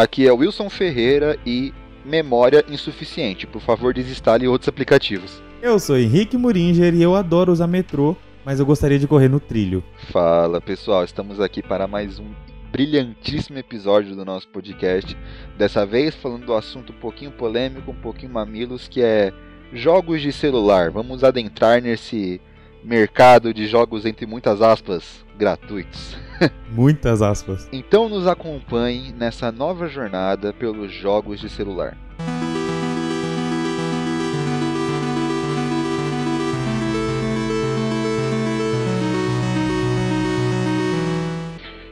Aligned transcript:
Aqui 0.00 0.26
é 0.26 0.32
Wilson 0.32 0.70
Ferreira 0.70 1.38
e 1.44 1.74
memória 2.06 2.64
insuficiente. 2.70 3.46
Por 3.46 3.60
favor, 3.60 3.92
desinstale 3.92 4.48
outros 4.48 4.66
aplicativos. 4.66 5.42
Eu 5.60 5.78
sou 5.78 5.98
Henrique 5.98 6.38
Muringer 6.38 6.94
e 6.94 7.02
eu 7.02 7.14
adoro 7.14 7.52
usar 7.52 7.66
metrô, 7.66 8.16
mas 8.42 8.58
eu 8.58 8.64
gostaria 8.64 8.98
de 8.98 9.06
correr 9.06 9.28
no 9.28 9.38
trilho. 9.38 9.84
Fala 10.10 10.58
pessoal, 10.58 11.04
estamos 11.04 11.38
aqui 11.38 11.62
para 11.62 11.86
mais 11.86 12.18
um 12.18 12.24
brilhantíssimo 12.72 13.58
episódio 13.58 14.16
do 14.16 14.24
nosso 14.24 14.48
podcast. 14.48 15.14
Dessa 15.58 15.84
vez 15.84 16.14
falando 16.14 16.46
do 16.46 16.54
assunto 16.54 16.94
um 16.94 16.98
pouquinho 16.98 17.32
polêmico, 17.32 17.90
um 17.90 18.00
pouquinho 18.00 18.32
mamilos, 18.32 18.88
que 18.88 19.02
é 19.02 19.30
jogos 19.70 20.22
de 20.22 20.32
celular. 20.32 20.90
Vamos 20.90 21.22
adentrar 21.22 21.82
nesse 21.82 22.40
mercado 22.82 23.52
de 23.52 23.66
jogos 23.66 24.04
entre 24.04 24.26
muitas 24.26 24.62
aspas 24.62 25.24
gratuitos. 25.36 26.16
Muitas 26.70 27.22
aspas. 27.22 27.68
Então 27.72 28.08
nos 28.08 28.26
acompanhe 28.26 29.12
nessa 29.12 29.50
nova 29.50 29.88
jornada 29.88 30.52
pelos 30.52 30.92
jogos 30.92 31.40
de 31.40 31.48
celular. 31.48 31.96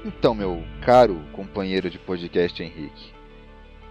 Então, 0.05 0.35
meu 0.35 0.65
caro 0.81 1.21
companheiro 1.33 1.89
de 1.89 1.99
podcast 1.99 2.61
Henrique, 2.63 3.13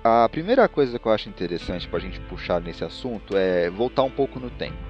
a 0.03 0.27
primeira 0.29 0.67
coisa 0.67 0.99
que 0.99 1.05
eu 1.05 1.11
acho 1.11 1.29
interessante 1.29 1.87
para 1.87 1.99
a 1.99 2.01
gente 2.01 2.19
puxar 2.21 2.59
nesse 2.59 2.83
assunto 2.83 3.37
é 3.37 3.69
voltar 3.69 4.03
um 4.03 4.11
pouco 4.11 4.39
no 4.39 4.49
tempo. 4.49 4.86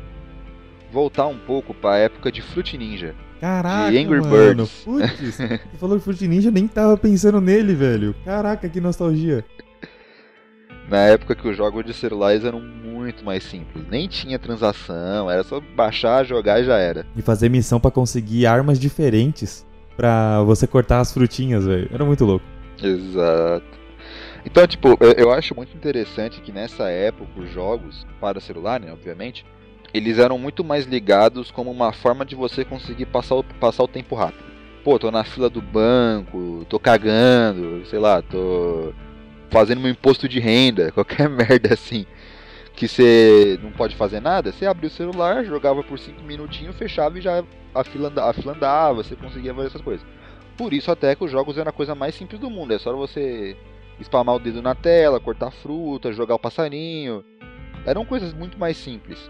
Voltar 0.92 1.28
um 1.28 1.38
pouco 1.38 1.74
para 1.74 1.96
a 1.96 1.98
época 1.98 2.32
de 2.32 2.42
Fruit 2.42 2.78
Ninja. 2.78 3.14
Caraca, 3.40 3.92
de 3.92 3.98
Angry 3.98 4.22
mano. 4.22 4.66
Birds. 4.66 4.84
Putz, 4.84 5.36
você 5.36 5.60
falou 5.80 5.98
de 5.98 6.04
Fruit 6.04 6.28
Ninja, 6.28 6.50
nem 6.50 6.68
tava 6.68 6.98
pensando 6.98 7.40
nele, 7.40 7.74
velho. 7.76 8.16
Caraca, 8.26 8.68
que 8.68 8.82
nostalgia. 8.82 9.46
Na 10.90 11.00
época 11.00 11.36
que 11.36 11.48
os 11.48 11.58
jogos 11.58 11.86
de 11.86 11.94
celulares 11.94 12.46
eram 12.46 12.62
muito 12.62 13.24
mais 13.24 13.44
simples. 13.44 13.86
Nem 13.90 14.08
tinha 14.08 14.40
transação, 14.40 15.30
era 15.30 15.44
só 15.44 15.60
baixar, 15.60 16.26
jogar 16.26 16.62
e 16.62 16.66
já 16.66 16.78
era. 16.78 17.06
E 17.16 17.22
fazer 17.22 17.50
missão 17.50 17.80
pra 17.80 17.92
conseguir 17.92 18.46
armas 18.46 18.80
diferentes 18.80 19.66
pra 19.98 20.42
você 20.44 20.66
cortar 20.66 21.02
as 21.02 21.12
frutinhas, 21.12 21.66
velho. 21.66 21.90
Era 21.92 22.06
muito 22.06 22.24
louco. 22.24 22.46
Exato. 22.82 23.66
Então, 24.46 24.66
tipo, 24.66 24.98
eu 25.18 25.32
acho 25.34 25.54
muito 25.54 25.76
interessante 25.76 26.40
que 26.40 26.54
nessa 26.54 26.90
época 26.90 27.30
os 27.36 27.52
jogos 27.52 28.08
para 28.22 28.40
celular, 28.40 28.80
né, 28.80 28.94
obviamente, 28.94 29.46
eles 29.94 30.20
eram 30.20 30.38
muito 30.38 30.64
mais 30.64 30.86
ligados 30.86 31.52
como 31.52 31.72
uma 31.72 31.92
forma 31.92 32.26
de 32.26 32.36
você 32.36 32.66
conseguir 32.66 33.06
passar 33.06 33.36
o, 33.36 33.44
passar 33.44 33.84
o 33.84 33.88
tempo 33.88 34.16
rápido. 34.16 34.46
Pô, 34.84 34.98
tô 34.98 35.12
na 35.12 35.24
fila 35.24 35.50
do 35.50 35.62
banco, 35.62 36.66
tô 36.70 36.80
cagando, 36.80 37.86
sei 37.88 38.00
lá, 38.00 38.22
tô 38.22 38.94
fazendo 39.50 39.82
meu 39.82 39.92
imposto 39.92 40.28
de 40.28 40.40
renda, 40.40 40.92
qualquer 40.94 41.30
merda 41.30 41.74
assim. 41.74 42.06
Que 42.74 42.88
você 42.88 43.60
não 43.64 43.72
pode 43.72 43.96
fazer 43.96 44.20
nada, 44.20 44.52
você 44.52 44.66
abria 44.66 44.88
o 44.88 44.94
celular, 44.94 45.44
jogava 45.44 45.84
por 45.84 45.98
5 45.98 46.22
minutinhos, 46.22 46.76
fechava 46.76 47.18
e 47.18 47.22
já 47.22 47.44
a 47.74 47.84
fila, 47.84 48.14
a 48.18 48.34
fila 48.34 48.54
andava, 48.54 49.04
você 49.04 49.16
conseguia 49.16 49.54
fazer 49.54 49.68
essas 49.68 49.82
coisas. 49.82 50.06
Por 50.56 50.74
isso 50.74 50.92
até 50.92 51.16
que 51.16 51.24
os 51.24 51.32
jogos 51.32 51.58
eram 51.58 51.70
a 51.70 51.74
coisa 51.74 51.96
mais 51.96 52.16
simples 52.16 52.40
do 52.40 52.50
mundo, 52.50 52.74
é 52.74 52.80
só 52.80 52.96
você 52.96 53.58
spamar 54.02 54.36
o 54.36 54.40
dedo 54.40 54.62
na 54.62 54.76
tela, 54.76 55.20
cortar 55.20 55.52
fruta, 55.52 56.14
jogar 56.14 56.36
o 56.36 56.40
passarinho. 56.40 57.24
Eram 57.86 58.06
coisas 58.06 58.34
muito 58.34 58.60
mais 58.60 58.78
simples. 58.78 59.30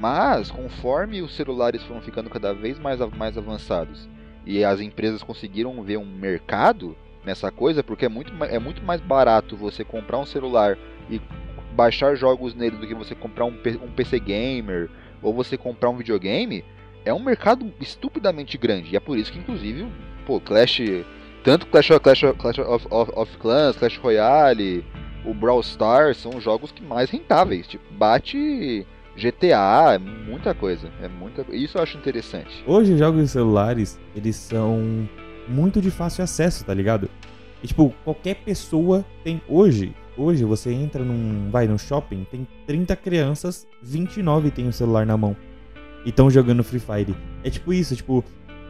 Mas, 0.00 0.50
conforme 0.50 1.20
os 1.20 1.34
celulares 1.36 1.82
foram 1.82 2.00
ficando 2.00 2.30
cada 2.30 2.54
vez 2.54 2.78
mais, 2.78 2.98
mais 3.16 3.36
avançados 3.36 4.08
e 4.46 4.64
as 4.64 4.80
empresas 4.80 5.22
conseguiram 5.22 5.82
ver 5.82 5.98
um 5.98 6.06
mercado 6.06 6.96
nessa 7.24 7.50
coisa, 7.52 7.84
porque 7.84 8.06
é 8.06 8.08
muito, 8.08 8.32
é 8.44 8.58
muito 8.58 8.82
mais 8.82 9.00
barato 9.00 9.56
você 9.56 9.84
comprar 9.84 10.18
um 10.18 10.24
celular 10.24 10.78
e 11.10 11.20
baixar 11.72 12.14
jogos 12.14 12.54
nele 12.54 12.78
do 12.78 12.86
que 12.86 12.94
você 12.94 13.14
comprar 13.14 13.44
um, 13.44 13.52
um 13.82 13.92
PC 13.94 14.18
gamer 14.18 14.88
ou 15.22 15.34
você 15.34 15.58
comprar 15.58 15.90
um 15.90 15.96
videogame, 15.98 16.64
é 17.04 17.12
um 17.12 17.20
mercado 17.20 17.70
estupidamente 17.78 18.56
grande. 18.56 18.92
E 18.92 18.96
é 18.96 19.00
por 19.00 19.18
isso 19.18 19.30
que, 19.30 19.38
inclusive, 19.38 19.86
pô, 20.26 20.40
Clash 20.40 20.80
tanto 21.42 21.66
Clash, 21.66 21.88
Clash, 22.02 22.22
Clash 22.38 22.58
of, 22.58 22.86
of, 22.90 23.12
of 23.14 23.38
Clans, 23.38 23.76
Clash 23.76 23.98
Royale, 23.98 24.84
o 25.24 25.34
Brawl 25.34 25.60
Stars 25.60 26.18
são 26.18 26.32
os 26.36 26.42
jogos 26.42 26.72
que 26.72 26.82
mais 26.82 27.10
rentáveis. 27.10 27.66
Tipo, 27.66 27.84
bate 27.94 28.86
GTA, 29.16 29.94
é 29.94 29.98
muita 29.98 30.54
coisa. 30.54 30.90
É 31.00 31.08
muita 31.08 31.44
Isso 31.54 31.78
eu 31.78 31.82
acho 31.82 31.98
interessante. 31.98 32.62
Hoje, 32.66 32.92
os 32.92 32.98
jogos 32.98 33.30
celulares, 33.30 33.98
eles 34.14 34.36
são 34.36 35.08
muito 35.48 35.80
de 35.80 35.90
fácil 35.90 36.24
acesso, 36.24 36.64
tá 36.64 36.72
ligado? 36.72 37.08
E, 37.62 37.66
tipo, 37.66 37.94
qualquer 38.04 38.36
pessoa 38.36 39.04
tem. 39.22 39.40
Hoje, 39.48 39.94
hoje 40.16 40.44
você 40.44 40.72
entra 40.72 41.04
num. 41.04 41.50
Vai 41.50 41.66
no 41.66 41.78
shopping, 41.78 42.26
tem 42.30 42.46
30 42.66 42.96
crianças, 42.96 43.66
29 43.82 44.50
tem 44.50 44.68
o 44.68 44.72
celular 44.72 45.04
na 45.04 45.16
mão. 45.16 45.36
E 46.04 46.10
estão 46.10 46.30
jogando 46.30 46.64
Free 46.64 46.80
Fire. 46.80 47.14
É 47.44 47.50
tipo 47.50 47.72
isso, 47.72 47.94
tipo. 47.94 48.24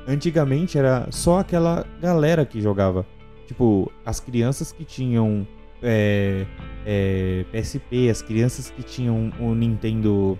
Antigamente 0.08 0.78
era 0.78 1.06
só 1.10 1.38
aquela 1.38 1.86
galera 2.00 2.44
que 2.44 2.60
jogava. 2.60 3.06
Tipo, 3.46 3.92
as 4.04 4.18
crianças 4.18 4.72
que 4.72 4.84
tinham 4.84 5.46
é, 5.82 6.46
é, 6.86 7.44
PSP, 7.52 8.08
as 8.10 8.22
crianças 8.22 8.70
que 8.70 8.82
tinham 8.82 9.32
o 9.38 9.54
Nintendo 9.54 10.38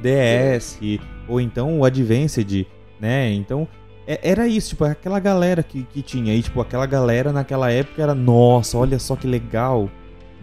DS, 0.00 0.78
ou 1.28 1.40
então 1.40 1.78
o 1.78 1.84
Advanced, 1.84 2.66
né? 3.00 3.32
Então, 3.32 3.66
é- 4.06 4.20
era 4.22 4.46
isso, 4.46 4.70
tipo, 4.70 4.84
aquela 4.84 5.18
galera 5.18 5.62
que, 5.62 5.82
que 5.84 6.02
tinha. 6.02 6.34
E, 6.34 6.42
tipo, 6.42 6.60
aquela 6.60 6.86
galera 6.86 7.32
naquela 7.32 7.70
época 7.70 8.02
era, 8.02 8.14
nossa, 8.14 8.76
olha 8.76 8.98
só 8.98 9.16
que 9.16 9.26
legal. 9.26 9.88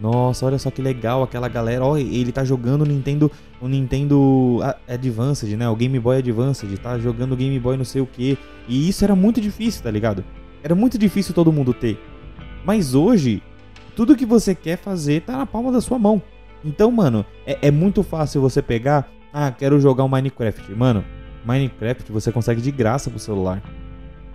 Nossa, 0.00 0.44
olha 0.44 0.58
só 0.58 0.68
que 0.68 0.82
legal 0.82 1.22
aquela 1.22 1.48
galera. 1.48 1.84
Ó, 1.84 1.96
ele 1.96 2.32
tá 2.32 2.44
jogando 2.44 2.82
o 2.82 2.84
Nintendo, 2.84 3.30
o 3.60 3.68
Nintendo 3.68 4.58
Advanced, 4.88 5.56
né? 5.56 5.68
O 5.68 5.76
Game 5.76 5.96
Boy 6.00 6.18
Advanced, 6.18 6.76
tá 6.78 6.98
jogando 6.98 7.32
o 7.32 7.36
Game 7.36 7.58
Boy 7.60 7.76
não 7.76 7.84
sei 7.84 8.02
o 8.02 8.06
que. 8.06 8.36
E 8.66 8.88
isso 8.88 9.04
era 9.04 9.14
muito 9.14 9.40
difícil, 9.40 9.80
tá 9.82 9.90
ligado? 9.92 10.24
Era 10.60 10.74
muito 10.74 10.98
difícil 10.98 11.32
todo 11.32 11.52
mundo 11.52 11.72
ter. 11.72 12.00
Mas 12.64 12.94
hoje, 12.94 13.40
tudo 13.96 14.16
que 14.16 14.26
você 14.26 14.54
quer 14.54 14.76
fazer 14.78 15.22
tá 15.22 15.36
na 15.36 15.46
palma 15.46 15.70
da 15.72 15.80
sua 15.80 15.98
mão. 15.98 16.22
Então, 16.64 16.90
mano, 16.90 17.24
é, 17.46 17.58
é 17.62 17.70
muito 17.70 18.02
fácil 18.02 18.40
você 18.40 18.62
pegar. 18.62 19.10
Ah, 19.32 19.50
quero 19.50 19.80
jogar 19.80 20.04
um 20.04 20.08
Minecraft. 20.08 20.72
Mano, 20.74 21.04
Minecraft 21.44 22.10
você 22.12 22.30
consegue 22.30 22.60
de 22.60 22.70
graça 22.70 23.10
pro 23.10 23.18
celular. 23.18 23.62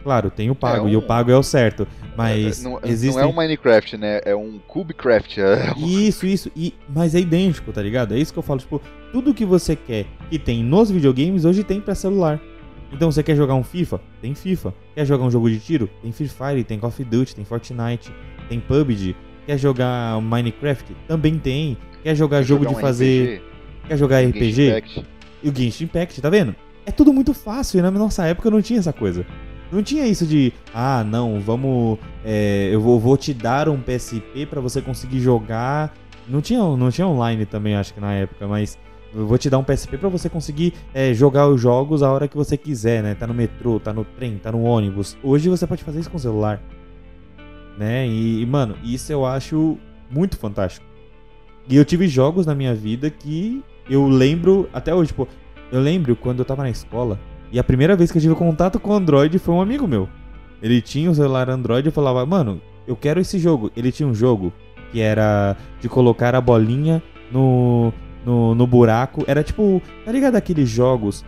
Claro, 0.03 0.29
tem 0.29 0.50
o 0.50 0.56
pago, 0.56 0.88
É 0.88 0.91
e 0.91 0.96
o 0.96 1.00
um- 1.00 1.01
pago 1.01 1.31
é 1.31 1.35
o 1.38 1.44
certo. 1.44 1.85
Mas 2.16 2.63
não, 2.63 2.79
existem. 2.84 3.22
não 3.22 3.29
é 3.29 3.31
um 3.31 3.35
Minecraft, 3.35 3.97
né? 3.97 4.22
É 4.23 4.35
um 4.35 4.57
Cubecraft. 4.67 5.38
É 5.40 5.73
um- 5.78 5.85
Isso, 5.85 6.25
isso. 6.25 6.51
E, 6.56 6.73
mas 6.94 7.13
é 7.13 7.19
idêntico, 7.19 7.72
tá 7.73 7.81
ligado? 7.81 8.13
É 8.13 8.17
isso 8.17 8.31
que 8.31 8.40
eu 8.40 8.44
falo. 8.44 8.59
Tipo, 8.59 8.81
tudo 9.12 9.34
que 9.34 9.46
você 9.46 9.75
quer 9.75 10.06
que 10.29 10.40
tem 10.40 10.63
nos 10.63 10.90
videogames, 10.90 11.46
hoje 11.46 11.63
tem 11.63 11.81
pra 11.81 11.94
celular. 11.96 12.40
Então, 12.91 13.12
você 13.12 13.22
quer 13.22 13.35
jogar 13.35 13.53
um 13.56 13.63
FIFA? 13.63 14.00
Tem 14.22 14.34
FIFA. 14.34 14.73
Quer 14.96 15.06
jogar 15.06 15.25
um 15.25 15.31
jogo 15.31 15.50
de 15.50 15.59
tiro? 15.59 15.90
Tem 16.01 16.12
Free 16.13 16.29
Fire, 16.29 16.63
tem 16.63 16.79
Call 16.79 16.88
of 16.90 17.03
Duty, 17.03 17.35
tem 17.35 17.44
Fortnite, 17.44 18.14
tem 18.47 18.61
PUBG. 18.61 19.14
Quer 19.47 19.58
jogar 19.58 20.22
Minecraft? 20.22 20.94
Também 21.08 21.40
tem. 21.40 21.78
Quer 22.03 22.14
jogar 22.16 22.41
jogo 22.41 22.66
Jogar 22.66 22.73
de 22.73 22.78
um 22.78 22.82
fazer. 22.82 23.38
RPG, 23.38 23.41
Quer 23.88 23.97
jogar 23.97 24.22
RPG? 24.22 24.67
Impact. 24.67 25.05
E 25.41 25.49
o 25.49 25.55
Genshin 25.55 25.85
Impact, 25.85 26.22
tá 26.22 26.29
vendo? 26.29 26.53
É 26.85 26.91
tudo 26.91 27.14
muito 27.14 27.34
fácil, 27.34 27.79
e 27.79 27.82
na 27.82 27.90
nossa 27.90 28.26
época 28.26 28.52
não 28.52 28.61
tinha 28.61 28.79
essa 28.79 28.91
coisa. 28.91 29.26
Não 29.72 29.82
tinha 29.82 30.05
isso 30.05 30.26
de, 30.26 30.53
ah, 30.73 31.03
não, 31.03 31.40
vamos, 31.40 31.97
é, 32.26 32.70
eu 32.72 32.82
vou, 32.82 32.99
vou 32.99 33.17
te 33.17 33.34
dar 33.34 33.70
um 33.70 33.79
PSP 33.82 34.46
pra 34.46 34.59
você 34.59 34.82
conseguir 34.82 35.20
jogar. 35.20 35.94
Não 36.28 36.41
tinha, 36.41 36.59
não 36.59 36.91
tinha 36.91 37.08
online 37.08 37.46
também, 37.46 37.76
acho 37.76 37.94
que 37.94 38.02
na 38.02 38.14
época, 38.14 38.47
mas 38.47 38.78
eu 39.14 39.26
vou 39.26 39.38
te 39.38 39.49
dar 39.49 39.59
um 39.59 39.64
PSP 39.64 39.97
pra 39.97 40.09
você 40.09 40.29
conseguir 40.29 40.73
é, 40.94 41.14
jogar 41.14 41.47
os 41.47 41.59
jogos 41.61 42.03
a 42.03 42.11
hora 42.11 42.28
que 42.28 42.35
você 42.35 42.58
quiser, 42.58 43.02
né? 43.02 43.16
Tá 43.16 43.26
no 43.26 43.34
metrô, 43.34 43.79
tá 43.79 43.94
no 43.94 44.03
trem, 44.03 44.38
tá 44.38 44.52
no 44.52 44.64
ônibus. 44.64 45.17
Hoje 45.23 45.47
você 45.47 45.66
pode 45.66 45.84
fazer 45.84 46.02
isso 46.02 46.09
com 46.09 46.17
o 46.17 46.20
celular, 46.20 46.61
né? 47.78 48.08
E, 48.08 48.46
mano, 48.46 48.76
isso 48.84 49.12
eu 49.12 49.26
acho 49.26 49.78
muito 50.09 50.38
fantástico. 50.38 50.85
E 51.70 51.76
eu 51.76 51.85
tive 51.85 52.08
jogos 52.08 52.46
na 52.46 52.56
minha 52.56 52.74
vida 52.74 53.09
que 53.09 53.64
eu 53.90 54.08
lembro 54.08 54.70
até 54.74 54.94
hoje, 54.94 55.09
tipo, 55.09 55.28
eu 55.72 55.79
lembro 55.79 56.16
quando 56.16 56.40
eu 56.40 56.46
tava 56.46 56.64
na 56.64 56.70
escola 56.70 57.20
e 57.52 57.59
a 57.59 57.64
primeira 57.64 57.96
vez 57.96 58.12
que 58.12 58.18
eu 58.18 58.22
tive 58.22 58.35
contato 58.35 58.79
com 58.79 58.91
o 58.91 58.94
Android 58.94 59.38
foi 59.40 59.53
um 59.53 59.62
amigo 59.62 59.88
meu. 59.88 60.09
Ele 60.62 60.82
tinha 60.82 61.09
um 61.09 61.14
celular 61.14 61.50
Android 61.50 61.88
e 61.88 61.90
eu 61.90 61.94
falava, 61.94 62.26
mano, 62.26 62.62
eu 62.88 62.96
quero 62.96 63.20
esse 63.20 63.38
jogo. 63.38 63.72
Ele 63.76 63.91
tinha 63.91 64.08
um 64.08 64.14
jogo 64.14 64.52
que 64.91 65.00
era 65.00 65.56
de 65.80 65.88
colocar 65.88 66.34
a 66.35 66.41
bolinha 66.41 67.02
no, 67.32 67.94
no, 68.26 68.56
no 68.56 68.68
buraco. 68.68 69.23
Era 69.28 69.44
tipo, 69.44 69.82
tá 70.03 70.12
ligado 70.12 70.35
aqueles 70.35 70.70
jogos 70.70 71.23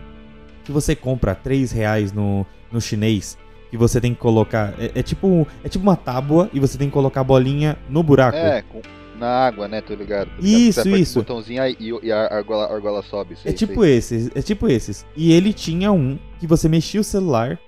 que 0.64 0.72
você 0.72 0.96
compra 0.96 1.34
3 1.34 1.70
reais 1.70 2.12
no, 2.12 2.44
no 2.72 2.80
chinês? 2.80 3.38
Que 3.70 3.76
você 3.76 4.00
tem 4.00 4.12
que 4.12 4.20
colocar. 4.20 4.74
É, 4.78 4.90
é 4.96 5.02
tipo, 5.02 5.46
é 5.62 5.68
tipo 5.68 5.82
uma 5.82 5.96
tábua 5.96 6.50
e 6.52 6.58
você 6.58 6.76
tem 6.76 6.88
que 6.88 6.92
colocar 6.92 7.20
a 7.20 7.24
bolinha 7.24 7.76
no 7.88 8.02
buraco. 8.02 8.36
É, 8.36 8.62
com- 8.62 8.82
na 9.20 9.28
água, 9.46 9.68
né? 9.68 9.80
Tô 9.82 9.94
ligado. 9.94 10.28
Tô 10.34 10.42
ligado. 10.42 10.60
Isso, 10.60 10.88
isso. 10.88 11.18
O 11.20 11.22
botãozinho 11.22 11.62
aí 11.62 11.76
e, 11.78 11.92
e 12.02 12.10
a 12.10 12.34
argola, 12.34 12.64
a 12.64 12.74
argola 12.74 13.02
sobe. 13.02 13.36
sei, 13.36 13.52
É 13.52 13.54
tipo 13.54 13.82
sei. 13.82 13.96
esses, 13.96 14.30
é 14.34 14.42
tipo 14.42 14.66
esses. 14.66 15.06
E 15.14 15.32
ele 15.32 15.52
tinha 15.52 15.92
um 15.92 16.18
que 16.38 16.46
você 16.46 16.68
mexia 16.68 17.00
o 17.00 17.04
celular 17.04 17.58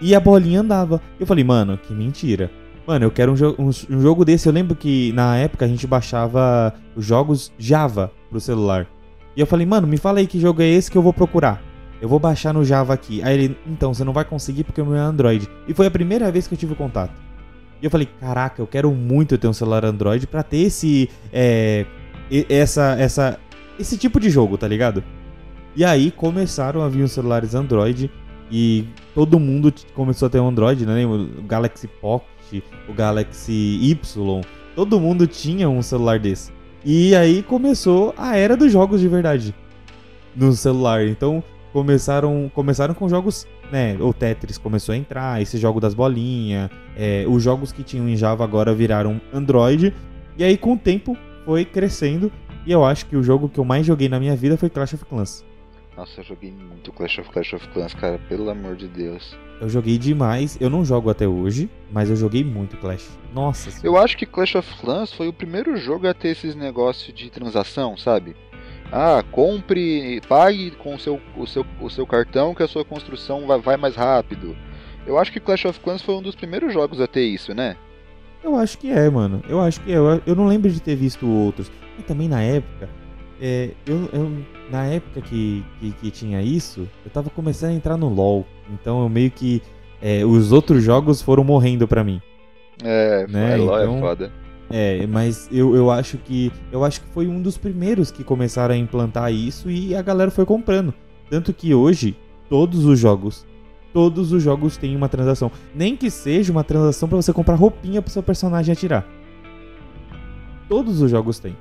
e 0.00 0.14
a 0.14 0.20
bolinha 0.20 0.60
andava. 0.60 1.00
Eu 1.20 1.26
falei, 1.26 1.44
mano, 1.44 1.76
que 1.78 1.92
mentira. 1.92 2.50
Mano, 2.86 3.04
eu 3.04 3.10
quero 3.10 3.32
um, 3.32 3.36
jo 3.36 3.54
um, 3.58 3.68
um, 3.68 4.00
jogo 4.00 4.24
desse. 4.24 4.48
Eu 4.48 4.52
lembro 4.52 4.74
que 4.74 5.12
na 5.12 5.36
época 5.36 5.64
a 5.66 5.68
gente 5.68 5.86
baixava 5.86 6.74
os 6.96 7.04
jogos 7.04 7.52
Java 7.58 8.10
pro 8.30 8.40
celular. 8.40 8.86
E 9.36 9.40
eu 9.40 9.46
falei, 9.46 9.66
mano, 9.66 9.86
me 9.86 9.98
fala 9.98 10.18
aí 10.18 10.26
que 10.26 10.40
jogo 10.40 10.62
é 10.62 10.66
esse 10.66 10.90
que 10.90 10.98
eu 10.98 11.02
vou 11.02 11.12
procurar. 11.12 11.62
Eu 12.00 12.08
vou 12.08 12.18
baixar 12.18 12.54
no 12.54 12.64
Java 12.64 12.94
aqui. 12.94 13.22
Aí 13.22 13.34
ele, 13.34 13.58
então, 13.66 13.92
você 13.92 14.02
não 14.04 14.12
vai 14.12 14.24
conseguir 14.24 14.64
porque 14.64 14.80
o 14.80 14.86
meu 14.86 14.96
é 14.96 15.00
Android. 15.00 15.48
E 15.68 15.74
foi 15.74 15.86
a 15.86 15.90
primeira 15.90 16.30
vez 16.32 16.46
que 16.46 16.54
eu 16.54 16.58
tive 16.58 16.74
contato. 16.74 17.12
E 17.80 17.84
eu 17.84 17.90
falei, 17.90 18.08
caraca, 18.18 18.60
eu 18.60 18.66
quero 18.66 18.90
muito 18.92 19.36
ter 19.36 19.48
um 19.48 19.52
celular 19.52 19.84
Android 19.84 20.26
para 20.26 20.42
ter 20.42 20.58
esse. 20.58 21.08
É, 21.32 21.84
essa, 22.48 22.96
essa, 22.98 23.38
esse 23.78 23.98
tipo 23.98 24.18
de 24.20 24.30
jogo, 24.30 24.56
tá 24.56 24.66
ligado? 24.66 25.02
E 25.76 25.84
aí 25.84 26.10
começaram 26.10 26.82
a 26.82 26.88
vir 26.88 27.02
os 27.02 27.12
celulares 27.12 27.54
Android. 27.54 28.10
E 28.50 28.84
todo 29.14 29.38
mundo 29.38 29.72
começou 29.94 30.26
a 30.26 30.30
ter 30.30 30.40
um 30.40 30.48
Android, 30.48 30.84
né? 30.84 31.06
O 31.06 31.42
Galaxy 31.42 31.86
Pocket, 31.86 32.62
o 32.88 32.92
Galaxy 32.92 33.78
Y. 33.80 34.40
Todo 34.74 34.98
mundo 34.98 35.26
tinha 35.26 35.68
um 35.68 35.82
celular 35.82 36.18
desse. 36.18 36.50
E 36.84 37.14
aí 37.14 37.42
começou 37.42 38.14
a 38.16 38.36
era 38.36 38.56
dos 38.56 38.72
jogos 38.72 39.00
de 39.00 39.08
verdade 39.08 39.54
no 40.34 40.52
celular. 40.52 41.06
Então 41.06 41.44
começaram, 41.72 42.50
começaram 42.54 42.94
com 42.94 43.08
jogos, 43.08 43.46
né? 43.70 43.96
O 44.00 44.12
Tetris 44.12 44.58
começou 44.58 44.92
a 44.92 44.96
entrar, 44.96 45.40
esse 45.40 45.58
jogo 45.58 45.80
das 45.80 45.94
bolinhas, 45.94 46.70
é, 46.96 47.24
os 47.28 47.42
jogos 47.42 47.72
que 47.72 47.82
tinham 47.82 48.08
em 48.08 48.16
Java 48.16 48.44
agora 48.44 48.74
viraram 48.74 49.20
Android. 49.32 49.94
E 50.36 50.44
aí 50.44 50.56
com 50.56 50.74
o 50.74 50.78
tempo 50.78 51.16
foi 51.44 51.64
crescendo. 51.64 52.30
E 52.66 52.72
eu 52.72 52.84
acho 52.84 53.06
que 53.06 53.16
o 53.16 53.22
jogo 53.22 53.48
que 53.48 53.58
eu 53.58 53.64
mais 53.64 53.86
joguei 53.86 54.08
na 54.08 54.20
minha 54.20 54.36
vida 54.36 54.56
foi 54.56 54.68
Clash 54.68 54.94
of 54.94 55.04
Clans. 55.04 55.44
Nossa, 55.96 56.20
eu 56.20 56.24
joguei 56.24 56.52
muito 56.52 56.92
Clash 56.92 57.18
of 57.18 57.30
Clash 57.30 57.52
of 57.52 57.68
Clans, 57.68 57.94
cara, 57.94 58.18
pelo 58.28 58.48
amor 58.48 58.76
de 58.76 58.88
Deus. 58.88 59.36
Eu 59.60 59.68
joguei 59.68 59.98
demais, 59.98 60.56
eu 60.60 60.70
não 60.70 60.84
jogo 60.84 61.10
até 61.10 61.28
hoje, 61.28 61.68
mas 61.92 62.08
eu 62.08 62.16
joguei 62.16 62.42
muito 62.42 62.76
Clash. 62.78 63.10
Nossa. 63.34 63.70
Eu 63.84 63.98
acho 63.98 64.16
que 64.16 64.24
Clash 64.24 64.54
of 64.54 64.80
Clans 64.80 65.12
foi 65.12 65.28
o 65.28 65.32
primeiro 65.32 65.76
jogo 65.76 66.06
a 66.08 66.14
ter 66.14 66.28
esses 66.28 66.54
negócios 66.54 67.14
de 67.14 67.28
transação, 67.28 67.96
sabe? 67.96 68.34
Ah, 68.92 69.22
compre, 69.30 70.20
pague 70.28 70.72
com 70.72 70.94
o 70.94 70.98
seu, 70.98 71.20
o 71.36 71.46
seu, 71.46 71.64
o 71.80 71.88
seu 71.88 72.06
cartão 72.06 72.54
que 72.54 72.62
a 72.62 72.68
sua 72.68 72.84
construção 72.84 73.46
vai, 73.46 73.60
vai 73.60 73.76
mais 73.76 73.94
rápido. 73.94 74.56
Eu 75.06 75.18
acho 75.18 75.32
que 75.32 75.40
Clash 75.40 75.64
of 75.64 75.80
Clans 75.80 76.02
foi 76.02 76.14
um 76.14 76.22
dos 76.22 76.34
primeiros 76.34 76.72
jogos 76.72 77.00
a 77.00 77.06
ter 77.06 77.24
isso, 77.24 77.54
né? 77.54 77.76
Eu 78.42 78.56
acho 78.56 78.78
que 78.78 78.90
é, 78.90 79.08
mano. 79.08 79.42
Eu 79.48 79.60
acho 79.60 79.80
que 79.80 79.92
é. 79.92 79.96
Eu, 79.96 80.20
eu 80.26 80.34
não 80.34 80.46
lembro 80.46 80.70
de 80.70 80.80
ter 80.80 80.96
visto 80.96 81.28
outros. 81.28 81.70
E 81.98 82.02
também 82.02 82.28
na 82.28 82.42
época, 82.42 82.88
é, 83.40 83.70
eu, 83.86 84.08
eu, 84.12 84.44
na 84.70 84.86
época 84.86 85.20
que, 85.20 85.64
que, 85.78 85.92
que, 85.92 86.10
tinha 86.10 86.42
isso, 86.42 86.88
eu 87.04 87.10
tava 87.10 87.30
começando 87.30 87.70
a 87.70 87.74
entrar 87.74 87.96
no 87.96 88.08
LoL. 88.08 88.46
Então 88.72 89.02
eu 89.02 89.08
meio 89.08 89.30
que. 89.30 89.62
É, 90.02 90.24
os 90.24 90.50
outros 90.50 90.82
jogos 90.82 91.20
foram 91.20 91.44
morrendo 91.44 91.86
pra 91.86 92.02
mim. 92.02 92.22
É, 92.82 93.26
né? 93.28 93.56
LoL 93.56 93.78
é 93.78 93.82
então, 93.82 93.96
é 93.96 94.00
foda. 94.00 94.32
É, 94.70 95.04
mas 95.06 95.48
eu, 95.50 95.74
eu 95.74 95.90
acho 95.90 96.16
que. 96.18 96.52
Eu 96.70 96.84
acho 96.84 97.00
que 97.00 97.08
foi 97.08 97.26
um 97.26 97.42
dos 97.42 97.58
primeiros 97.58 98.10
que 98.10 98.22
começaram 98.22 98.74
a 98.74 98.78
implantar 98.78 99.32
isso 99.32 99.70
e 99.70 99.94
a 99.94 100.02
galera 100.02 100.30
foi 100.30 100.46
comprando. 100.46 100.94
Tanto 101.28 101.52
que 101.52 101.74
hoje, 101.74 102.16
todos 102.48 102.84
os 102.84 102.98
jogos. 102.98 103.46
Todos 103.92 104.32
os 104.32 104.40
jogos 104.40 104.76
têm 104.76 104.94
uma 104.94 105.08
transação. 105.08 105.50
Nem 105.74 105.96
que 105.96 106.08
seja 106.10 106.52
uma 106.52 106.62
transação 106.62 107.08
para 107.08 107.16
você 107.16 107.32
comprar 107.32 107.56
roupinha 107.56 108.00
pro 108.00 108.12
seu 108.12 108.22
personagem 108.22 108.72
atirar. 108.72 109.04
Todos 110.68 111.02
os 111.02 111.10
jogos 111.10 111.40
têm. 111.40 111.56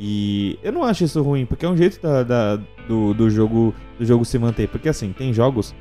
E 0.00 0.58
eu 0.62 0.72
não 0.72 0.82
acho 0.82 1.04
isso 1.04 1.22
ruim, 1.22 1.44
porque 1.44 1.66
é 1.66 1.68
um 1.68 1.76
jeito 1.76 2.00
da, 2.00 2.22
da, 2.22 2.56
do, 2.88 3.12
do, 3.12 3.30
jogo, 3.30 3.74
do 3.98 4.04
jogo 4.04 4.24
se 4.24 4.38
manter. 4.38 4.68
Porque 4.68 4.88
assim, 4.88 5.12
tem 5.12 5.32
jogos 5.32 5.74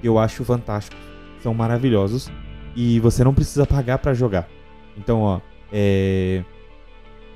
que 0.00 0.08
eu 0.08 0.18
acho 0.18 0.44
fantásticos, 0.44 0.98
são 1.40 1.54
maravilhosos, 1.54 2.30
e 2.74 2.98
você 3.00 3.22
não 3.22 3.32
precisa 3.32 3.64
pagar 3.64 3.98
para 3.98 4.12
jogar. 4.12 4.48
Então, 4.96 5.20
ó, 5.20 5.40
é... 5.76 6.44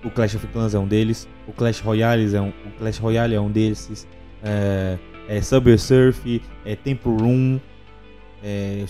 o 0.04 0.10
Clash 0.10 0.36
of 0.36 0.46
Clans 0.46 0.74
é 0.74 0.78
um 0.78 0.86
deles, 0.86 1.28
o 1.48 1.52
Clash 1.52 1.80
Royale 1.80 2.32
é 2.34 2.40
um, 2.40 2.50
o 2.50 2.70
Clash 2.78 2.98
Royale 2.98 3.34
é 3.34 3.40
um 3.40 3.50
desses, 3.50 4.06
é, 4.44 4.96
é 5.28 5.42
Subway 5.42 5.76
Surf, 5.76 6.40
é 6.64 6.76
Temple 6.76 7.10
Room, 7.10 7.58
é 8.42 8.84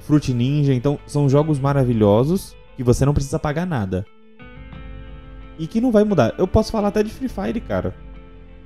Fruit 0.00 0.32
Ninja. 0.32 0.74
Então, 0.74 0.98
são 1.06 1.28
jogos 1.28 1.58
maravilhosos 1.58 2.54
que 2.76 2.84
você 2.84 3.04
não 3.06 3.14
precisa 3.14 3.38
pagar 3.38 3.66
nada 3.66 4.06
e 5.58 5.66
que 5.66 5.80
não 5.80 5.90
vai 5.90 6.04
mudar. 6.04 6.34
Eu 6.36 6.46
posso 6.46 6.70
falar 6.70 6.88
até 6.88 7.02
de 7.02 7.10
Free 7.10 7.28
Fire, 7.28 7.60
cara. 7.60 7.94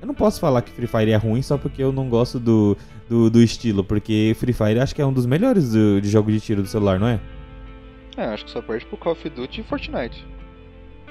Eu 0.00 0.06
não 0.06 0.14
posso 0.14 0.40
falar 0.40 0.62
que 0.62 0.72
Free 0.72 0.86
Fire 0.86 1.10
é 1.12 1.16
ruim 1.16 1.42
só 1.42 1.56
porque 1.56 1.82
eu 1.82 1.92
não 1.92 2.08
gosto 2.08 2.38
do, 2.40 2.76
do, 3.08 3.30
do 3.30 3.42
estilo, 3.42 3.84
porque 3.84 4.34
Free 4.38 4.52
Fire 4.52 4.80
acho 4.80 4.94
que 4.94 5.02
é 5.02 5.06
um 5.06 5.12
dos 5.12 5.26
melhores 5.26 5.72
do, 5.72 6.00
de 6.00 6.08
jogo 6.08 6.32
de 6.32 6.40
tiro 6.40 6.62
do 6.62 6.68
celular, 6.68 6.98
não 6.98 7.06
é? 7.06 7.20
É, 8.20 8.25
acho 8.26 8.44
que 8.44 8.50
só 8.50 8.61
perde 8.61 8.84
pro 8.84 8.99
Call 8.99 9.12
of 9.12 9.31
Duty 9.31 9.62
e 9.62 9.64
Fortnite. 9.64 10.26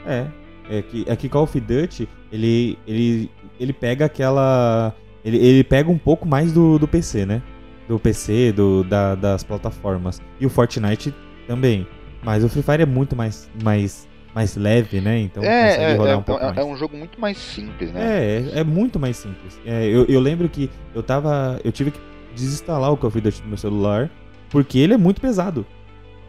É, 0.05 0.27
é 0.69 0.81
que, 0.83 1.03
é 1.07 1.15
que 1.15 1.27
Call 1.27 1.43
of 1.43 1.59
Duty, 1.59 2.07
ele, 2.31 2.77
ele, 2.85 3.31
ele 3.59 3.73
pega 3.73 4.05
aquela... 4.05 4.93
Ele, 5.25 5.37
ele 5.37 5.63
pega 5.63 5.89
um 5.89 5.97
pouco 5.97 6.27
mais 6.27 6.53
do, 6.53 6.77
do 6.77 6.87
PC, 6.87 7.25
né? 7.25 7.41
Do 7.87 7.97
PC, 7.97 8.51
do, 8.51 8.83
da, 8.83 9.15
das 9.15 9.43
plataformas. 9.43 10.21
E 10.39 10.45
o 10.45 10.49
Fortnite 10.49 11.13
também. 11.47 11.87
Mas 12.23 12.43
o 12.43 12.49
Free 12.49 12.61
Fire 12.61 12.83
é 12.83 12.85
muito 12.85 13.15
mais, 13.15 13.49
mais 13.63 14.07
mais 14.35 14.55
leve, 14.55 15.01
né? 15.01 15.19
Então 15.19 15.43
é, 15.43 15.69
consegue 15.69 15.83
é, 15.83 15.95
rodar 15.95 16.13
é, 16.13 16.17
um 16.17 16.21
pouco 16.21 16.41
é, 16.43 16.45
mais. 16.45 16.57
É 16.57 16.63
um 16.63 16.77
jogo 16.77 16.95
muito 16.95 17.19
mais 17.19 17.37
simples, 17.37 17.91
né? 17.91 18.01
É, 18.01 18.57
é, 18.57 18.59
é 18.59 18.63
muito 18.63 18.99
mais 18.99 19.17
simples. 19.17 19.59
É, 19.65 19.85
eu, 19.87 20.05
eu 20.05 20.19
lembro 20.19 20.47
que 20.47 20.69
eu 20.93 21.01
tava. 21.01 21.59
Eu 21.63 21.71
tive 21.71 21.89
que 21.91 21.99
desinstalar 22.35 22.91
o 22.91 22.97
Call 22.97 23.07
of 23.07 23.19
Duty 23.19 23.41
do 23.41 23.47
meu 23.47 23.57
celular 23.57 24.11
porque 24.49 24.79
ele 24.79 24.93
é 24.93 24.97
muito 24.97 25.21
pesado. 25.21 25.65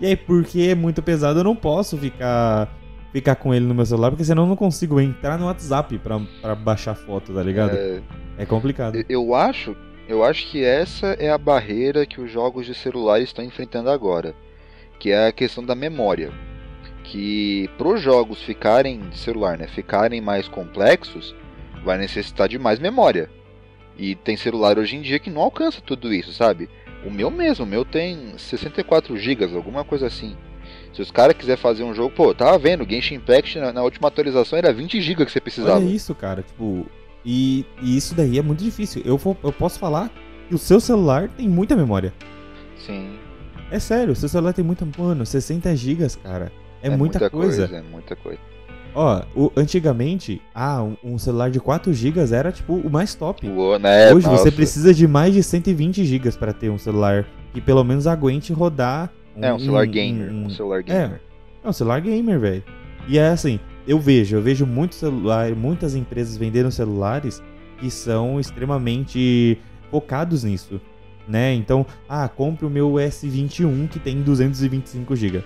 E 0.01 0.07
aí, 0.07 0.17
porque 0.17 0.63
é 0.63 0.75
muito 0.75 1.03
pesado, 1.03 1.41
eu 1.41 1.45
não 1.45 1.57
posso 1.57 1.97
ficar 1.99 2.77
ficar 3.13 3.35
com 3.35 3.53
ele 3.53 3.67
no 3.67 3.75
meu 3.75 3.85
celular, 3.85 4.11
porque 4.11 4.25
senão 4.25 4.45
eu 4.45 4.49
não 4.49 4.57
consigo 4.57 5.01
entrar 5.01 5.37
no 5.37 5.47
WhatsApp 5.47 5.99
pra, 5.99 6.21
pra 6.41 6.55
baixar 6.55 6.95
foto, 6.95 7.35
tá 7.35 7.43
ligado? 7.43 7.77
É, 7.77 8.01
é 8.39 8.47
complicado. 8.47 9.05
Eu 9.09 9.35
acho, 9.35 9.77
eu 10.09 10.23
acho 10.25 10.47
que 10.49 10.65
essa 10.65 11.09
é 11.19 11.29
a 11.29 11.37
barreira 11.37 12.07
que 12.07 12.21
os 12.21 12.31
jogos 12.31 12.67
de 12.67 12.75
celular 12.75 13.21
estão 13.21 13.45
enfrentando 13.45 13.91
agora, 13.91 14.33
que 14.99 15.11
é 15.11 15.27
a 15.27 15.33
questão 15.33 15.65
da 15.65 15.75
memória 15.75 16.33
que 17.11 17.69
para 17.77 17.89
os 17.89 18.01
jogos 18.01 18.41
ficarem 18.41 19.01
de 19.09 19.19
celular, 19.19 19.59
né, 19.59 19.67
ficarem 19.67 20.21
mais 20.21 20.47
complexos, 20.47 21.35
vai 21.85 21.99
necessitar 21.99 22.49
de 22.49 22.59
mais 22.59 22.79
memória. 22.79 23.29
E 23.99 24.15
tem 24.15 24.37
celular 24.37 24.79
hoje 24.79 24.97
em 24.97 25.03
dia 25.03 25.19
que 25.19 25.29
não 25.29 25.43
alcança 25.43 25.81
tudo 25.81 26.15
isso, 26.15 26.33
sabe? 26.33 26.71
O 27.05 27.11
meu 27.11 27.31
mesmo, 27.31 27.65
o 27.65 27.69
meu 27.69 27.85
tem 27.85 28.35
64 28.37 29.17
GB, 29.17 29.45
alguma 29.57 29.85
coisa 29.85 30.07
assim. 30.07 30.37
Se 30.93 31.01
os 31.01 31.11
caras 31.11 31.37
quiser 31.37 31.57
fazer 31.57 31.83
um 31.83 31.95
jogo, 31.95 32.15
pô, 32.15 32.35
tava 32.35 32.59
vendo, 32.59 32.89
Genshin 32.89 33.15
Impact 33.15 33.59
na, 33.59 33.73
na, 33.73 33.83
última 33.83 34.09
atualização 34.09 34.59
era 34.59 34.73
20 34.73 35.01
GB 35.01 35.25
que 35.25 35.33
você 35.33 35.41
precisava. 35.41 35.77
Olha 35.77 35.85
isso, 35.85 36.15
cara, 36.15 36.43
tipo, 36.43 36.87
e, 37.25 37.65
e, 37.81 37.97
isso 37.97 38.15
daí 38.15 38.39
é 38.39 38.43
muito 38.43 38.63
difícil. 38.63 39.03
Eu, 39.05 39.17
vou, 39.17 39.37
eu 39.43 39.53
posso 39.53 39.79
falar 39.79 40.11
que 40.49 40.55
o 40.55 40.59
seu 40.59 40.81
celular 40.81 41.29
tem 41.29 41.49
muita 41.49 41.77
memória. 41.77 42.13
Sim. 42.77 43.19
É 43.71 43.79
sério, 43.79 44.13
o 44.13 44.17
seu 44.17 44.29
celular 44.29 44.53
tem 44.53 44.65
muita, 44.65 44.87
mano, 44.99 45.25
60 45.25 45.75
GB, 45.77 46.07
cara. 46.23 46.53
É, 46.83 46.89
é 46.89 46.91
muita, 46.91 47.19
muita 47.19 47.31
coisa. 47.31 47.69
coisa. 47.69 47.77
É 47.77 47.83
muita 47.83 48.17
coisa. 48.17 48.41
Ó, 48.95 49.23
o, 49.37 49.53
antigamente, 49.57 50.43
ah, 50.55 50.83
um, 50.83 50.97
um, 51.15 51.19
celular 51.19 51.51
de 51.51 51.61
4 51.61 51.93
GB 51.93 52.35
era 52.35 52.51
tipo 52.51 52.75
o 52.75 52.91
mais 52.91 53.15
top. 53.15 53.49
Uou, 53.49 53.79
né? 53.79 54.13
Hoje 54.13 54.27
nossa. 54.27 54.45
você 54.45 54.51
precisa 54.51 54.93
de 54.93 55.07
mais 55.07 55.33
de 55.33 55.43
120 55.43 56.05
GB 56.05 56.33
para 56.33 56.53
ter 56.53 56.71
um 56.71 56.79
celular 56.79 57.27
que 57.53 57.61
pelo 57.61 57.85
menos 57.85 58.07
aguente 58.07 58.53
rodar. 58.53 59.13
Um, 59.37 59.45
é, 59.45 59.55
um 59.55 59.59
celular 59.59 59.87
gamer. 59.87 60.33
Um, 60.33 60.47
um 60.47 60.51
celular 60.51 60.83
gamer. 60.83 61.21
É, 61.63 61.67
é 61.67 61.69
um 61.69 61.73
celular 61.73 62.01
gamer, 62.01 62.41
velho. 62.41 62.65
E 63.09 63.19
é 63.19 63.29
assim, 63.29 63.61
eu 63.87 63.99
vejo, 63.99 64.37
eu 64.37 64.43
vejo 64.43 64.67
muitos 64.67 64.99
celulares, 64.99 65.57
muitas 65.57 65.95
empresas 65.95 66.37
vendendo 66.37 66.71
celulares 66.71 67.43
que 67.79 67.91
são 67.91 68.39
extremamente 68.39 69.59
focados 69.91 70.45
nisso, 70.45 70.81
né? 71.27 71.55
Então, 71.55 71.87
ah, 72.09 72.29
compre 72.29 72.67
o 72.67 72.71
meu 72.71 72.93
S21 72.93 73.89
que 73.89 73.99
tem 73.99 74.21
225 74.23 75.17
GB. 75.17 75.43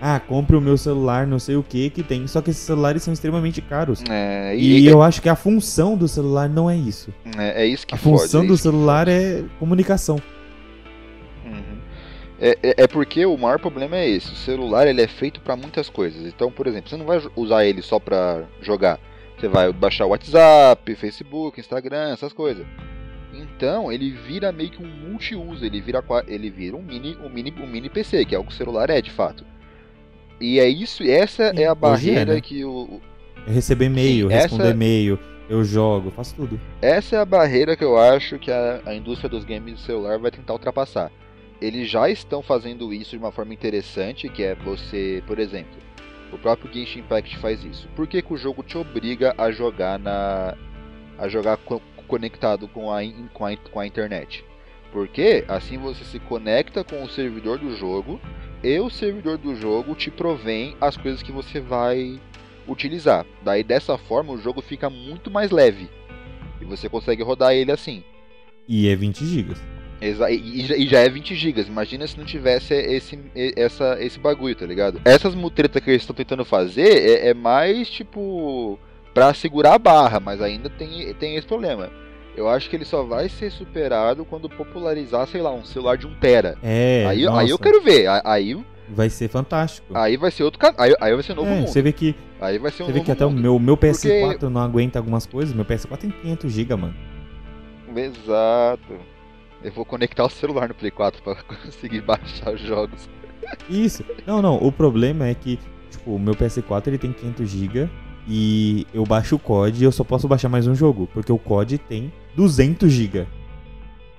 Ah, 0.00 0.20
compre 0.20 0.54
o 0.54 0.60
meu 0.60 0.76
celular, 0.76 1.26
não 1.26 1.38
sei 1.38 1.56
o 1.56 1.62
que 1.62 1.90
que 1.90 2.02
tem. 2.02 2.26
Só 2.26 2.40
que 2.40 2.50
esses 2.50 2.62
celulares 2.62 3.02
são 3.02 3.12
extremamente 3.12 3.60
caros. 3.60 4.02
É, 4.08 4.54
e, 4.56 4.80
e 4.80 4.86
eu 4.86 5.02
acho 5.02 5.20
que 5.20 5.28
a 5.28 5.34
função 5.34 5.96
do 5.96 6.06
celular 6.06 6.48
não 6.48 6.70
é 6.70 6.76
isso. 6.76 7.12
É, 7.36 7.64
é 7.64 7.66
isso 7.66 7.86
que 7.86 7.94
A 7.94 7.98
função 7.98 8.46
do 8.46 8.56
celular 8.56 9.08
é 9.08 9.44
comunicação. 9.58 10.20
Uhum. 11.44 11.78
É, 12.40 12.50
é, 12.62 12.74
é, 12.84 12.86
porque 12.86 13.26
o 13.26 13.36
maior 13.36 13.58
problema 13.58 13.96
é 13.96 14.08
esse. 14.08 14.32
O 14.32 14.36
celular 14.36 14.86
ele 14.86 15.02
é 15.02 15.08
feito 15.08 15.40
para 15.40 15.56
muitas 15.56 15.90
coisas. 15.90 16.24
Então, 16.24 16.52
por 16.52 16.68
exemplo, 16.68 16.88
você 16.88 16.96
não 16.96 17.06
vai 17.06 17.20
usar 17.34 17.64
ele 17.64 17.82
só 17.82 17.98
para 17.98 18.44
jogar. 18.62 19.00
Você 19.36 19.48
vai 19.48 19.72
baixar 19.72 20.06
o 20.06 20.10
WhatsApp, 20.10 20.94
Facebook, 20.94 21.58
Instagram, 21.58 22.12
essas 22.12 22.32
coisas. 22.32 22.64
Então 23.32 23.92
ele 23.92 24.10
vira 24.10 24.52
meio 24.52 24.70
que 24.70 24.82
um 24.82 24.86
multiuso. 24.86 25.64
Ele 25.64 25.80
vira, 25.80 26.04
ele 26.28 26.50
vira 26.50 26.76
um 26.76 26.82
mini, 26.82 27.16
um 27.16 27.28
mini, 27.28 27.52
um 27.60 27.66
mini 27.66 27.88
PC, 27.88 28.24
que 28.24 28.34
é 28.34 28.38
o 28.38 28.44
que 28.44 28.52
o 28.52 28.56
celular 28.56 28.90
é 28.90 29.02
de 29.02 29.10
fato. 29.10 29.44
E 30.40 30.60
é 30.60 30.68
isso, 30.68 31.02
essa 31.02 31.50
Sim, 31.50 31.62
é 31.62 31.66
a 31.66 31.74
barreira 31.74 32.32
é, 32.32 32.34
né? 32.36 32.40
que 32.40 32.64
o. 32.64 33.00
É 33.46 33.50
receber 33.50 33.86
e-mail, 33.86 34.28
responder 34.28 34.64
essa... 34.64 34.72
e-mail, 34.72 35.18
eu 35.48 35.64
jogo, 35.64 36.10
faço 36.10 36.34
tudo. 36.34 36.60
Essa 36.80 37.16
é 37.16 37.18
a 37.18 37.24
barreira 37.24 37.76
que 37.76 37.84
eu 37.84 37.98
acho 37.98 38.38
que 38.38 38.50
a, 38.50 38.80
a 38.84 38.94
indústria 38.94 39.28
dos 39.28 39.44
games 39.44 39.76
de 39.76 39.82
celular 39.82 40.18
vai 40.18 40.30
tentar 40.30 40.52
ultrapassar. 40.52 41.10
eles 41.60 41.88
já 41.88 42.08
estão 42.08 42.42
fazendo 42.42 42.92
isso 42.92 43.10
de 43.10 43.18
uma 43.18 43.32
forma 43.32 43.52
interessante, 43.52 44.28
que 44.28 44.42
é 44.42 44.54
você, 44.54 45.22
por 45.26 45.38
exemplo, 45.38 45.76
o 46.32 46.38
próprio 46.38 46.72
Genshin 46.72 47.00
Impact 47.00 47.36
faz 47.38 47.64
isso. 47.64 47.88
Por 47.96 48.06
que, 48.06 48.22
que 48.22 48.32
o 48.32 48.36
jogo 48.36 48.62
te 48.62 48.76
obriga 48.76 49.34
a 49.38 49.50
jogar 49.50 49.98
na 49.98 50.54
a 51.18 51.28
jogar 51.28 51.56
co 51.56 51.80
conectado 52.06 52.66
com 52.68 52.90
a, 52.90 53.00
com 53.34 53.44
a, 53.46 53.56
com 53.56 53.80
a 53.80 53.86
internet? 53.86 54.44
Porque 54.92 55.44
assim 55.48 55.76
você 55.76 56.04
se 56.04 56.18
conecta 56.18 56.82
com 56.82 57.02
o 57.02 57.08
servidor 57.08 57.58
do 57.58 57.76
jogo 57.76 58.20
e 58.62 58.78
o 58.80 58.90
servidor 58.90 59.38
do 59.38 59.54
jogo 59.54 59.94
te 59.94 60.10
provém 60.10 60.76
as 60.80 60.96
coisas 60.96 61.22
que 61.22 61.32
você 61.32 61.60
vai 61.60 62.20
utilizar. 62.66 63.24
Daí 63.42 63.62
dessa 63.62 63.96
forma 63.96 64.32
o 64.32 64.38
jogo 64.38 64.60
fica 64.60 64.90
muito 64.90 65.30
mais 65.30 65.50
leve 65.50 65.88
e 66.60 66.64
você 66.64 66.88
consegue 66.88 67.22
rodar 67.22 67.54
ele 67.54 67.72
assim. 67.72 68.02
E 68.66 68.88
é 68.88 68.96
20 68.96 69.24
GB. 69.24 69.54
E, 70.00 70.86
já 70.86 71.00
é 71.00 71.08
20 71.08 71.34
GB. 71.34 71.62
Imagina 71.62 72.06
se 72.06 72.18
não 72.18 72.24
tivesse 72.24 72.74
esse, 72.74 73.18
essa, 73.56 73.96
esse 74.00 74.18
bagulho, 74.18 74.54
tá 74.54 74.66
ligado? 74.66 75.00
Essas 75.04 75.34
mutretas 75.34 75.82
que 75.82 75.90
eles 75.90 76.02
estão 76.02 76.14
tentando 76.14 76.44
fazer 76.44 76.88
é, 76.88 77.28
é, 77.28 77.34
mais 77.34 77.90
tipo 77.90 78.78
pra 79.12 79.34
segurar 79.34 79.74
a 79.74 79.78
barra, 79.78 80.20
mas 80.20 80.40
ainda 80.40 80.70
tem, 80.70 81.12
tem 81.14 81.36
esse 81.36 81.46
problema. 81.46 81.90
Eu 82.38 82.48
acho 82.48 82.70
que 82.70 82.76
ele 82.76 82.84
só 82.84 83.02
vai 83.02 83.28
ser 83.28 83.50
superado 83.50 84.24
quando 84.24 84.48
popularizar, 84.48 85.26
sei 85.26 85.42
lá, 85.42 85.52
um 85.52 85.64
celular 85.64 85.96
de 85.96 86.06
1 86.06 86.14
tera. 86.20 86.56
É. 86.62 87.04
Aí, 87.08 87.26
aí 87.26 87.50
eu 87.50 87.58
quero 87.58 87.82
ver. 87.82 88.06
Aí 88.24 88.56
vai 88.88 89.10
ser 89.10 89.26
fantástico. 89.28 89.88
Aí 89.92 90.16
vai 90.16 90.30
ser 90.30 90.44
outro 90.44 90.60
aí, 90.78 90.94
aí 91.00 91.14
vai 91.14 91.22
ser 91.24 91.34
novo 91.34 91.50
é, 91.50 91.54
mundo. 91.56 91.66
Você 91.66 91.82
vê 91.82 91.90
que 91.90 92.14
aí 92.40 92.56
vai 92.56 92.70
ser 92.70 92.84
um 92.84 92.86
Você 92.86 92.92
vê 92.92 93.00
que 93.00 93.10
até 93.10 93.26
mundo. 93.26 93.38
o 93.38 93.40
meu, 93.40 93.58
meu 93.58 93.76
PS4 93.76 94.28
Porque... 94.28 94.46
não 94.46 94.60
aguenta 94.60 95.00
algumas 95.00 95.26
coisas. 95.26 95.52
Meu 95.52 95.64
PS4 95.64 95.96
tem 95.96 96.10
500 96.10 96.52
GB, 96.52 96.76
mano. 96.76 96.94
Exato. 97.96 98.94
Eu 99.60 99.72
vou 99.72 99.84
conectar 99.84 100.24
o 100.24 100.30
celular 100.30 100.68
no 100.68 100.76
Play 100.76 100.92
4 100.92 101.20
para 101.20 101.42
conseguir 101.42 102.02
baixar 102.02 102.54
os 102.54 102.60
jogos. 102.60 103.10
Isso. 103.68 104.04
Não, 104.24 104.40
não. 104.40 104.54
O 104.58 104.70
problema 104.70 105.26
é 105.26 105.34
que, 105.34 105.58
tipo, 105.90 106.14
o 106.14 106.20
meu 106.20 106.36
PS4 106.36 106.86
ele 106.86 106.98
tem 106.98 107.12
500 107.12 107.50
GB 107.50 107.90
e 108.28 108.86
eu 108.92 109.04
baixo 109.04 109.36
o 109.36 109.38
COD 109.38 109.80
e 109.80 109.84
eu 109.84 109.90
só 109.90 110.04
posso 110.04 110.28
baixar 110.28 110.50
mais 110.50 110.66
um 110.66 110.74
jogo, 110.74 111.08
porque 111.14 111.32
o 111.32 111.38
COD 111.38 111.78
tem 111.78 112.12
200 112.38 112.88
GB. 112.88 113.26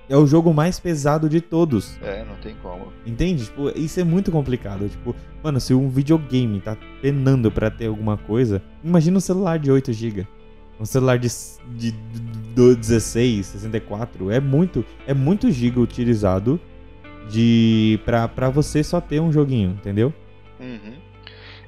É 0.06 0.14
o 0.14 0.26
jogo 0.26 0.52
mais 0.52 0.78
pesado 0.78 1.26
de 1.26 1.40
todos. 1.40 1.96
É, 2.02 2.22
não 2.22 2.36
tem 2.36 2.54
como. 2.62 2.92
Entende? 3.06 3.44
Tipo, 3.44 3.70
isso 3.74 3.98
é 3.98 4.04
muito 4.04 4.30
complicado. 4.30 4.86
Tipo, 4.90 5.16
mano, 5.42 5.58
se 5.58 5.72
um 5.72 5.88
videogame 5.88 6.60
tá 6.60 6.76
penando 7.00 7.50
para 7.50 7.70
ter 7.70 7.86
alguma 7.86 8.18
coisa, 8.18 8.62
imagina 8.84 9.16
um 9.16 9.20
celular 9.20 9.58
de 9.58 9.70
8 9.70 9.90
GB. 9.90 10.26
Um 10.78 10.84
celular 10.84 11.18
de, 11.18 11.28
de, 11.78 11.92
de 11.92 12.76
16, 12.76 13.46
64, 13.46 14.30
é 14.30 14.38
muito, 14.38 14.84
é 15.06 15.14
muito 15.14 15.50
giga 15.50 15.80
utilizado 15.80 16.60
de 17.30 17.98
pra, 18.04 18.28
pra 18.28 18.50
você 18.50 18.82
só 18.84 19.00
ter 19.00 19.20
um 19.20 19.32
joguinho, 19.32 19.70
entendeu? 19.70 20.12
Uhum. 20.58 20.94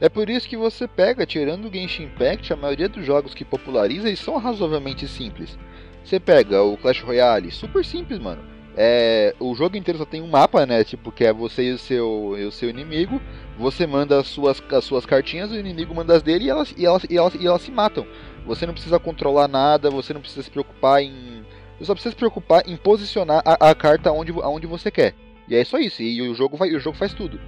É 0.01 0.09
por 0.09 0.29
isso 0.29 0.49
que 0.49 0.57
você 0.57 0.87
pega, 0.87 1.25
tirando 1.25 1.67
o 1.69 1.73
Genshin 1.73 2.05
Impact, 2.05 2.53
a 2.53 2.57
maioria 2.57 2.89
dos 2.89 3.07
jogos 3.07 3.33
que 3.33 3.45
populariza 3.45 4.09
eles 4.09 4.21
são 4.21 4.37
razoavelmente 4.37 5.07
simples. 5.07 5.57
Você 6.05 6.19
pega 6.19 6.63
o 6.63 6.77
Clash 6.77 7.01
Royale, 7.01 7.51
super 7.51 7.85
simples, 7.85 8.19
mano. 8.19 8.43
É, 8.77 9.35
o 9.39 9.55
jogo 9.55 9.77
inteiro 9.77 9.99
só 9.99 10.05
tem 10.05 10.23
um 10.23 10.29
mapa, 10.29 10.65
né? 10.65 10.83
Tipo, 10.83 11.13
que 11.13 11.25
é 11.25 11.33
você 11.33 11.71
e 11.71 11.73
o 11.73 11.79
seu, 11.79 12.35
e 12.39 12.45
o 12.45 12.53
seu 12.53 12.71
inimigo. 12.71 13.21
Você 13.59 13.87
manda 13.87 14.19
as 14.19 14.29
suas, 14.29 14.63
as 14.73 14.85
suas 14.85 15.05
cartinhas, 15.05 15.51
o 15.51 15.57
inimigo 15.57 15.95
manda 15.95 16.17
as 16.17 16.23
dele 16.23 16.47
e 16.47 16.51
elas, 16.51 16.75
e, 16.77 16.87
elas, 16.87 17.05
e, 17.09 17.17
elas, 17.17 17.35
e 17.35 17.47
elas 17.47 17.63
se 17.63 17.71
matam. 17.71 18.07
Você 18.47 18.67
não 18.67 18.73
precisa 18.73 18.99
controlar 18.99 19.47
nada, 19.47 19.91
você 19.91 20.15
não 20.15 20.21
precisa 20.21 20.43
se 20.43 20.51
preocupar 20.51 21.03
em. 21.03 21.45
Você 21.79 21.85
só 21.85 21.95
precisa 21.95 22.13
se 22.13 22.17
preocupar 22.17 22.63
em 22.67 22.77
posicionar 22.77 23.43
a, 23.45 23.71
a 23.71 23.75
carta 23.75 24.11
onde, 24.11 24.33
aonde 24.33 24.67
você 24.67 24.91
quer. 24.91 25.15
E 25.49 25.55
é 25.55 25.65
só 25.65 25.79
isso. 25.79 26.03
E 26.03 26.23
o 26.23 26.35
jogo, 26.35 26.57
vai, 26.57 26.71
o 26.75 26.81
jogo 26.81 26.97
faz 26.97 27.13
tudo. 27.13 27.39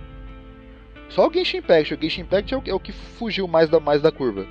Só 1.09 1.29
o 1.29 1.33
Genshin 1.33 1.59
Impact. 1.59 1.95
O 1.95 1.99
Genshin 2.01 2.23
Impact 2.23 2.53
é 2.53 2.57
o, 2.57 2.63
é 2.67 2.75
o 2.75 2.81
que 2.81 2.93
fugiu 2.93 3.49
mais 3.49 3.69
da, 3.69 3.81
mais 3.81 4.03
da 4.03 4.13
curva. 4.13 4.47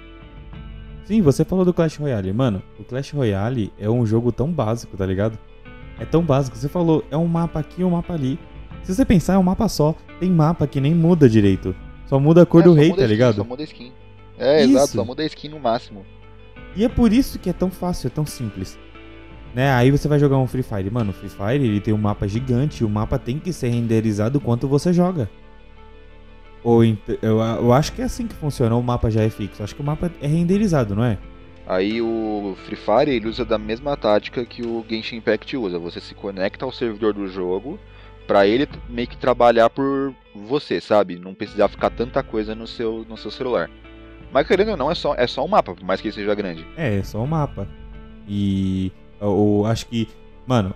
Sim, 1.05 1.21
você 1.21 1.43
falou 1.43 1.65
do 1.65 1.73
Clash 1.73 1.97
Royale. 1.97 2.31
Mano, 2.31 2.61
o 2.79 2.83
Clash 2.83 3.11
Royale 3.11 3.73
é 3.77 3.89
um 3.89 4.05
jogo 4.05 4.31
tão 4.31 4.51
básico, 4.51 4.95
tá 4.95 5.05
ligado? 5.05 5.37
É 5.99 6.05
tão 6.05 6.23
básico. 6.23 6.57
Você 6.57 6.69
falou, 6.69 7.03
é 7.11 7.17
um 7.17 7.27
mapa 7.27 7.59
aqui 7.59 7.81
e 7.81 7.83
um 7.83 7.91
mapa 7.91 8.13
ali. 8.13 8.39
Se 8.83 8.93
você 8.93 9.05
pensar, 9.05 9.33
é 9.33 9.37
um 9.37 9.43
mapa 9.43 9.67
só. 9.67 9.95
Tem 10.19 10.29
mapa 10.29 10.65
que 10.65 10.79
nem 10.79 10.93
muda 10.93 11.29
direito. 11.29 11.75
Só 12.05 12.19
muda 12.19 12.43
a 12.43 12.45
cor 12.45 12.61
é, 12.61 12.63
do 12.65 12.73
rei, 12.73 12.89
tá 12.89 12.97
skin, 12.97 13.07
ligado? 13.07 13.35
Só 13.35 13.43
muda 13.43 13.63
a 13.63 13.65
skin. 13.65 13.91
É, 14.37 14.63
Isso. 14.63 14.71
exato, 14.71 14.93
só 14.93 15.05
muda 15.05 15.23
a 15.23 15.25
skin 15.25 15.49
no 15.49 15.59
máximo. 15.59 16.05
E 16.75 16.83
é 16.83 16.89
por 16.89 17.13
isso 17.13 17.37
que 17.37 17.49
é 17.49 17.53
tão 17.53 17.69
fácil, 17.69 18.07
é 18.07 18.09
tão 18.09 18.25
simples. 18.25 18.77
Né? 19.53 19.71
Aí 19.71 19.91
você 19.91 20.07
vai 20.07 20.17
jogar 20.17 20.37
um 20.37 20.47
Free 20.47 20.63
Fire. 20.63 20.89
Mano, 20.89 21.11
o 21.11 21.13
Free 21.13 21.29
Fire 21.29 21.63
ele 21.63 21.79
tem 21.79 21.93
um 21.93 21.97
mapa 21.97 22.27
gigante 22.27 22.83
o 22.83 22.89
mapa 22.89 23.19
tem 23.19 23.37
que 23.37 23.53
ser 23.53 23.69
renderizado 23.69 24.39
quanto 24.39 24.67
você 24.67 24.91
joga. 24.91 25.29
Ou 26.63 26.83
eu, 26.83 26.95
eu 27.21 27.73
acho 27.73 27.91
que 27.93 28.01
é 28.01 28.05
assim 28.05 28.25
que 28.25 28.35
funciona, 28.35 28.75
o 28.75 28.81
mapa 28.81 29.11
já 29.11 29.21
é 29.21 29.29
fixo. 29.29 29.61
Acho 29.61 29.75
que 29.75 29.81
o 29.81 29.85
mapa 29.85 30.11
é 30.21 30.27
renderizado, 30.27 30.95
não 30.95 31.03
é? 31.03 31.17
Aí 31.65 32.01
o 32.01 32.55
Free 32.65 32.75
Fire 32.75 33.11
ele 33.11 33.27
usa 33.27 33.45
da 33.45 33.57
mesma 33.57 33.95
tática 33.95 34.45
que 34.45 34.65
o 34.65 34.85
Genshin 34.87 35.17
Impact 35.17 35.55
usa. 35.55 35.79
Você 35.79 35.99
se 35.99 36.13
conecta 36.13 36.65
ao 36.65 36.71
servidor 36.71 37.13
do 37.13 37.27
jogo 37.27 37.79
para 38.27 38.47
ele 38.47 38.67
meio 38.89 39.07
que 39.07 39.17
trabalhar 39.17 39.69
por 39.69 40.13
você, 40.33 40.79
sabe? 40.79 41.19
Não 41.19 41.33
precisar 41.33 41.67
ficar 41.67 41.89
tanta 41.89 42.23
coisa 42.23 42.55
no 42.55 42.67
seu, 42.67 43.05
no 43.07 43.17
seu 43.17 43.31
celular. 43.31 43.69
Mas 44.31 44.47
querendo 44.47 44.71
ou 44.71 44.77
não, 44.77 44.89
é 44.89 44.95
só, 44.95 45.13
é 45.15 45.27
só 45.27 45.45
um 45.45 45.47
mapa, 45.47 45.75
por 45.75 45.83
mais 45.83 46.01
que 46.01 46.07
ele 46.07 46.15
seja 46.15 46.33
grande. 46.33 46.65
É, 46.75 46.97
é 46.97 47.03
só 47.03 47.21
um 47.21 47.27
mapa. 47.27 47.67
E 48.27 48.91
eu 49.21 49.63
acho 49.65 49.85
que, 49.87 50.07
mano, 50.47 50.73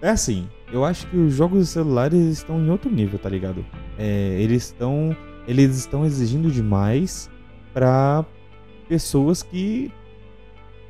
é 0.00 0.10
assim, 0.10 0.48
eu 0.74 0.84
acho 0.84 1.06
que 1.06 1.16
os 1.16 1.32
jogos 1.32 1.68
celulares 1.68 2.20
estão 2.20 2.58
em 2.60 2.68
outro 2.68 2.90
nível, 2.90 3.16
tá 3.16 3.28
ligado? 3.28 3.64
É, 3.96 4.36
eles 4.40 4.64
estão 4.64 5.16
eles 5.46 5.76
estão 5.76 6.04
exigindo 6.04 6.50
demais 6.50 7.30
para 7.72 8.24
pessoas 8.88 9.42
que 9.42 9.92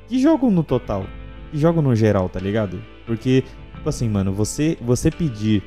que 0.08 0.18
jogam 0.18 0.50
no 0.50 0.64
total, 0.64 1.04
que 1.50 1.58
jogam 1.58 1.82
no 1.82 1.94
geral, 1.94 2.30
tá 2.30 2.40
ligado? 2.40 2.82
Porque 3.04 3.44
tipo 3.74 3.86
assim, 3.86 4.08
mano, 4.08 4.32
você 4.32 4.78
você 4.80 5.10
pedir 5.10 5.62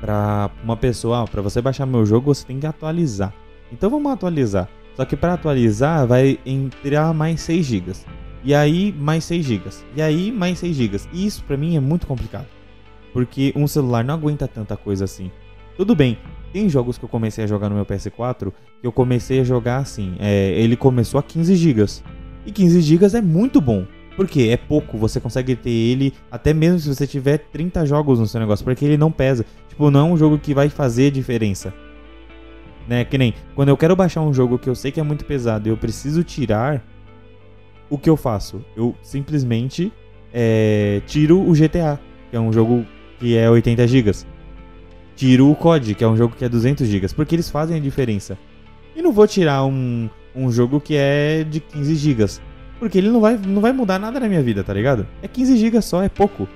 para 0.00 0.48
uma 0.62 0.76
pessoa, 0.76 1.22
ah, 1.22 1.24
para 1.24 1.42
você 1.42 1.60
baixar 1.60 1.84
meu 1.84 2.06
jogo, 2.06 2.32
você 2.32 2.46
tem 2.46 2.60
que 2.60 2.66
atualizar. 2.66 3.34
Então 3.72 3.90
vamos 3.90 4.12
atualizar. 4.12 4.68
Só 4.94 5.04
que 5.04 5.16
para 5.16 5.34
atualizar 5.34 6.06
vai 6.06 6.38
entrar 6.46 7.12
mais 7.12 7.40
6 7.40 7.66
GB. 7.66 7.92
E 8.44 8.54
aí 8.54 8.94
mais 8.96 9.24
6 9.24 9.44
GB. 9.44 9.70
E 9.96 10.00
aí 10.00 10.30
mais 10.30 10.60
6 10.60 10.76
GB. 10.76 11.00
E 11.12 11.26
isso 11.26 11.42
para 11.42 11.56
mim 11.56 11.76
é 11.76 11.80
muito 11.80 12.06
complicado. 12.06 12.55
Porque 13.12 13.52
um 13.56 13.66
celular 13.66 14.04
não 14.04 14.14
aguenta 14.14 14.46
tanta 14.46 14.76
coisa 14.76 15.04
assim. 15.04 15.30
Tudo 15.76 15.94
bem, 15.94 16.18
tem 16.52 16.68
jogos 16.68 16.96
que 16.96 17.04
eu 17.04 17.08
comecei 17.08 17.44
a 17.44 17.46
jogar 17.46 17.68
no 17.68 17.74
meu 17.74 17.84
PS4 17.84 18.52
que 18.80 18.86
eu 18.86 18.92
comecei 18.92 19.40
a 19.40 19.44
jogar 19.44 19.78
assim. 19.78 20.16
É, 20.18 20.52
ele 20.52 20.76
começou 20.76 21.18
a 21.18 21.22
15 21.22 21.54
GB. 21.54 21.84
E 22.46 22.52
15 22.52 22.80
GB 22.80 23.18
é 23.18 23.20
muito 23.20 23.60
bom. 23.60 23.86
Porque 24.16 24.44
é 24.44 24.56
pouco, 24.56 24.96
você 24.96 25.20
consegue 25.20 25.54
ter 25.54 25.68
ele 25.68 26.14
até 26.30 26.54
mesmo 26.54 26.78
se 26.78 26.88
você 26.88 27.06
tiver 27.06 27.38
30 27.52 27.84
jogos 27.84 28.18
no 28.18 28.26
seu 28.26 28.40
negócio, 28.40 28.64
porque 28.64 28.84
ele 28.84 28.96
não 28.96 29.12
pesa. 29.12 29.44
Tipo, 29.68 29.90
não 29.90 30.00
é 30.00 30.12
um 30.12 30.16
jogo 30.16 30.38
que 30.38 30.54
vai 30.54 30.70
fazer 30.70 31.10
diferença. 31.10 31.74
Né? 32.88 33.04
Que 33.04 33.18
nem 33.18 33.34
quando 33.54 33.68
eu 33.68 33.76
quero 33.76 33.94
baixar 33.94 34.22
um 34.22 34.32
jogo 34.32 34.58
que 34.58 34.70
eu 34.70 34.74
sei 34.74 34.90
que 34.90 34.98
é 34.98 35.02
muito 35.02 35.26
pesado 35.26 35.68
e 35.68 35.70
eu 35.70 35.76
preciso 35.76 36.24
tirar, 36.24 36.82
o 37.90 37.98
que 37.98 38.08
eu 38.08 38.16
faço? 38.16 38.64
Eu 38.74 38.94
simplesmente 39.02 39.92
é, 40.32 41.02
tiro 41.06 41.38
o 41.38 41.52
GTA, 41.52 42.00
que 42.30 42.36
é 42.36 42.40
um 42.40 42.52
jogo 42.52 42.86
que 43.18 43.36
é 43.36 43.48
80 43.50 43.86
GB. 43.86 44.12
Tiro 45.14 45.50
o 45.50 45.54
COD, 45.54 45.94
que 45.94 46.04
é 46.04 46.08
um 46.08 46.16
jogo 46.16 46.34
que 46.36 46.44
é 46.44 46.48
200 46.48 46.86
GB, 46.86 47.08
porque 47.14 47.34
eles 47.34 47.48
fazem 47.50 47.76
a 47.76 47.80
diferença. 47.80 48.38
E 48.94 49.02
não 49.02 49.12
vou 49.12 49.26
tirar 49.26 49.64
um, 49.64 50.08
um 50.34 50.50
jogo 50.50 50.80
que 50.80 50.94
é 50.94 51.44
de 51.44 51.60
15 51.60 51.94
GB, 51.94 52.26
porque 52.78 52.98
ele 52.98 53.08
não 53.08 53.20
vai, 53.20 53.36
não 53.38 53.60
vai 53.60 53.72
mudar 53.72 53.98
nada 53.98 54.20
na 54.20 54.28
minha 54.28 54.42
vida, 54.42 54.62
tá 54.62 54.72
ligado? 54.72 55.06
É 55.22 55.28
15 55.28 55.56
GB 55.56 55.80
só, 55.80 56.02
é 56.02 56.08
pouco. 56.08 56.46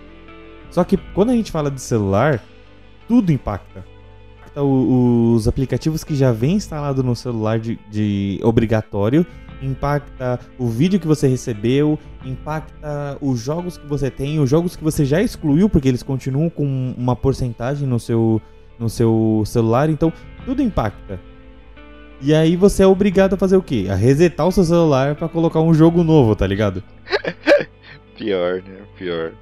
Só 0.71 0.85
que 0.85 0.97
quando 1.15 1.31
a 1.31 1.35
gente 1.35 1.51
fala 1.51 1.71
de 1.71 1.81
celular, 1.81 2.43
tudo 3.09 3.33
impacta 3.33 3.85
os 4.57 5.47
aplicativos 5.47 6.03
que 6.03 6.15
já 6.15 6.33
vem 6.33 6.55
instalado 6.55 7.03
no 7.03 7.15
celular 7.15 7.59
de, 7.59 7.79
de, 7.91 8.41
obrigatório, 8.43 9.25
impacta 9.63 10.41
o 10.59 10.67
vídeo 10.67 11.01
que 11.01 11.07
você 11.07 11.29
recebeu, 11.29 11.99
impacta 12.25 13.19
os 13.21 13.41
jogos 13.41 13.77
que 13.77 13.87
você 13.87 14.11
tem, 14.11 14.39
os 14.41 14.49
jogos 14.49 14.77
que 14.77 14.85
você 14.85 15.05
já 15.05 15.21
excluiu, 15.21 15.69
porque 15.69 15.89
eles 15.89 16.03
continuam 16.03 16.49
com 16.49 16.95
uma 16.97 17.15
porcentagem 17.15 17.87
no 17.87 17.99
seu, 17.99 18.41
no 18.79 18.89
seu 18.89 19.43
celular, 19.47 19.89
então 19.91 20.13
tudo 20.45 20.63
impacta. 20.63 21.21
E 22.23 22.35
aí 22.35 22.55
você 22.55 22.83
é 22.83 22.87
obrigado 22.87 23.35
a 23.35 23.39
fazer 23.39 23.57
o 23.57 23.63
quê? 23.63 23.87
A 23.91 23.95
resetar 23.95 24.47
o 24.47 24.53
seu 24.53 24.65
celular 24.65 25.15
para 25.15 25.29
colocar 25.29 25.61
um 25.61 25.73
jogo 25.73 26.05
novo, 26.05 26.37
tá 26.37 26.47
ligado? 26.47 26.83
Pior, 28.17 28.63
né? 28.63 28.83
Pior. 28.99 29.33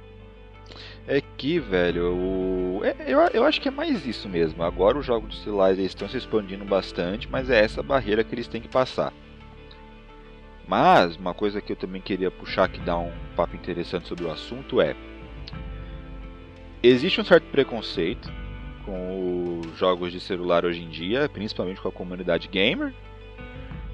É 1.05 1.21
que, 1.21 1.59
velho, 1.59 2.13
o... 2.13 2.81
é, 2.83 2.95
eu, 3.07 3.19
eu 3.33 3.43
acho 3.43 3.59
que 3.59 3.67
é 3.67 3.71
mais 3.71 4.05
isso 4.05 4.29
mesmo. 4.29 4.63
Agora 4.63 4.97
os 4.97 5.05
jogos 5.05 5.35
de 5.35 5.43
celulares 5.43 5.79
estão 5.79 6.07
se 6.07 6.17
expandindo 6.17 6.63
bastante, 6.63 7.27
mas 7.29 7.49
é 7.49 7.59
essa 7.59 7.83
barreira 7.83 8.23
que 8.23 8.33
eles 8.33 8.47
têm 8.47 8.61
que 8.61 8.69
passar. 8.69 9.11
Mas, 10.69 11.15
uma 11.15 11.33
coisa 11.33 11.59
que 11.59 11.71
eu 11.71 11.75
também 11.75 11.99
queria 11.99 12.29
puxar 12.29 12.69
que 12.69 12.79
dá 12.81 12.95
um 12.95 13.11
papo 13.35 13.55
interessante 13.55 14.07
sobre 14.07 14.25
o 14.25 14.31
assunto 14.31 14.79
é. 14.79 14.95
Existe 16.83 17.19
um 17.19 17.23
certo 17.23 17.45
preconceito 17.45 18.31
com 18.85 19.61
os 19.61 19.79
jogos 19.79 20.11
de 20.11 20.19
celular 20.19 20.65
hoje 20.65 20.83
em 20.83 20.87
dia, 20.87 21.27
principalmente 21.27 21.81
com 21.81 21.87
a 21.87 21.91
comunidade 21.91 22.47
gamer. 22.47 22.93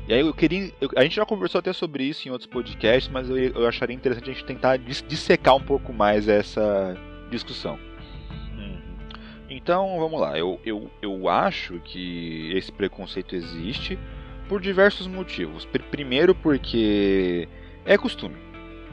E 0.06 0.14
aí 0.14 0.20
eu 0.20 0.34
queria. 0.34 0.70
Eu, 0.82 0.90
a 0.98 1.04
gente 1.04 1.16
já 1.16 1.26
conversou 1.26 1.60
até 1.60 1.72
sobre 1.72 2.04
isso 2.04 2.28
em 2.28 2.32
outros 2.32 2.50
podcasts, 2.50 3.10
mas 3.10 3.30
eu, 3.30 3.38
eu 3.38 3.66
acharia 3.66 3.96
interessante 3.96 4.30
a 4.30 4.34
gente 4.34 4.44
tentar 4.44 4.76
dissecar 4.78 5.56
um 5.56 5.62
pouco 5.62 5.94
mais 5.94 6.28
essa 6.28 6.98
discussão. 7.32 7.80
Uhum. 8.54 8.82
Então 9.50 9.98
vamos 9.98 10.20
lá, 10.20 10.38
eu, 10.38 10.60
eu, 10.66 10.92
eu 11.02 11.30
acho 11.30 11.80
que 11.86 12.52
esse 12.54 12.70
preconceito 12.70 13.34
existe 13.34 13.98
por 14.48 14.62
diversos 14.62 15.08
motivos. 15.08 15.68
Primeiro, 15.90 16.34
porque 16.36 17.48
é 17.86 17.98
costume. 17.98 18.36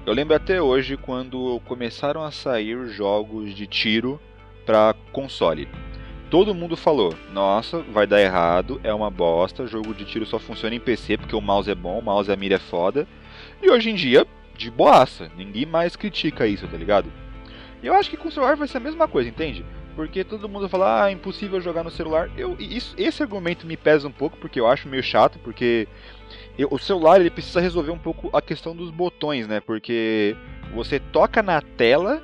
Eu 0.04 0.12
lembro 0.12 0.35
até 0.35 0.61
hoje 0.61 0.97
quando 0.97 1.61
começaram 1.64 2.23
a 2.25 2.30
sair 2.30 2.88
jogos 2.88 3.54
de 3.54 3.66
tiro 3.66 4.21
para 4.66 4.94
console 5.12 5.68
todo 6.32 6.54
mundo 6.54 6.78
falou: 6.78 7.14
Nossa, 7.30 7.80
vai 7.82 8.06
dar 8.06 8.23
errado, 8.23 8.80
é 8.82 8.92
uma 8.94 9.11
bosta, 9.11 9.66
jogo 9.66 9.92
de 9.92 10.06
tiro 10.06 10.25
só 10.25 10.38
funciona 10.38 10.75
em 10.75 10.80
PC 10.80 11.18
porque 11.18 11.37
o 11.37 11.42
mouse 11.42 11.71
é 11.71 11.75
bom, 11.75 11.99
o 11.99 12.02
mouse 12.02 12.30
e 12.30 12.32
a 12.32 12.37
mira 12.37 12.54
é 12.54 12.59
foda. 12.59 13.06
E 13.62 13.71
hoje 13.71 13.90
em 13.90 13.94
dia, 13.94 14.26
de 14.56 14.71
boaça, 14.71 15.30
ninguém 15.37 15.66
mais 15.66 15.94
critica 15.94 16.47
isso, 16.47 16.66
tá 16.66 16.76
ligado? 16.78 17.12
Eu 17.82 17.92
acho 17.92 18.09
que 18.09 18.16
com 18.16 18.28
o 18.28 18.32
celular 18.32 18.56
vai 18.56 18.66
ser 18.66 18.78
a 18.78 18.80
mesma 18.80 19.06
coisa, 19.06 19.28
entende? 19.28 19.62
Porque 19.94 20.25
todo 20.25 20.49
mundo 20.49 20.68
fala, 20.68 21.04
ah, 21.04 21.11
é 21.11 21.12
impossível 21.12 21.61
jogar 21.61 21.84
no 21.84 21.90
celular. 21.90 22.30
Eu, 22.37 22.56
isso, 22.58 22.94
esse 22.96 23.22
argumento 23.22 23.66
me 23.66 23.76
pesa 23.76 24.08
um 24.08 24.12
pouco, 24.12 24.38
porque 24.38 24.58
eu 24.58 24.66
acho 24.66 24.88
meio 24.88 25.02
chato, 25.02 25.38
porque 25.40 25.87
eu, 26.58 26.68
o 26.70 26.78
celular 26.78 27.20
ele 27.20 27.30
precisa 27.30 27.61
resolver 27.61 27.90
um 27.90 27.99
pouco 27.99 28.34
a 28.34 28.40
questão 28.40 28.75
dos 28.75 28.90
botões, 28.90 29.46
né? 29.46 29.61
Porque 29.61 30.34
você 30.75 30.99
toca 30.99 31.42
na 31.42 31.61
tela 31.61 32.22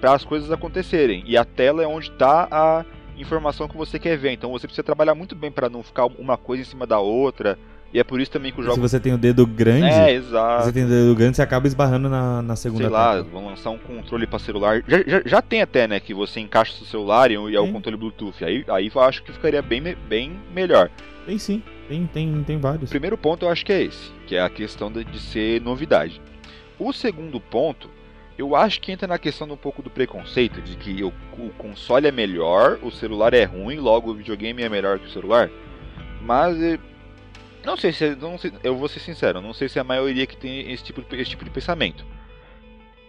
para 0.00 0.12
as 0.12 0.24
coisas 0.24 0.50
acontecerem. 0.50 1.22
E 1.26 1.36
a 1.36 1.44
tela 1.44 1.82
é 1.82 1.86
onde 1.86 2.10
está 2.10 2.46
a 2.50 2.84
informação 3.16 3.68
que 3.68 3.76
você 3.76 3.98
quer 3.98 4.16
ver. 4.16 4.32
Então 4.32 4.50
você 4.50 4.66
precisa 4.66 4.84
trabalhar 4.84 5.14
muito 5.14 5.34
bem 5.34 5.50
para 5.50 5.68
não 5.68 5.82
ficar 5.82 6.06
uma 6.06 6.36
coisa 6.36 6.62
em 6.62 6.66
cima 6.66 6.86
da 6.86 6.98
outra. 6.98 7.58
E 7.92 7.98
é 7.98 8.04
por 8.04 8.20
isso 8.20 8.30
também 8.30 8.52
que 8.52 8.60
o 8.60 8.62
jogo. 8.62 8.74
Se 8.74 8.80
você 8.80 9.00
tem 9.00 9.14
o 9.14 9.18
dedo 9.18 9.46
grande. 9.46 9.86
É, 9.86 10.12
exato. 10.12 10.64
Se 10.64 10.68
você 10.68 10.72
tem 10.72 10.84
o 10.84 10.88
dedo 10.88 11.14
grande, 11.14 11.36
você 11.36 11.42
acaba 11.42 11.66
esbarrando 11.66 12.08
na, 12.08 12.42
na 12.42 12.54
segunda 12.54 12.82
Sei 12.82 12.90
lá, 12.90 13.22
vão 13.22 13.46
lançar 13.46 13.70
um 13.70 13.78
controle 13.78 14.26
para 14.26 14.38
celular. 14.38 14.82
Já, 14.86 14.98
já, 15.06 15.22
já, 15.24 15.42
tem 15.42 15.62
até, 15.62 15.88
né? 15.88 15.98
Que 15.98 16.12
você 16.12 16.38
encaixa 16.38 16.72
o 16.72 16.76
seu 16.76 16.86
celular 16.86 17.30
e, 17.30 17.34
e 17.34 17.56
é 17.56 17.60
o 17.60 17.72
controle 17.72 17.96
Bluetooth. 17.96 18.44
Aí, 18.44 18.64
aí 18.68 18.90
eu 18.94 19.00
acho 19.00 19.22
que 19.22 19.32
ficaria 19.32 19.62
bem, 19.62 19.82
bem 20.06 20.38
melhor. 20.54 20.90
Tem 21.24 21.38
sim, 21.38 21.62
tem, 21.88 22.06
tem, 22.06 22.42
tem 22.42 22.58
vários. 22.58 22.90
O 22.90 22.90
primeiro 22.90 23.16
ponto 23.16 23.46
eu 23.46 23.50
acho 23.50 23.64
que 23.64 23.72
é 23.72 23.82
esse, 23.82 24.12
que 24.26 24.36
é 24.36 24.42
a 24.42 24.50
questão 24.50 24.92
de, 24.92 25.04
de 25.04 25.18
ser 25.18 25.60
novidade. 25.62 26.20
O 26.78 26.92
segundo 26.92 27.40
ponto 27.40 27.88
eu 28.38 28.54
acho 28.54 28.80
que 28.80 28.92
entra 28.92 29.08
na 29.08 29.18
questão 29.18 29.50
um 29.50 29.56
pouco 29.56 29.82
do 29.82 29.90
preconceito, 29.90 30.62
de 30.62 30.76
que 30.76 31.02
o, 31.02 31.12
o, 31.36 31.50
console 31.58 32.06
é 32.06 32.12
melhor, 32.12 32.78
o 32.82 32.90
celular 32.90 33.34
é 33.34 33.42
ruim, 33.42 33.78
logo 33.78 34.12
o 34.12 34.14
videogame 34.14 34.62
é 34.62 34.68
melhor 34.68 35.00
que 35.00 35.06
o 35.06 35.10
celular. 35.10 35.50
Mas 36.22 36.56
eh, 36.62 36.78
não 37.68 37.76
sei 37.76 37.92
se 37.92 38.16
não 38.16 38.38
sei, 38.38 38.52
eu 38.62 38.76
vou 38.76 38.88
ser 38.88 39.00
sincero, 39.00 39.40
não 39.40 39.52
sei 39.52 39.68
se 39.68 39.78
é 39.78 39.82
a 39.82 39.84
maioria 39.84 40.26
que 40.26 40.36
tem 40.36 40.72
esse 40.72 40.82
tipo, 40.82 41.04
esse 41.14 41.30
tipo 41.30 41.44
de 41.44 41.50
pensamento. 41.50 42.04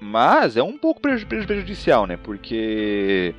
Mas 0.02 0.58
é 0.58 0.64
um 0.64 0.78
pouco 0.78 1.02
prejudicial, 1.02 2.06
né? 2.06 2.18
Porque 2.18 3.34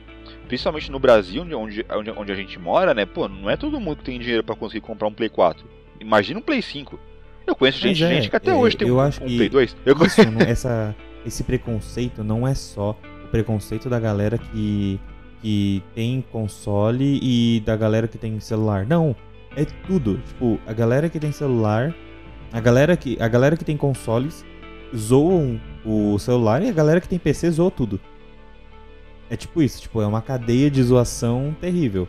principalmente 0.48 0.90
no 0.90 0.98
Brasil, 0.98 1.42
onde, 1.42 1.84
onde, 1.90 2.10
onde 2.10 2.32
a 2.32 2.34
gente 2.34 2.58
mora, 2.58 2.92
né? 2.94 3.06
Pô, 3.06 3.28
não 3.28 3.48
é 3.48 3.56
todo 3.56 3.80
mundo 3.80 3.98
que 3.98 4.04
tem 4.04 4.18
dinheiro 4.18 4.42
para 4.42 4.54
conseguir 4.54 4.80
comprar 4.80 5.08
um 5.08 5.12
Play 5.12 5.28
4. 5.28 5.64
Imagina 6.00 6.40
um 6.40 6.42
Play 6.42 6.62
5. 6.62 6.98
Eu 7.46 7.54
conheço 7.54 7.78
gente, 7.78 8.02
é, 8.02 8.08
gente 8.08 8.30
que 8.30 8.36
até 8.36 8.50
é, 8.50 8.54
hoje 8.54 8.76
tem 8.76 8.90
um, 8.90 9.00
um 9.00 9.10
Play 9.10 9.48
2. 9.48 9.76
Eu 9.86 9.96
conheço... 9.96 10.20
essa 10.46 10.94
esse 11.24 11.44
preconceito 11.44 12.24
não 12.24 12.46
é 12.46 12.54
só 12.54 12.96
o 13.24 13.28
preconceito 13.28 13.90
da 13.90 14.00
galera 14.00 14.38
que, 14.38 14.98
que 15.42 15.82
tem 15.94 16.24
console 16.32 17.20
e 17.22 17.60
da 17.60 17.76
galera 17.76 18.08
que 18.08 18.18
tem 18.18 18.38
celular. 18.40 18.86
Não, 18.86 19.14
é 19.56 19.64
tudo. 19.86 20.18
Tipo, 20.18 20.58
a 20.66 20.72
galera 20.72 21.08
que 21.08 21.18
tem 21.18 21.32
celular, 21.32 21.94
a 22.52 22.60
galera 22.60 22.96
que, 22.96 23.16
a 23.20 23.28
galera 23.28 23.56
que 23.56 23.64
tem 23.64 23.76
consoles 23.76 24.44
zoam 24.96 25.60
o 25.84 26.18
celular 26.18 26.62
e 26.62 26.68
a 26.68 26.72
galera 26.72 27.00
que 27.00 27.08
tem 27.08 27.18
PC 27.18 27.50
zoa 27.50 27.70
tudo. 27.70 28.00
É 29.28 29.36
tipo 29.36 29.62
isso, 29.62 29.80
tipo, 29.80 30.02
é 30.02 30.06
uma 30.06 30.20
cadeia 30.20 30.70
de 30.70 30.82
zoação 30.82 31.54
terrível, 31.60 32.08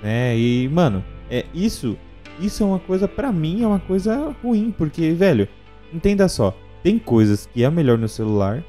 né? 0.00 0.38
E, 0.38 0.68
mano, 0.68 1.04
é 1.28 1.44
isso, 1.52 1.98
isso 2.38 2.62
é 2.62 2.66
uma 2.66 2.78
coisa 2.78 3.08
para 3.08 3.32
mim 3.32 3.64
é 3.64 3.66
uma 3.66 3.80
coisa 3.80 4.34
ruim, 4.40 4.72
porque, 4.76 5.10
velho, 5.10 5.48
entenda 5.92 6.28
só, 6.28 6.56
tem 6.80 6.96
coisas 6.96 7.46
que 7.46 7.64
é 7.64 7.70
melhor 7.70 7.98
no 7.98 8.08
celular 8.08 8.62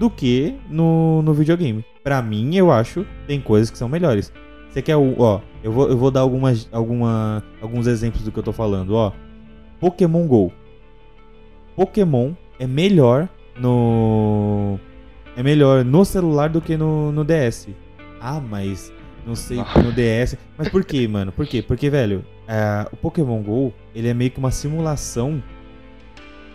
do 0.00 0.10
que 0.10 0.54
no, 0.68 1.22
no 1.22 1.32
videogame. 1.32 1.84
Para 2.02 2.20
mim, 2.20 2.56
eu 2.56 2.72
acho, 2.72 3.06
tem 3.26 3.40
coisas 3.40 3.70
que 3.70 3.78
são 3.78 3.88
melhores. 3.88 4.32
Você 4.68 4.82
quer 4.82 4.96
o, 4.96 5.14
ó, 5.18 5.40
eu 5.64 5.72
vou, 5.72 5.88
eu 5.88 5.96
vou 5.96 6.10
dar 6.10 6.20
algumas, 6.20 6.68
alguma, 6.70 7.42
alguns 7.62 7.86
exemplos 7.86 8.22
do 8.22 8.30
que 8.30 8.38
eu 8.38 8.42
tô 8.42 8.52
falando, 8.52 8.94
ó. 8.94 9.12
Pokémon 9.80 10.26
Go. 10.26 10.52
Pokémon 11.74 12.34
é 12.58 12.66
melhor 12.66 13.28
no 13.58 14.78
é 15.34 15.42
melhor 15.42 15.82
no 15.82 16.04
celular 16.04 16.50
do 16.50 16.60
que 16.60 16.76
no, 16.76 17.10
no 17.10 17.24
DS. 17.24 17.68
Ah, 18.20 18.40
mas 18.40 18.92
não 19.26 19.34
sei 19.34 19.56
no 19.56 19.90
DS. 19.90 20.36
Mas 20.58 20.68
por 20.68 20.84
quê, 20.84 21.08
mano? 21.08 21.32
Por 21.32 21.46
quê? 21.46 21.62
Porque, 21.62 21.88
velho, 21.88 22.22
é, 22.46 22.86
o 22.92 22.96
Pokémon 22.96 23.42
GO, 23.42 23.72
ele 23.94 24.08
é 24.08 24.14
meio 24.14 24.30
que 24.30 24.38
uma 24.38 24.50
simulação 24.50 25.42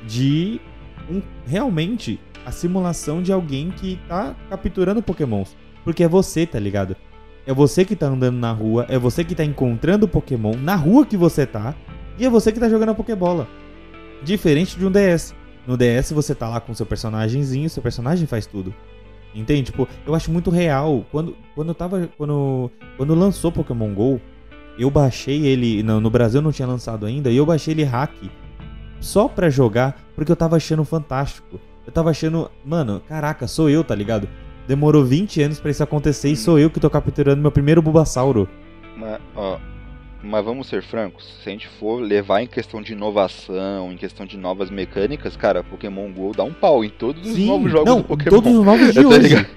de 0.07 0.61
um, 1.09 1.19
realmente 1.47 2.19
a 2.45 2.51
simulação 2.51 3.23
de 3.23 3.33
alguém 3.33 3.71
que 3.71 3.99
tá 4.07 4.35
capturando 4.51 5.01
pokémons. 5.01 5.57
Porque 5.83 6.03
é 6.03 6.07
você, 6.07 6.45
tá 6.45 6.59
ligado? 6.59 6.95
É 7.49 7.53
você 7.53 7.83
que 7.83 7.95
tá 7.95 8.05
andando 8.05 8.37
na 8.37 8.51
rua, 8.51 8.85
é 8.87 8.99
você 8.99 9.23
que 9.23 9.33
tá 9.33 9.43
encontrando 9.43 10.07
Pokémon 10.07 10.53
na 10.55 10.75
rua 10.75 11.03
que 11.03 11.17
você 11.17 11.47
tá, 11.47 11.73
e 12.15 12.23
é 12.23 12.29
você 12.29 12.51
que 12.51 12.59
tá 12.59 12.69
jogando 12.69 12.89
a 12.89 12.93
Pokébola. 12.93 13.47
Diferente 14.23 14.77
de 14.77 14.85
um 14.85 14.91
DS. 14.91 15.33
No 15.65 15.75
DS 15.75 16.11
você 16.11 16.35
tá 16.35 16.47
lá 16.47 16.59
com 16.59 16.75
seu 16.75 16.85
personagemzinho, 16.85 17.67
seu 17.67 17.81
personagem 17.81 18.27
faz 18.27 18.45
tudo. 18.45 18.71
Entende? 19.33 19.71
Tipo, 19.71 19.87
eu 20.05 20.13
acho 20.13 20.31
muito 20.31 20.51
real. 20.51 21.03
Quando, 21.11 21.35
quando 21.55 21.73
tava. 21.73 22.07
Quando, 22.19 22.69
quando 22.95 23.15
lançou 23.15 23.51
Pokémon 23.51 23.95
GO, 23.95 24.21
eu 24.77 24.91
baixei 24.91 25.47
ele. 25.47 25.81
No 25.81 26.09
Brasil 26.11 26.43
não 26.43 26.51
tinha 26.51 26.67
lançado 26.67 27.07
ainda, 27.07 27.31
e 27.31 27.37
eu 27.37 27.47
baixei 27.47 27.73
ele 27.73 27.83
hack 27.83 28.13
só 28.99 29.27
pra 29.27 29.49
jogar, 29.49 29.99
porque 30.13 30.31
eu 30.31 30.35
tava 30.35 30.55
achando 30.55 30.85
fantástico. 30.85 31.59
Eu 31.83 31.91
tava 31.91 32.11
achando, 32.11 32.51
mano, 32.63 33.01
caraca, 33.07 33.47
sou 33.47 33.71
eu, 33.71 33.83
tá 33.83 33.95
ligado? 33.95 34.29
Demorou 34.69 35.03
20 35.03 35.41
anos 35.41 35.59
para 35.59 35.71
isso 35.71 35.81
acontecer 35.81 36.29
e 36.29 36.35
sou 36.35 36.59
eu 36.59 36.69
que 36.69 36.79
tô 36.79 36.91
capturando 36.91 37.41
meu 37.41 37.51
primeiro 37.51 37.81
Bulbasauro. 37.81 38.47
Mas, 38.95 39.19
ó, 39.35 39.57
mas 40.21 40.45
vamos 40.45 40.67
ser 40.67 40.83
francos, 40.83 41.39
se 41.41 41.49
a 41.49 41.51
gente 41.51 41.67
for 41.67 41.99
levar 41.99 42.43
em 42.43 42.45
questão 42.45 42.79
de 42.79 42.93
inovação, 42.93 43.91
em 43.91 43.97
questão 43.97 44.27
de 44.27 44.37
novas 44.37 44.69
mecânicas, 44.69 45.35
cara, 45.35 45.63
Pokémon 45.63 46.13
GO 46.13 46.33
dá 46.37 46.43
um 46.43 46.53
pau 46.53 46.83
em 46.83 46.89
todos 46.91 47.23
Sim, 47.23 47.41
os 47.41 47.47
novos 47.47 47.71
jogos 47.71 47.89
não, 47.89 47.97
do 47.97 48.03
Pokémon. 48.03 48.29
todos 48.29 48.53
os 48.53 48.63
novos 48.63 48.93
de 48.93 49.03
hoje. 49.03 49.47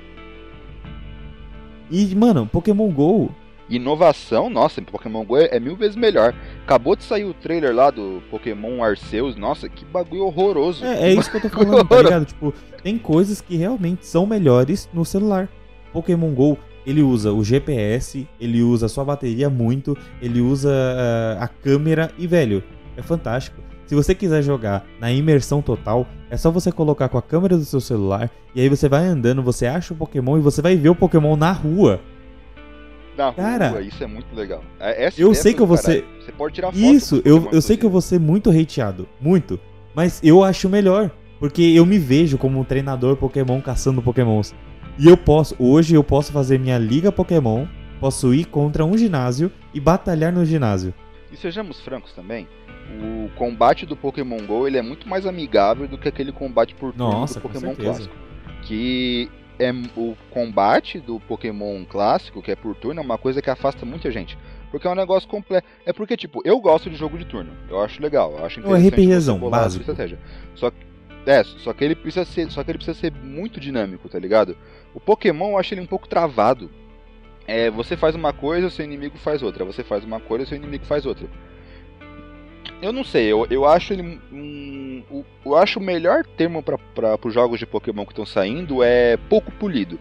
E, 1.90 2.14
mano, 2.14 2.46
Pokémon 2.46 2.88
GO 2.90 3.31
Inovação, 3.68 4.51
nossa, 4.51 4.81
Pokémon 4.83 5.25
GO 5.25 5.37
é, 5.37 5.48
é, 5.53 5.61
mil 5.61 5.77
vezes 5.77 5.96
melhor. 5.96 6.35
Acabou 6.64 6.94
de 6.94 7.03
sair 7.05 7.25
o 7.25 7.35
trailer 7.35 7.75
lá 7.75 7.90
do 7.90 8.22
Pokémon 8.31 8.83
Arceus, 8.83 9.37
nossa, 9.37 9.68
que 9.68 9.85
bagulho 9.85 10.25
horroroso. 10.25 10.85
É, 10.85 11.11
é 11.11 11.12
isso 11.12 11.31
que 11.31 11.38
eu 11.38 11.40
tô 11.42 11.48
falando, 11.48 11.85
tá 11.87 12.03
ligado? 12.03 12.25
Tipo, 12.25 12.55
tem 12.83 12.96
coisas 12.98 13.40
que 13.40 13.57
realmente 13.57 14.07
são 14.07 14.27
melhores 14.27 14.88
no 14.92 15.05
celular. 15.05 15.48
Pokémon 15.92 16.33
GO, 16.33 16.57
ele 16.87 17.03
usa 17.03 17.33
o 17.33 17.42
GPS, 17.42 18.27
ele 18.40 18.62
usa 18.62 18.87
a 18.87 18.88
sua 18.88 19.05
bateria 19.05 19.51
muito, 19.51 19.96
ele 20.20 20.40
usa 20.40 20.70
uh, 20.70 21.42
a 21.42 21.48
câmera 21.48 22.11
e, 22.16 22.27
velho, 22.27 22.62
é 22.96 23.03
fantástico. 23.03 23.61
Se 23.87 23.94
você 23.94 24.14
quiser 24.14 24.42
jogar 24.42 24.87
na 24.98 25.12
imersão 25.12 25.61
total, 25.61 26.07
é 26.31 26.37
só 26.37 26.51
você 26.51 26.72
colocar 26.72 27.09
com 27.09 27.18
a 27.18 27.22
câmera 27.22 27.59
do 27.59 27.64
seu 27.64 27.81
celular 27.81 28.31
e 28.55 28.61
aí 28.61 28.68
você 28.68 28.88
vai 28.88 29.05
andando, 29.05 29.42
você 29.42 29.66
acha 29.66 29.92
o 29.92 29.96
Pokémon 29.96 30.38
e 30.38 30.40
você 30.40 30.62
vai 30.62 30.77
ver 30.77 30.88
o 30.88 30.94
Pokémon 30.94 31.37
na 31.37 31.53
rua 31.53 32.01
cara, 33.16 33.68
rua, 33.68 33.83
isso 33.83 34.03
é 34.03 34.07
muito 34.07 34.35
legal. 34.35 34.62
É, 34.81 35.05
essa 35.05 35.20
eu 35.20 35.35
sei 35.35 35.55
que 35.55 35.61
eu 35.61 35.66
vou 35.66 35.77
ser. 35.77 36.05
Você 36.20 36.33
pode 36.33 36.55
tirar 36.55 36.68
foto. 36.68 36.79
Isso, 36.79 37.22
eu, 37.25 37.48
eu 37.53 37.61
sei 37.61 37.77
que 37.77 37.85
eu 37.85 37.90
vou 37.90 38.01
ser 38.01 38.18
muito 38.18 38.51
hateado. 38.51 39.09
Muito. 39.20 39.59
Mas 39.94 40.20
eu 40.22 40.42
acho 40.42 40.68
melhor. 40.68 41.11
Porque 41.38 41.62
eu 41.62 41.85
me 41.85 41.98
vejo 41.98 42.38
como 42.38 42.61
um 42.61 42.64
treinador 42.64 43.16
Pokémon 43.16 43.61
caçando 43.61 44.01
Pokémons. 44.01 44.55
E 44.96 45.09
eu 45.09 45.16
posso, 45.16 45.57
hoje 45.59 45.94
eu 45.94 46.05
posso 46.05 46.31
fazer 46.31 46.57
minha 46.57 46.79
liga 46.79 47.11
Pokémon, 47.11 47.66
posso 47.98 48.33
ir 48.33 48.44
contra 48.44 48.85
um 48.85 48.96
ginásio 48.96 49.51
e 49.75 49.81
batalhar 49.81 50.33
no 50.33 50.44
ginásio. 50.44 50.94
E 51.33 51.37
sejamos 51.37 51.81
francos 51.81 52.12
também, 52.12 52.46
o 53.01 53.31
combate 53.37 53.87
do 53.87 53.96
Pokémon 53.96 54.38
GO 54.46 54.68
ele 54.68 54.77
é 54.77 54.83
muito 54.83 55.09
mais 55.09 55.27
amigável 55.27 55.88
do 55.88 55.98
que 55.98 56.09
aquele 56.09 56.31
combate 56.31 56.75
por 56.75 56.92
turno 56.92 57.11
Nossa, 57.11 57.40
do 57.40 57.42
Pokémon 57.42 57.75
clássico. 57.75 58.14
Que 58.62 59.31
é 59.62 59.72
o 59.96 60.16
combate 60.31 60.98
do 60.98 61.20
Pokémon 61.20 61.85
clássico, 61.85 62.42
que 62.42 62.51
é 62.51 62.57
por 62.57 62.75
turno, 62.75 63.01
é 63.01 63.05
uma 63.05 63.18
coisa 63.18 63.40
que 63.40 63.51
afasta 63.51 63.87
muita 63.87 64.11
gente. 64.11 64.37
Porque 64.70 64.87
é 64.87 64.90
um 64.90 64.94
negócio 64.94 65.29
completo. 65.29 65.66
É 65.85 65.92
porque, 65.92 66.16
tipo, 66.16 66.40
eu 66.44 66.59
gosto 66.59 66.88
de 66.88 66.96
jogo 66.96 67.18
de 67.18 67.27
turno. 67.27 67.53
Eu 67.68 67.83
acho 67.83 68.01
legal. 68.03 68.33
Eu 68.38 68.44
acho 68.46 68.61
interessante. 68.61 68.87
É 68.87 68.88
RPGzão, 68.88 69.38
básico. 69.51 69.83
Estratégia. 69.83 70.18
Só 70.55 70.70
que. 70.70 70.77
É, 71.27 71.44
só 71.44 71.72
que 71.72 71.85
ele 71.85 71.94
precisa 71.94 72.25
ser. 72.25 72.51
Só 72.51 72.64
que 72.64 72.70
ele 72.70 72.79
precisa 72.79 72.98
ser 72.98 73.12
muito 73.12 73.61
dinâmico, 73.61 74.09
tá 74.09 74.18
ligado? 74.18 74.57
O 74.94 74.98
Pokémon 75.01 75.51
eu 75.51 75.59
acho 75.59 75.75
ele 75.75 75.83
um 75.83 75.87
pouco 75.87 76.09
travado. 76.09 76.70
é, 77.46 77.70
você 77.70 77.96
faz 77.96 78.14
uma 78.14 78.33
coisa, 78.33 78.70
seu 78.70 78.85
inimigo 78.85 79.18
faz 79.18 79.42
outra. 79.42 79.64
Você 79.64 79.85
faz 79.85 80.05
uma 80.05 80.20
coisa, 80.20 80.46
seu 80.46 80.57
inimigo 80.57 80.85
faz 80.87 81.05
outra. 81.05 81.29
Eu 82.83 82.92
não 82.92 83.05
sei, 83.05 83.27
eu, 83.27 83.47
eu 83.49 83.64
acho 83.64 83.92
ele. 83.92 84.21
Um, 84.33 85.05
eu, 85.09 85.25
eu 85.47 85.57
acho 85.57 85.79
o 85.79 85.83
melhor 85.83 86.25
termo 86.37 86.61
para 86.62 87.16
os 87.25 87.33
jogos 87.33 87.61
de 87.61 87.64
Pokémon 87.64 88.05
que 88.05 88.11
estão 88.11 88.27
saindo 88.27 88.83
é 88.83 89.16
pouco 89.16 89.53
polido. 89.53 90.01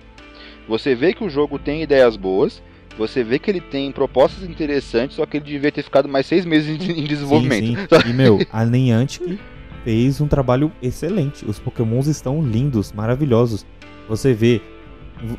Você 0.67 0.95
vê 0.95 1.13
que 1.13 1.23
o 1.23 1.29
jogo 1.29 1.59
tem 1.59 1.83
ideias 1.83 2.17
boas, 2.17 2.61
você 2.97 3.23
vê 3.23 3.37
que 3.37 3.51
ele 3.51 3.61
tem 3.61 3.91
propostas 3.91 4.49
interessantes, 4.49 5.15
só 5.15 5.27
que 5.27 5.37
ele 5.37 5.45
devia 5.45 5.71
ter 5.71 5.83
ficado 5.83 6.09
mais 6.09 6.25
seis 6.25 6.43
meses 6.43 6.69
em, 6.69 7.03
desenvolvimento. 7.03 7.95
Sim, 7.95 8.01
sim. 8.01 8.09
E 8.09 8.13
meu, 8.13 8.39
a 8.51 8.65
Niantic 8.65 9.39
fez 9.83 10.19
um 10.19 10.27
trabalho 10.27 10.71
excelente. 10.81 11.45
Os 11.45 11.59
Pokémons 11.59 12.07
estão 12.07 12.41
lindos, 12.41 12.91
maravilhosos. 12.91 13.63
Você 14.09 14.33
vê. 14.33 14.59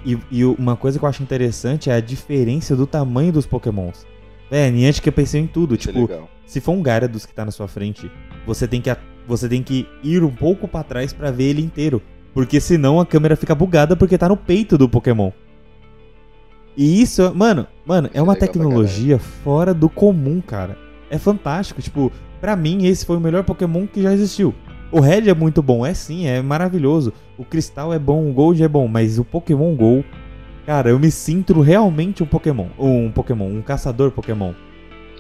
E, 0.07 0.17
e, 0.31 0.45
uma 0.45 0.77
coisa 0.77 0.97
que 0.97 1.05
eu 1.05 1.09
acho 1.09 1.25
interessante 1.25 1.91
é 1.91 1.95
a 1.95 2.01
diferença 2.01 2.77
do 2.77 2.87
tamanho 2.87 3.33
dos 3.33 3.47
Pokémons. 3.47 4.07
É, 4.49 4.69
a 4.69 4.71
Niantic 4.71 5.11
pensou 5.11 5.41
em 5.41 5.47
tudo. 5.49 5.75
Isso 5.75 5.93
tipo, 5.93 6.13
é 6.13 6.21
se 6.53 6.61
for 6.61 6.73
um 6.73 6.83
Gyarados 6.83 7.25
que 7.25 7.33
tá 7.33 7.47
na 7.47 7.51
sua 7.51 7.67
frente, 7.67 8.13
você 8.47 8.69
tem 8.69 8.79
que, 8.79 8.95
você 9.27 9.49
tem 9.49 9.63
que 9.63 9.89
ir 10.05 10.23
um 10.23 10.31
pouco 10.31 10.69
para 10.69 10.85
trás 10.85 11.11
para 11.11 11.31
ver 11.31 11.45
ele 11.45 11.63
inteiro. 11.63 12.03
Porque 12.35 12.61
senão 12.61 13.01
a 13.01 13.07
câmera 13.07 13.37
fica 13.37 13.55
bugada 13.55 13.97
porque 13.97 14.19
tá 14.19 14.29
no 14.29 14.37
peito 14.37 14.77
do 14.77 14.87
Pokémon. 14.87 15.31
E 16.77 17.01
isso, 17.01 17.35
mano, 17.35 17.67
mano, 17.87 18.11
é 18.13 18.21
uma 18.21 18.37
tecnologia 18.37 19.19
fora 19.19 19.73
do 19.73 19.89
comum, 19.89 20.43
cara. 20.43 20.77
É 21.09 21.17
fantástico, 21.17 21.81
tipo, 21.81 22.13
pra 22.39 22.55
mim 22.55 22.85
esse 22.85 23.07
foi 23.07 23.17
o 23.17 23.21
melhor 23.21 23.45
Pokémon 23.45 23.87
que 23.87 24.03
já 24.03 24.13
existiu. 24.13 24.55
O 24.91 25.01
Red 25.01 25.31
é 25.31 25.35
muito 25.35 25.63
bom, 25.63 25.87
é 25.87 25.95
sim, 25.95 26.27
é 26.27 26.43
maravilhoso. 26.43 27.15
O 27.39 27.47
Cristal 27.47 27.95
é 27.95 27.99
bom, 27.99 28.29
o 28.29 28.33
Gold 28.35 28.63
é 28.63 28.69
bom, 28.69 28.87
mas 28.87 29.19
o 29.19 29.25
Pokémon 29.25 29.75
Go, 29.75 30.05
cara, 30.67 30.91
eu 30.91 30.99
me 30.99 31.11
sinto 31.11 31.63
realmente 31.63 32.23
um 32.23 32.27
Pokémon, 32.27 32.67
um 32.79 33.11
Pokémon, 33.11 33.47
um 33.47 33.63
caçador 33.63 34.11
Pokémon. 34.11 34.53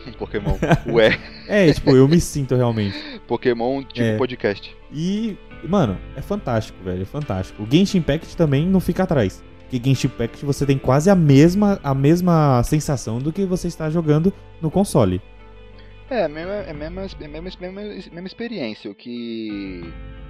Um 0.06 0.12
Pokémon, 0.18 0.56
ué. 0.86 1.18
é, 1.48 1.72
tipo, 1.72 1.90
eu 1.90 2.08
me 2.08 2.20
sinto 2.20 2.54
realmente. 2.54 2.96
Pokémon 3.26 3.82
tipo 3.82 4.00
é. 4.00 4.16
podcast. 4.16 4.76
E 4.92 5.36
Mano, 5.68 5.96
é 6.16 6.20
fantástico, 6.20 6.78
velho. 6.84 7.02
É 7.02 7.04
fantástico. 7.04 7.62
O 7.62 7.66
Genshin 7.70 7.98
Impact 7.98 8.36
também 8.36 8.66
não 8.66 8.80
fica 8.80 9.04
atrás. 9.04 9.42
Porque 9.60 9.80
Genshin 9.82 10.08
Impact 10.08 10.44
você 10.44 10.66
tem 10.66 10.76
quase 10.76 11.08
a 11.08 11.14
mesma, 11.14 11.78
a 11.82 11.94
mesma 11.94 12.62
sensação 12.64 13.18
do 13.18 13.32
que 13.32 13.44
você 13.44 13.68
está 13.68 13.88
jogando 13.88 14.32
no 14.60 14.70
console. 14.70 15.20
É, 16.10 16.20
é 16.20 16.24
a 16.24 16.28
mesma, 16.28 16.52
é 16.52 16.72
mesma, 16.72 17.02
é 17.02 17.28
mesma, 17.28 17.50
mesma, 17.60 17.82
mesma 17.82 18.26
experiência. 18.26 18.90
O 18.90 18.94
que 18.94 19.82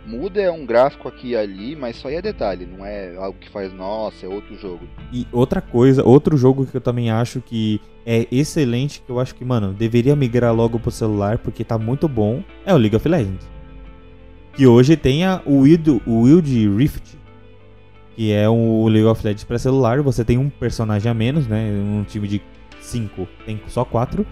muda 0.06 0.40
é 0.40 0.50
um 0.50 0.66
gráfico 0.66 1.08
aqui 1.08 1.30
e 1.30 1.36
ali, 1.36 1.76
mas 1.76 1.96
só 1.96 2.08
aí 2.08 2.16
é 2.16 2.22
detalhe, 2.22 2.66
não 2.66 2.84
é 2.84 3.16
algo 3.16 3.38
que 3.38 3.48
faz, 3.48 3.72
nossa, 3.72 4.26
é 4.26 4.28
outro 4.28 4.56
jogo. 4.56 4.86
E 5.12 5.26
outra 5.30 5.60
coisa, 5.60 6.04
outro 6.04 6.36
jogo 6.36 6.66
que 6.66 6.76
eu 6.76 6.80
também 6.80 7.10
acho 7.10 7.40
que 7.40 7.80
é 8.04 8.26
excelente, 8.30 9.00
que 9.00 9.10
eu 9.10 9.20
acho 9.20 9.34
que, 9.34 9.44
mano, 9.44 9.72
deveria 9.72 10.16
migrar 10.16 10.54
logo 10.54 10.78
pro 10.78 10.90
celular, 10.90 11.38
porque 11.38 11.62
tá 11.62 11.78
muito 11.78 12.08
bom, 12.08 12.42
é 12.66 12.74
o 12.74 12.76
League 12.76 12.96
of 12.96 13.08
Legends 13.08 13.52
que 14.54 14.66
hoje 14.66 14.96
tem 14.96 15.24
a, 15.24 15.40
Wild, 15.46 16.02
Wild 16.06 16.68
Rift, 16.76 17.18
que 18.14 18.32
é 18.32 18.48
o 18.48 18.86
League 18.88 19.06
of 19.06 19.24
Legends 19.24 19.44
para 19.44 19.58
celular. 19.58 20.00
Você 20.02 20.24
tem 20.24 20.38
um 20.38 20.50
personagem 20.50 21.10
a 21.10 21.14
menos, 21.14 21.46
né? 21.46 21.70
Um 21.70 22.04
time 22.04 22.28
de 22.28 22.42
5 22.80 23.26
tem 23.46 23.60
só 23.68 23.84
4. 23.84 24.26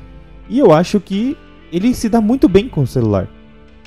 E 0.50 0.58
eu 0.58 0.72
acho 0.72 1.00
que 1.00 1.36
ele 1.72 1.94
se 1.94 2.10
dá 2.10 2.20
muito 2.20 2.48
bem 2.48 2.68
com 2.68 2.82
o 2.82 2.86
celular. 2.86 3.26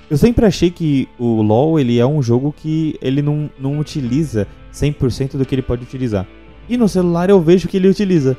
Eu 0.10 0.18
sempre 0.18 0.46
achei 0.46 0.72
que 0.72 1.08
o 1.20 1.44
LoL 1.44 1.80
ele 1.80 2.00
é 2.00 2.06
um 2.06 2.22
jogo 2.22 2.52
que 2.56 2.98
ele 3.02 3.22
não, 3.22 3.50
não 3.60 3.78
utiliza 3.78 4.48
100% 4.74 5.38
do 5.38 5.46
que 5.46 5.54
ele 5.54 5.62
pode 5.62 5.84
utilizar. 5.84 6.26
E 6.68 6.78
no 6.78 6.88
celular 6.88 7.30
eu 7.30 7.40
vejo 7.40 7.68
que 7.68 7.78
ele 7.78 7.88
utiliza. 7.88 8.36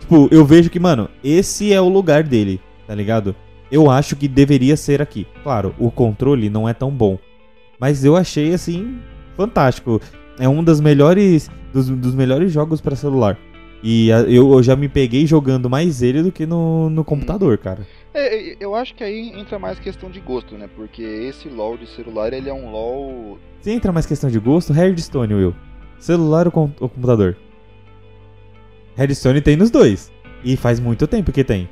Tipo, 0.00 0.28
eu 0.30 0.44
vejo 0.46 0.70
que, 0.70 0.80
mano, 0.80 1.10
esse 1.22 1.72
é 1.72 1.80
o 1.80 1.88
lugar 1.88 2.22
dele, 2.22 2.60
tá 2.86 2.94
ligado? 2.94 3.34
eu 3.74 3.90
acho 3.90 4.14
que 4.14 4.28
deveria 4.28 4.76
ser 4.76 5.02
aqui. 5.02 5.26
Claro, 5.42 5.74
o 5.78 5.90
controle 5.90 6.48
não 6.48 6.68
é 6.68 6.72
tão 6.72 6.90
bom, 6.90 7.18
mas 7.78 8.04
eu 8.04 8.16
achei 8.16 8.54
assim 8.54 8.98
fantástico. 9.36 10.00
É 10.38 10.48
um 10.48 10.62
dos 10.62 10.80
melhores 10.80 11.50
dos, 11.72 11.88
dos 11.88 12.14
melhores 12.14 12.52
jogos 12.52 12.80
para 12.80 12.94
celular. 12.94 13.36
E 13.86 14.10
a, 14.10 14.20
eu, 14.20 14.50
eu, 14.50 14.62
já 14.62 14.74
me 14.74 14.88
peguei 14.88 15.26
jogando 15.26 15.68
mais 15.68 16.00
ele 16.00 16.22
do 16.22 16.32
que 16.32 16.46
no, 16.46 16.88
no 16.88 17.04
computador, 17.04 17.58
cara. 17.58 17.86
É, 18.14 18.52
é 18.52 18.56
eu 18.58 18.74
acho 18.74 18.94
que 18.94 19.04
aí 19.04 19.38
entra 19.38 19.58
mais 19.58 19.78
questão 19.78 20.10
de 20.10 20.20
gosto, 20.20 20.56
né? 20.56 20.70
Porque 20.74 21.02
esse 21.02 21.50
LoL 21.50 21.76
de 21.76 21.86
celular, 21.86 22.32
ele 22.32 22.48
é 22.48 22.54
um 22.54 22.70
LoL... 22.70 23.38
Se 23.60 23.70
entra 23.70 23.92
mais 23.92 24.06
questão 24.06 24.30
de 24.30 24.38
gosto, 24.38 24.72
Redstone, 24.72 25.34
Will. 25.34 25.54
Celular 25.98 26.46
ou, 26.46 26.52
com, 26.52 26.72
ou 26.80 26.88
computador? 26.88 27.36
Redstone 28.96 29.42
tem 29.42 29.54
nos 29.54 29.70
dois. 29.70 30.10
E 30.42 30.56
faz 30.56 30.80
muito 30.80 31.06
tempo 31.06 31.30
que 31.30 31.44
tem. 31.44 31.68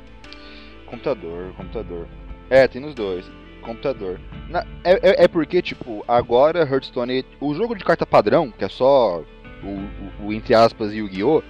Computador, 0.85 1.51
computador. 1.57 2.07
É, 2.47 2.67
tem 2.67 2.79
nos 2.79 2.93
dois. 2.93 3.25
Computador. 3.63 4.19
Na, 4.49 4.59
é, 4.83 4.93
é, 4.93 5.23
é, 5.23 5.27
porque, 5.27 5.63
tipo, 5.63 6.05
agora 6.07 6.59
Hearthstone, 6.59 7.25
o 7.41 7.55
jogo 7.55 7.73
de 7.75 7.83
carta 7.83 8.05
padrão, 8.05 8.51
que 8.51 8.63
é 8.63 8.69
só 8.69 9.23
o, 9.63 9.67
o, 9.67 10.27
o 10.27 10.33
entre 10.33 10.53
aspas 10.53 10.93
Yu-Gi-Oh!, 10.93 11.41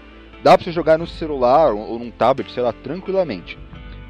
dá 0.43 0.57
pra 0.57 0.63
você 0.63 0.71
jogar 0.71 0.99
no 0.99 1.07
celular 1.07 1.73
ou, 1.73 1.97
num 1.97 2.11
tablet, 2.11 2.51
sei 2.51 2.61
lá, 2.61 2.73
tranquilamente. 2.73 3.57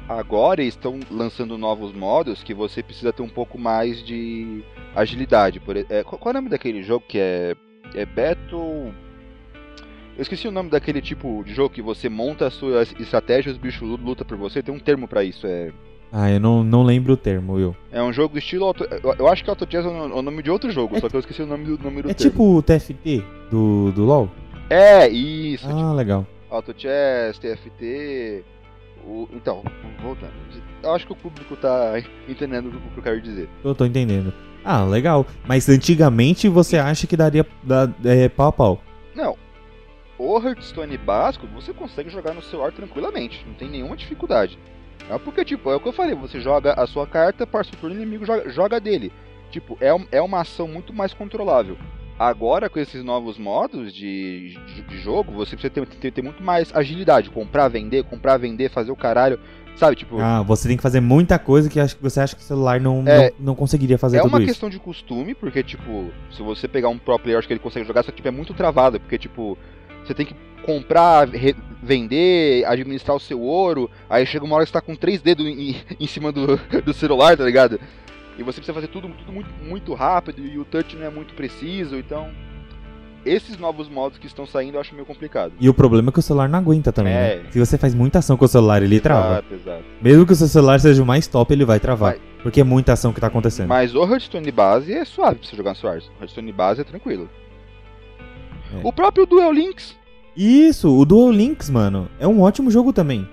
Agora 0.08 0.62
estão 0.62 1.00
lançando 1.10 1.56
novos 1.56 1.92
modos 1.92 2.42
que 2.42 2.52
você 2.52 2.82
precisa 2.82 3.12
ter 3.12 3.22
um 3.22 3.28
pouco 3.28 3.58
mais 3.58 4.04
de 4.04 4.62
agilidade. 4.94 5.60
Por, 5.60 5.76
é, 5.76 6.02
qual, 6.02 6.18
qual 6.18 6.30
é 6.30 6.32
o 6.32 6.40
nome 6.40 6.50
daquele 6.50 6.82
jogo 6.82 7.04
que 7.08 7.18
é. 7.18 7.54
É 7.94 8.04
Battle 8.04 8.92
eu 10.16 10.22
esqueci 10.22 10.46
o 10.46 10.52
nome 10.52 10.70
daquele 10.70 11.00
tipo 11.00 11.42
de 11.44 11.52
jogo 11.52 11.74
que 11.74 11.82
você 11.82 12.08
monta 12.08 12.46
a 12.46 12.50
sua 12.50 12.82
estratégia 12.82 13.50
e 13.50 13.52
os 13.52 13.58
bichos 13.58 13.88
lutam 14.00 14.24
por 14.24 14.36
você. 14.36 14.62
Tem 14.62 14.72
um 14.72 14.78
termo 14.78 15.08
para 15.08 15.24
isso, 15.24 15.44
é. 15.46 15.72
Ah, 16.12 16.30
eu 16.30 16.38
não, 16.38 16.62
não 16.62 16.84
lembro 16.84 17.14
o 17.14 17.16
termo, 17.16 17.54
Will. 17.54 17.74
É 17.90 18.00
um 18.00 18.12
jogo 18.12 18.38
estilo. 18.38 18.66
Auto... 18.66 18.86
Eu 19.18 19.26
acho 19.26 19.42
que 19.42 19.50
Auto 19.50 19.66
Chess 19.68 19.84
é 19.84 19.88
o 19.88 20.22
nome 20.22 20.42
de 20.44 20.50
outro 20.50 20.70
jogo, 20.70 20.96
é 20.96 21.00
só 21.00 21.08
que 21.08 21.16
eu 21.16 21.20
esqueci 21.20 21.42
o 21.42 21.46
nome 21.46 21.64
do, 21.64 21.82
nome 21.82 22.02
do 22.02 22.10
é 22.10 22.14
termo. 22.14 22.30
tipo 22.30 22.56
o 22.56 22.62
TFT 22.62 23.24
do, 23.50 23.90
do 23.90 24.04
LoL? 24.04 24.30
É, 24.70 25.08
isso. 25.08 25.66
Ah, 25.66 25.74
tipo, 25.74 25.92
legal. 25.92 26.26
Auto 26.50 26.74
Chess, 26.76 27.38
TFT. 27.38 28.44
O... 29.06 29.28
Então, 29.32 29.62
voltando. 30.02 30.32
Eu 30.82 30.94
acho 30.94 31.06
que 31.06 31.12
o 31.12 31.16
público 31.16 31.56
tá 31.56 31.94
entendendo 32.28 32.68
o 32.68 32.90
que 32.90 32.98
eu 32.98 33.02
quero 33.02 33.20
dizer. 33.20 33.48
Eu 33.62 33.74
tô 33.74 33.84
entendendo. 33.84 34.32
Ah, 34.64 34.84
legal. 34.84 35.26
Mas 35.46 35.68
antigamente 35.68 36.48
você 36.48 36.78
acha 36.78 37.06
que 37.06 37.16
daria 37.16 37.46
da, 37.62 37.90
é, 38.04 38.28
pau 38.28 38.48
a 38.48 38.52
pau? 38.52 38.82
Não, 39.14 39.36
o 40.18 40.38
Hearthstone 40.38 40.96
básico 40.96 41.46
você 41.48 41.72
consegue 41.72 42.08
jogar 42.08 42.34
no 42.34 42.42
celular 42.42 42.72
tranquilamente, 42.72 43.44
não 43.46 43.54
tem 43.54 43.68
nenhuma 43.68 43.96
dificuldade. 43.96 44.58
É 45.10 45.18
porque, 45.18 45.44
tipo, 45.44 45.70
é 45.70 45.76
o 45.76 45.80
que 45.80 45.88
eu 45.88 45.92
falei, 45.92 46.14
você 46.14 46.40
joga 46.40 46.72
a 46.72 46.86
sua 46.86 47.06
carta, 47.06 47.46
passa 47.46 47.70
o 47.74 47.76
turno, 47.76 47.96
o 47.96 47.98
inimigo 47.98 48.24
joga, 48.24 48.48
joga 48.48 48.80
dele. 48.80 49.12
Tipo, 49.50 49.76
é, 49.80 49.88
é 50.12 50.22
uma 50.22 50.40
ação 50.40 50.66
muito 50.66 50.92
mais 50.92 51.12
controlável. 51.12 51.76
Agora, 52.18 52.68
com 52.70 52.78
esses 52.78 53.02
novos 53.02 53.36
modos 53.36 53.92
de, 53.92 54.56
de, 54.66 54.82
de 54.82 54.98
jogo, 55.00 55.32
você 55.32 55.56
precisa 55.56 55.70
ter, 55.70 55.86
ter, 55.86 56.10
ter, 56.12 56.22
muito 56.22 56.42
mais 56.42 56.74
agilidade. 56.74 57.28
Comprar, 57.28 57.68
vender, 57.68 58.04
comprar, 58.04 58.36
vender, 58.36 58.70
fazer 58.70 58.92
o 58.92 58.96
caralho. 58.96 59.38
Sabe, 59.76 59.96
tipo. 59.96 60.20
Ah, 60.20 60.40
você 60.42 60.68
tem 60.68 60.76
que 60.76 60.82
fazer 60.82 61.00
muita 61.00 61.38
coisa 61.38 61.68
que 61.68 61.80
você 62.00 62.20
acha 62.20 62.36
que 62.36 62.42
o 62.42 62.44
celular 62.44 62.80
não, 62.80 63.02
é, 63.06 63.30
não, 63.30 63.46
não, 63.46 63.54
conseguiria 63.56 63.98
fazer 63.98 64.18
é 64.18 64.20
tudo 64.20 64.28
isso. 64.28 64.36
Uma 64.36 64.46
questão 64.46 64.70
de 64.70 64.78
costume, 64.78 65.34
porque, 65.34 65.64
tipo, 65.64 66.10
se 66.30 66.40
você 66.40 66.68
pegar 66.68 66.88
um 66.88 66.98
pro 66.98 67.18
player, 67.18 67.38
acho 67.38 67.48
que 67.48 67.54
ele 67.54 67.60
consegue 67.60 67.84
jogar, 67.84 68.04
só 68.04 68.12
que 68.12 68.18
tipo, 68.18 68.28
é 68.28 68.30
muito 68.30 68.54
travado, 68.54 69.00
porque, 69.00 69.18
tipo, 69.18 69.58
você 70.04 70.14
tem 70.14 70.24
que 70.24 70.36
comprar, 70.64 71.28
vender, 71.82 72.64
administrar 72.66 73.16
o 73.16 73.20
seu 73.20 73.40
ouro. 73.40 73.90
Aí 74.08 74.24
chega 74.24 74.44
uma 74.44 74.54
hora 74.54 74.64
que 74.64 74.70
você 74.70 74.74
tá 74.74 74.80
com 74.80 74.94
três 74.94 75.20
dedos 75.20 75.44
em, 75.46 75.76
em 75.98 76.06
cima 76.06 76.30
do, 76.30 76.56
do 76.84 76.94
celular, 76.94 77.36
tá 77.36 77.44
ligado? 77.44 77.80
E 78.38 78.42
você 78.42 78.56
precisa 78.56 78.74
fazer 78.74 78.88
tudo, 78.88 79.08
tudo 79.08 79.32
muito, 79.32 79.48
muito 79.62 79.94
rápido 79.94 80.44
e 80.44 80.58
o 80.58 80.64
touch 80.64 80.96
não 80.96 81.06
é 81.06 81.10
muito 81.10 81.34
preciso, 81.34 81.96
então. 81.96 82.28
Esses 83.24 83.56
novos 83.56 83.88
modos 83.88 84.18
que 84.18 84.26
estão 84.26 84.46
saindo 84.46 84.74
eu 84.74 84.80
acho 84.82 84.94
meio 84.94 85.06
complicado. 85.06 85.54
E 85.58 85.66
o 85.66 85.72
problema 85.72 86.10
é 86.10 86.12
que 86.12 86.18
o 86.18 86.22
celular 86.22 86.46
não 86.46 86.58
aguenta 86.58 86.92
também, 86.92 87.14
né? 87.14 87.32
é. 87.32 87.36
né? 87.38 87.44
Se 87.50 87.58
você 87.58 87.78
faz 87.78 87.94
muita 87.94 88.18
ação 88.18 88.36
com 88.36 88.44
o 88.44 88.48
celular, 88.48 88.82
ele 88.82 88.96
exato, 88.96 89.02
trava. 89.02 89.44
Exato. 89.50 89.84
Mesmo 90.02 90.26
que 90.26 90.32
o 90.34 90.36
seu 90.36 90.46
celular 90.46 90.78
seja 90.78 91.02
o 91.02 91.06
mais 91.06 91.26
top, 91.26 91.50
ele 91.54 91.64
vai 91.64 91.80
travar. 91.80 92.16
Porque 92.42 92.60
é 92.60 92.64
muita 92.64 92.92
ação 92.92 93.14
que 93.14 93.20
tá 93.22 93.28
acontecendo. 93.28 93.68
Mas 93.68 93.94
o 93.94 94.02
Hearthstone 94.02 94.50
base 94.52 94.92
é 94.92 95.06
suave 95.06 95.38
pra 95.38 95.48
você 95.48 95.56
jogar 95.56 95.70
no 95.70 95.76
celular. 95.76 95.98
O 95.98 96.20
Hearthstone 96.20 96.52
base 96.52 96.82
é 96.82 96.84
tranquilo. 96.84 97.30
É. 98.74 98.80
O 98.82 98.92
próprio 98.92 99.24
Duel 99.24 99.52
Links. 99.52 99.96
Isso, 100.36 100.94
o 100.94 101.04
Duel 101.06 101.30
Links, 101.30 101.70
mano, 101.70 102.10
é 102.18 102.28
um 102.28 102.42
ótimo 102.42 102.70
jogo 102.70 102.92
também. 102.92 103.26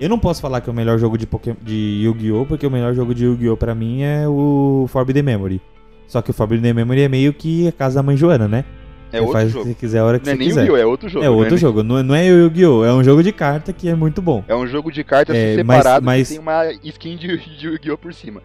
Eu 0.00 0.08
não 0.08 0.18
posso 0.18 0.40
falar 0.40 0.62
que 0.62 0.70
é 0.70 0.72
o 0.72 0.74
melhor 0.74 0.98
jogo 0.98 1.18
de, 1.18 1.28
de 1.60 2.00
Yu-Gi-Oh! 2.04 2.46
porque 2.46 2.66
o 2.66 2.70
melhor 2.70 2.94
jogo 2.94 3.14
de 3.14 3.26
Yu-Gi-Oh! 3.26 3.54
pra 3.54 3.74
mim 3.74 4.00
é 4.00 4.26
o 4.26 4.86
Forbidden 4.88 5.22
Memory. 5.22 5.60
Só 6.08 6.22
que 6.22 6.30
o 6.30 6.32
Forbidden 6.32 6.72
Memory 6.72 7.02
é 7.02 7.08
meio 7.08 7.34
que 7.34 7.68
a 7.68 7.72
casa 7.72 7.96
da 7.96 8.02
mãe 8.02 8.16
Joana, 8.16 8.48
né? 8.48 8.64
É 9.12 9.18
você 9.18 9.20
outro 9.20 9.32
faz 9.34 9.52
jogo. 9.52 9.66
se 9.66 9.74
quiser 9.74 9.98
a 9.98 10.04
hora 10.06 10.18
que 10.18 10.24
não 10.24 10.32
é 10.32 10.36
você 10.36 10.42
é 10.42 10.46
quiser. 10.46 10.60
Yu-Gi-Oh! 10.62 10.76
É 10.78 10.86
outro 10.86 11.08
jogo. 11.10 11.24
É 11.26 11.28
outro 11.28 11.54
né? 11.54 11.60
jogo. 11.60 11.82
Não, 11.82 12.02
não 12.02 12.14
é 12.14 12.26
Yu-Gi-Oh! 12.26 12.82
É 12.82 12.94
um 12.94 13.04
jogo 13.04 13.22
de 13.22 13.30
carta 13.30 13.74
que 13.74 13.90
é 13.90 13.94
muito 13.94 14.22
bom. 14.22 14.42
É 14.48 14.56
um 14.56 14.66
jogo 14.66 14.90
de 14.90 15.04
cartas 15.04 15.36
é, 15.36 15.56
separado 15.56 16.02
mas, 16.02 16.18
mas... 16.20 16.28
tem 16.30 16.38
uma 16.38 16.72
skin 16.82 17.16
de, 17.18 17.36
de 17.36 17.66
Yu-Gi-Oh! 17.66 17.98
por 17.98 18.14
cima. 18.14 18.40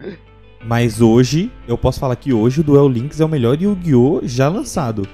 Mas 0.62 1.00
hoje, 1.00 1.50
eu 1.66 1.78
posso 1.78 1.98
falar 1.98 2.16
que 2.16 2.34
hoje 2.34 2.60
o 2.60 2.64
Duel 2.64 2.86
Links 2.86 3.18
é 3.18 3.24
o 3.24 3.28
melhor 3.28 3.58
Yu-Gi-Oh! 3.58 4.20
já 4.24 4.50
lançado. 4.50 5.08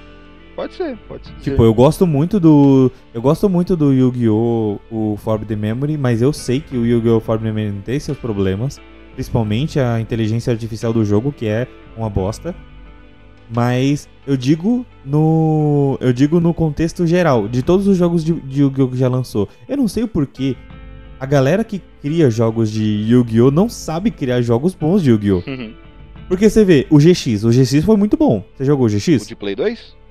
Pode 0.55 0.75
ser, 0.75 0.97
pode 1.07 1.27
ser. 1.27 1.33
Tipo, 1.41 1.63
eu 1.63 1.73
gosto 1.73 2.05
muito 2.05 2.39
do. 2.39 2.91
Eu 3.13 3.21
gosto 3.21 3.49
muito 3.49 3.75
do 3.75 3.91
Yu-Gi-Oh! 3.91 4.79
o 4.91 5.17
Forbidden 5.17 5.57
Memory, 5.57 5.97
mas 5.97 6.21
eu 6.21 6.31
sei 6.31 6.59
que 6.59 6.77
o 6.77 6.85
Yu-Gi-Oh! 6.85 7.19
Forbidden 7.19 7.53
Memory 7.53 7.81
tem 7.83 7.99
seus 7.99 8.17
problemas. 8.17 8.79
Principalmente 9.15 9.79
a 9.79 9.99
inteligência 9.99 10.51
artificial 10.51 10.93
do 10.93 11.03
jogo, 11.03 11.31
que 11.31 11.47
é 11.47 11.67
uma 11.97 12.09
bosta. 12.09 12.55
Mas 13.53 14.07
eu 14.27 14.37
digo 14.37 14.85
no. 15.03 15.97
Eu 15.99 16.13
digo 16.13 16.39
no 16.39 16.53
contexto 16.53 17.05
geral, 17.07 17.47
de 17.47 17.63
todos 17.63 17.87
os 17.87 17.97
jogos 17.97 18.23
de, 18.23 18.33
de 18.33 18.61
Yu-Gi-Oh! 18.61 18.89
que 18.89 18.97
já 18.97 19.07
lançou. 19.07 19.49
Eu 19.67 19.77
não 19.77 19.87
sei 19.87 20.03
o 20.03 20.07
porquê. 20.07 20.55
A 21.19 21.25
galera 21.25 21.63
que 21.63 21.81
cria 22.01 22.29
jogos 22.29 22.69
de 22.69 22.83
Yu-Gi-Oh! 22.83 23.49
não 23.49 23.67
sabe 23.67 24.11
criar 24.11 24.41
jogos 24.41 24.75
bons 24.75 25.01
de 25.01 25.09
Yu-Gi-Oh! 25.09 25.41
Porque 26.27 26.49
você 26.49 26.63
vê, 26.63 26.87
o 26.89 26.97
GX, 26.97 27.43
o 27.43 27.49
GX 27.51 27.83
foi 27.83 27.97
muito 27.97 28.15
bom. 28.17 28.43
Você 28.55 28.65
jogou 28.65 28.85
o 28.85 28.89
GX? 28.89 29.23
O 29.23 29.27
de 29.27 29.35
Play 29.35 29.55
2? 29.55 30.02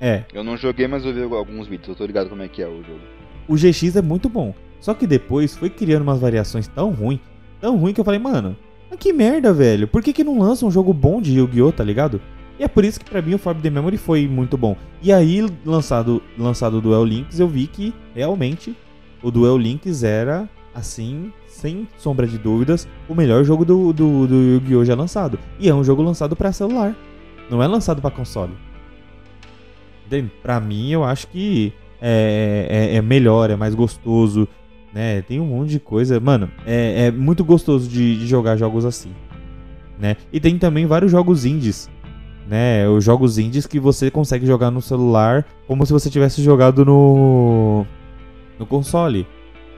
É. 0.00 0.24
Eu 0.32 0.42
não 0.42 0.56
joguei, 0.56 0.88
mas 0.88 1.04
eu 1.04 1.12
vi 1.12 1.22
alguns 1.22 1.68
vídeos, 1.68 1.88
eu 1.88 1.94
tô 1.94 2.06
ligado 2.06 2.30
como 2.30 2.42
é 2.42 2.48
que 2.48 2.62
é 2.62 2.66
o 2.66 2.82
jogo. 2.82 3.00
O 3.46 3.54
GX 3.54 3.96
é 3.96 4.02
muito 4.02 4.28
bom. 4.28 4.54
Só 4.80 4.94
que 4.94 5.06
depois 5.06 5.54
foi 5.54 5.68
criando 5.68 6.02
umas 6.02 6.20
variações 6.20 6.66
tão 6.66 6.90
ruim, 6.90 7.20
tão 7.60 7.76
ruim 7.76 7.92
que 7.92 8.00
eu 8.00 8.04
falei, 8.04 8.18
mano, 8.18 8.56
que 9.00 9.12
merda, 9.12 9.52
velho. 9.52 9.88
Por 9.88 10.02
que, 10.02 10.12
que 10.12 10.22
não 10.22 10.38
lança 10.38 10.64
um 10.64 10.70
jogo 10.70 10.92
bom 10.92 11.20
de 11.20 11.38
Yu-Gi-Oh, 11.38 11.72
tá 11.72 11.82
ligado? 11.82 12.20
E 12.58 12.62
é 12.62 12.68
por 12.68 12.84
isso 12.84 13.00
que 13.00 13.10
pra 13.10 13.22
mim 13.22 13.34
o 13.34 13.38
Forbidden 13.38 13.72
Memory 13.72 13.96
foi 13.96 14.28
muito 14.28 14.56
bom. 14.56 14.76
E 15.02 15.10
aí, 15.10 15.44
lançado, 15.64 16.22
lançado 16.38 16.76
o 16.76 16.80
Duel 16.80 17.04
Links, 17.04 17.40
eu 17.40 17.48
vi 17.48 17.66
que 17.66 17.94
realmente 18.14 18.76
o 19.22 19.30
Duel 19.30 19.56
Links 19.56 20.02
era, 20.02 20.48
assim, 20.74 21.32
sem 21.46 21.88
sombra 21.96 22.26
de 22.26 22.36
dúvidas, 22.36 22.86
o 23.08 23.14
melhor 23.14 23.42
jogo 23.44 23.64
do, 23.64 23.92
do, 23.92 24.26
do 24.26 24.34
Yu-Gi-Oh! 24.34 24.84
já 24.84 24.94
lançado. 24.94 25.38
E 25.58 25.68
é 25.68 25.74
um 25.74 25.82
jogo 25.82 26.02
lançado 26.02 26.36
pra 26.36 26.52
celular. 26.52 26.94
Não 27.48 27.62
é 27.62 27.66
lançado 27.66 28.02
pra 28.02 28.10
console. 28.10 28.52
Pra 30.42 30.60
mim, 30.60 30.90
eu 30.90 31.04
acho 31.04 31.26
que 31.28 31.72
é, 32.00 32.66
é, 32.92 32.96
é 32.96 33.02
melhor, 33.02 33.50
é 33.50 33.56
mais 33.56 33.74
gostoso, 33.74 34.48
né? 34.92 35.22
Tem 35.22 35.40
um 35.40 35.46
monte 35.46 35.70
de 35.70 35.80
coisa. 35.80 36.18
Mano, 36.18 36.50
é, 36.66 37.06
é 37.06 37.10
muito 37.10 37.44
gostoso 37.44 37.88
de, 37.88 38.18
de, 38.18 38.26
jogar 38.26 38.56
jogos 38.56 38.84
assim, 38.84 39.12
né? 39.98 40.16
E 40.32 40.40
tem 40.40 40.58
também 40.58 40.86
vários 40.86 41.10
jogos 41.10 41.44
indies, 41.44 41.90
né? 42.48 42.88
Os 42.88 43.04
jogos 43.04 43.38
indies 43.38 43.66
que 43.66 43.78
você 43.78 44.10
consegue 44.10 44.46
jogar 44.46 44.70
no 44.70 44.80
celular 44.80 45.46
como 45.66 45.84
se 45.84 45.92
você 45.92 46.10
tivesse 46.10 46.42
jogado 46.42 46.84
no 46.84 47.86
no 48.58 48.66
console, 48.66 49.26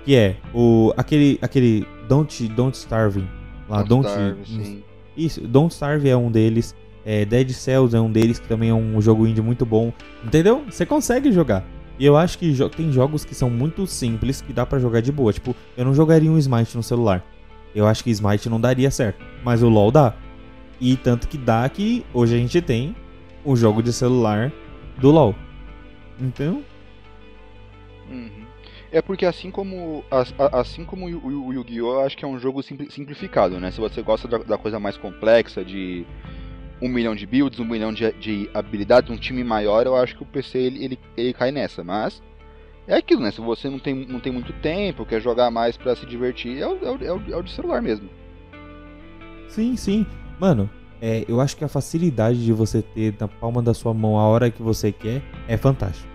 que 0.05 0.15
é 0.15 0.37
o 0.55 0.93
aquele 0.97 1.39
aquele 1.43 1.87
Don't 2.09 2.49
Don't 2.49 2.77
Starve 2.77 3.25
lá, 3.69 3.83
Don't, 3.83 4.07
Don't 4.07 4.43
Starve. 4.43 4.85
Isso, 5.17 5.41
Don't 5.43 5.73
Starve 5.73 6.09
é 6.09 6.17
um 6.17 6.31
deles. 6.31 6.75
É, 7.05 7.25
Dead 7.25 7.51
Cells 7.51 7.97
é 7.97 8.01
um 8.01 8.11
deles 8.11 8.39
que 8.39 8.47
também 8.47 8.71
é 8.71 8.75
um 8.75 9.01
jogo 9.01 9.27
indie 9.27 9.43
muito 9.43 9.67
bom. 9.67 9.93
Entendeu? 10.25 10.65
Você 10.69 10.87
consegue 10.87 11.33
jogar. 11.33 11.65
E 11.99 12.07
eu 12.07 12.17
acho 12.17 12.39
que 12.39 12.53
jo 12.53 12.69
tem 12.69 12.91
jogos 12.93 13.25
que 13.25 13.35
são 13.35 13.51
muito 13.51 13.87
simples 13.87 14.41
que 14.41 14.53
dá 14.53 14.65
para 14.65 14.79
jogar 14.79 15.01
de 15.01 15.13
boa. 15.13 15.33
Tipo, 15.33 15.55
eu 15.77 15.85
não 15.85 15.95
jogaria 15.95 16.31
um 16.31 16.39
Smite 16.39 16.77
no 16.77 16.83
celular. 16.83 17.25
Eu 17.75 17.87
acho 17.87 18.03
que 18.03 18.11
Smite 18.11 18.49
não 18.49 18.61
daria 18.61 18.91
certo. 18.91 19.25
Mas 19.45 19.63
o 19.63 19.69
LoL 19.69 19.91
dá. 19.91 20.15
E 20.81 20.97
tanto 20.97 21.29
que 21.29 21.39
dá 21.39 21.69
que 21.69 22.05
hoje 22.13 22.35
a 22.35 22.39
gente 22.39 22.61
tem 22.61 22.95
o 23.45 23.55
jogo 23.57 23.83
de 23.83 23.93
celular 23.93 24.53
do 24.99 25.11
LoL. 25.11 25.35
Então. 26.21 26.63
Uhum. 28.11 28.43
É 28.91 29.01
porque 29.01 29.25
assim 29.25 29.51
como 29.51 30.05
assim 30.53 30.85
como 30.85 31.07
o 31.07 31.53
Yu-Gi-Oh! 31.53 32.01
acho 32.01 32.17
que 32.17 32.27
é 32.27 32.29
um 32.29 32.39
jogo 32.39 32.63
simplificado, 32.63 33.59
né? 33.59 33.71
Se 33.71 33.81
você 33.81 34.03
gosta 34.03 34.29
da 34.29 34.59
coisa 34.59 34.79
mais 34.79 34.99
complexa, 34.99 35.65
de 35.65 36.05
um 36.83 36.89
milhão 36.89 37.15
de 37.15 37.25
builds, 37.25 37.61
um 37.61 37.65
milhão 37.65 37.93
de, 37.93 38.13
de 38.15 38.51
habilidades, 38.53 39.09
um 39.09 39.17
time 39.17 39.45
maior, 39.45 39.87
eu 39.87 39.95
acho 39.95 40.17
que 40.17 40.25
o 40.25 40.27
PC 40.27 40.59
ele, 40.59 40.85
ele, 40.85 40.99
ele, 41.17 41.33
cai 41.33 41.53
nessa. 41.53 41.85
Mas 41.85 42.21
é 42.89 42.97
aquilo, 42.97 43.23
né? 43.23 43.31
Se 43.31 43.41
você 43.41 43.71
não 43.71 43.79
tem, 43.79 43.95
não 43.95 44.19
tem 44.19 44.33
muito 44.33 44.53
tempo, 44.55 45.07
quer 45.07 45.21
jogar 45.21 45.49
mais 45.51 45.77
para 45.77 45.95
se 45.95 46.05
divertir, 46.05 46.59
é 46.59 46.67
o, 46.67 46.77
é, 46.85 46.91
o, 46.91 47.05
é, 47.05 47.13
o, 47.13 47.23
é 47.35 47.37
o 47.37 47.43
de 47.43 47.53
celular 47.53 47.81
mesmo. 47.81 48.11
Sim, 49.49 49.77
sim. 49.77 50.05
Mano, 50.41 50.69
é, 51.01 51.25
eu 51.29 51.41
acho 51.41 51.57
que 51.57 51.65
a 51.65 51.69
facilidade 51.69 52.45
de 52.45 52.53
você 52.53 52.83
ter 52.83 53.15
na 53.19 53.29
palma 53.29 53.63
da 53.63 53.73
sua 53.73 53.95
mão 53.95 54.19
a 54.19 54.27
hora 54.27 54.51
que 54.51 54.63
você 54.63 54.91
quer 54.91 55.23
é 55.47 55.57
fantástico. 55.57 56.09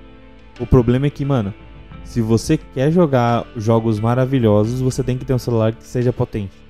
O 0.60 0.66
problema 0.66 1.08
é 1.08 1.10
que, 1.10 1.24
mano, 1.24 1.54
se 2.04 2.20
você 2.20 2.58
quer 2.58 2.92
jogar 2.92 3.46
jogos 3.56 4.02
maravilhosos, 4.02 4.82
você 4.82 5.02
tem 5.02 5.18
que 5.18 5.24
ter 5.24 5.34
um 5.34 5.40
celular 5.40 5.72
que 5.74 5.84
seja 5.84 6.12
potente. 6.12 6.67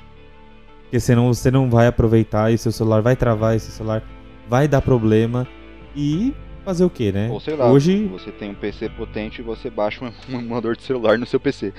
Porque 0.87 1.01
senão 1.01 1.33
você 1.33 1.51
não 1.51 1.69
vai 1.69 1.87
aproveitar 1.87 2.51
e 2.51 2.57
seu 2.57 2.71
celular 2.71 3.01
vai 3.01 3.15
travar 3.15 3.55
e 3.55 3.59
seu 3.59 3.71
celular 3.71 4.01
vai 4.49 4.67
dar 4.67 4.81
problema. 4.81 5.45
E 5.93 6.33
fazer 6.63 6.85
o 6.85 6.89
que, 6.89 7.11
né? 7.11 7.29
Ou 7.29 7.39
sei 7.39 7.55
lá, 7.55 7.69
Hoje... 7.69 8.05
você 8.07 8.31
tem 8.31 8.51
um 8.51 8.55
PC 8.55 8.89
potente 8.89 9.39
e 9.39 9.43
você 9.43 9.69
baixa 9.69 10.03
um 10.29 10.39
emulador 10.39 10.75
de 10.75 10.83
celular 10.83 11.17
no 11.17 11.25
seu 11.25 11.39
PC. 11.39 11.73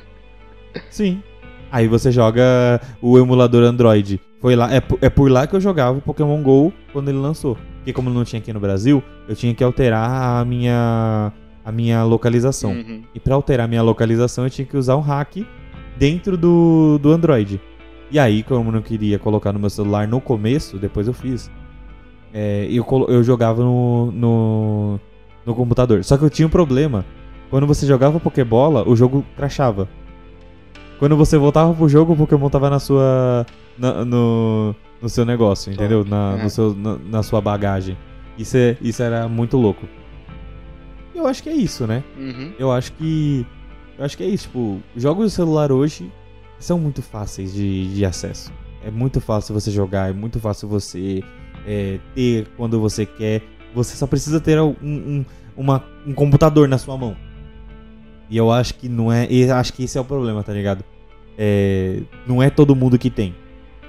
Sim. 0.88 1.22
Aí 1.70 1.88
você 1.88 2.10
joga 2.10 2.80
o 3.00 3.18
emulador 3.18 3.64
Android. 3.64 4.20
Foi 4.40 4.56
lá, 4.56 4.74
é, 4.74 4.82
é 5.00 5.10
por 5.10 5.30
lá 5.30 5.46
que 5.46 5.54
eu 5.54 5.60
jogava 5.60 5.98
o 5.98 6.02
Pokémon 6.02 6.42
GO 6.42 6.72
quando 6.92 7.08
ele 7.08 7.18
lançou. 7.18 7.56
Porque 7.76 7.92
como 7.92 8.10
não 8.10 8.24
tinha 8.24 8.40
aqui 8.40 8.52
no 8.52 8.60
Brasil, 8.60 9.02
eu 9.28 9.34
tinha 9.34 9.54
que 9.54 9.62
alterar 9.62 10.40
a 10.40 10.44
minha 10.44 11.32
a 11.64 11.72
minha 11.72 12.02
localização. 12.04 12.72
Uhum. 12.72 13.02
E 13.14 13.20
para 13.20 13.34
alterar 13.34 13.66
a 13.66 13.68
minha 13.68 13.82
localização, 13.82 14.44
eu 14.44 14.50
tinha 14.50 14.66
que 14.66 14.76
usar 14.76 14.96
um 14.96 15.00
hack 15.00 15.38
dentro 15.96 16.36
do, 16.36 16.98
do 16.98 17.12
Android. 17.12 17.60
E 18.12 18.18
aí, 18.18 18.42
como 18.42 18.68
eu 18.68 18.72
não 18.72 18.82
queria 18.82 19.18
colocar 19.18 19.54
no 19.54 19.58
meu 19.58 19.70
celular 19.70 20.06
no 20.06 20.20
começo, 20.20 20.76
depois 20.76 21.08
eu 21.08 21.14
fiz. 21.14 21.50
É, 22.32 22.68
eu, 22.70 22.84
eu 23.08 23.24
jogava 23.24 23.64
no, 23.64 24.12
no, 24.12 25.00
no 25.46 25.54
computador. 25.54 26.04
Só 26.04 26.18
que 26.18 26.24
eu 26.24 26.28
tinha 26.28 26.46
um 26.46 26.50
problema. 26.50 27.06
Quando 27.48 27.66
você 27.66 27.86
jogava 27.86 28.20
Pokébola, 28.20 28.86
o 28.86 28.94
jogo 28.94 29.24
crachava. 29.34 29.88
Quando 30.98 31.16
você 31.16 31.38
voltava 31.38 31.72
pro 31.72 31.88
jogo, 31.88 32.12
o 32.12 32.16
Pokémon 32.16 32.50
tava 32.50 32.68
na 32.68 32.78
sua. 32.78 33.46
Na, 33.78 34.04
no, 34.04 34.74
no 35.00 35.08
seu 35.08 35.24
negócio, 35.24 35.72
entendeu? 35.72 36.04
Na, 36.04 36.36
no 36.36 36.50
seu, 36.50 36.74
na, 36.74 36.98
na, 36.98 37.22
sua 37.22 37.40
bagagem. 37.40 37.96
Isso, 38.36 38.58
é, 38.58 38.76
isso 38.82 39.02
era 39.02 39.26
muito 39.26 39.56
louco. 39.56 39.88
Eu 41.14 41.26
acho 41.26 41.42
que 41.42 41.48
é 41.48 41.54
isso, 41.54 41.86
né? 41.86 42.04
Uhum. 42.18 42.52
Eu 42.58 42.70
acho 42.70 42.92
que. 42.92 43.46
Eu 43.98 44.04
acho 44.04 44.18
que 44.18 44.22
é 44.22 44.28
isso. 44.28 44.48
Tipo, 44.48 44.80
jogos 44.94 45.30
de 45.30 45.32
celular 45.32 45.72
hoje 45.72 46.12
são 46.62 46.78
muito 46.78 47.02
fáceis 47.02 47.52
de, 47.52 47.94
de 47.94 48.04
acesso. 48.04 48.52
É 48.84 48.90
muito 48.90 49.20
fácil 49.20 49.54
você 49.54 49.70
jogar, 49.70 50.10
é 50.10 50.12
muito 50.12 50.40
fácil 50.40 50.68
você 50.68 51.22
é, 51.66 51.98
ter 52.14 52.48
quando 52.56 52.80
você 52.80 53.06
quer. 53.06 53.42
Você 53.74 53.96
só 53.96 54.06
precisa 54.06 54.40
ter 54.40 54.60
um, 54.60 54.74
um, 54.82 55.24
uma, 55.56 55.84
um 56.06 56.12
computador 56.12 56.68
na 56.68 56.78
sua 56.78 56.96
mão. 56.96 57.16
E 58.28 58.36
eu 58.36 58.50
acho 58.50 58.74
que 58.74 58.88
não 58.88 59.12
é. 59.12 59.26
Eu 59.30 59.54
acho 59.54 59.72
que 59.72 59.84
esse 59.84 59.96
é 59.96 60.00
o 60.00 60.04
problema, 60.04 60.42
tá 60.42 60.52
ligado? 60.52 60.84
É, 61.36 62.02
não 62.26 62.42
é 62.42 62.50
todo 62.50 62.74
mundo 62.74 62.98
que 62.98 63.10
tem. 63.10 63.34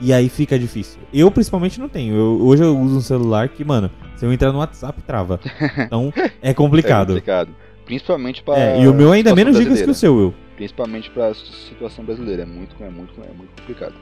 E 0.01 0.11
aí 0.11 0.27
fica 0.27 0.57
difícil. 0.57 0.99
Eu 1.13 1.29
principalmente 1.31 1.79
não 1.79 1.87
tenho. 1.87 2.15
Eu, 2.15 2.41
hoje 2.41 2.63
eu 2.63 2.77
uso 2.77 2.97
um 2.97 3.01
celular 3.01 3.49
que, 3.49 3.63
mano, 3.63 3.89
se 4.15 4.25
eu 4.25 4.33
entrar 4.33 4.51
no 4.51 4.59
WhatsApp, 4.59 5.01
trava. 5.03 5.39
Então 5.77 6.13
é 6.41 6.53
complicado. 6.53 7.11
É 7.11 7.15
complicado. 7.15 7.55
Principalmente 7.85 8.41
para. 8.43 8.59
É, 8.59 8.81
e 8.81 8.87
o 8.87 8.93
meu 8.93 9.11
ainda 9.11 9.31
é 9.31 9.35
menos 9.35 9.57
dicas 9.57 9.81
que 9.81 9.89
o 9.89 9.93
seu, 9.93 10.15
Will. 10.15 10.33
Principalmente 10.55 11.09
pra 11.09 11.33
situação 11.33 12.05
brasileira. 12.05 12.43
É 12.43 12.45
muito, 12.45 12.75
é 12.81 12.89
muito, 12.89 13.13
é 13.21 13.33
muito 13.33 13.49
complicado. 13.61 13.95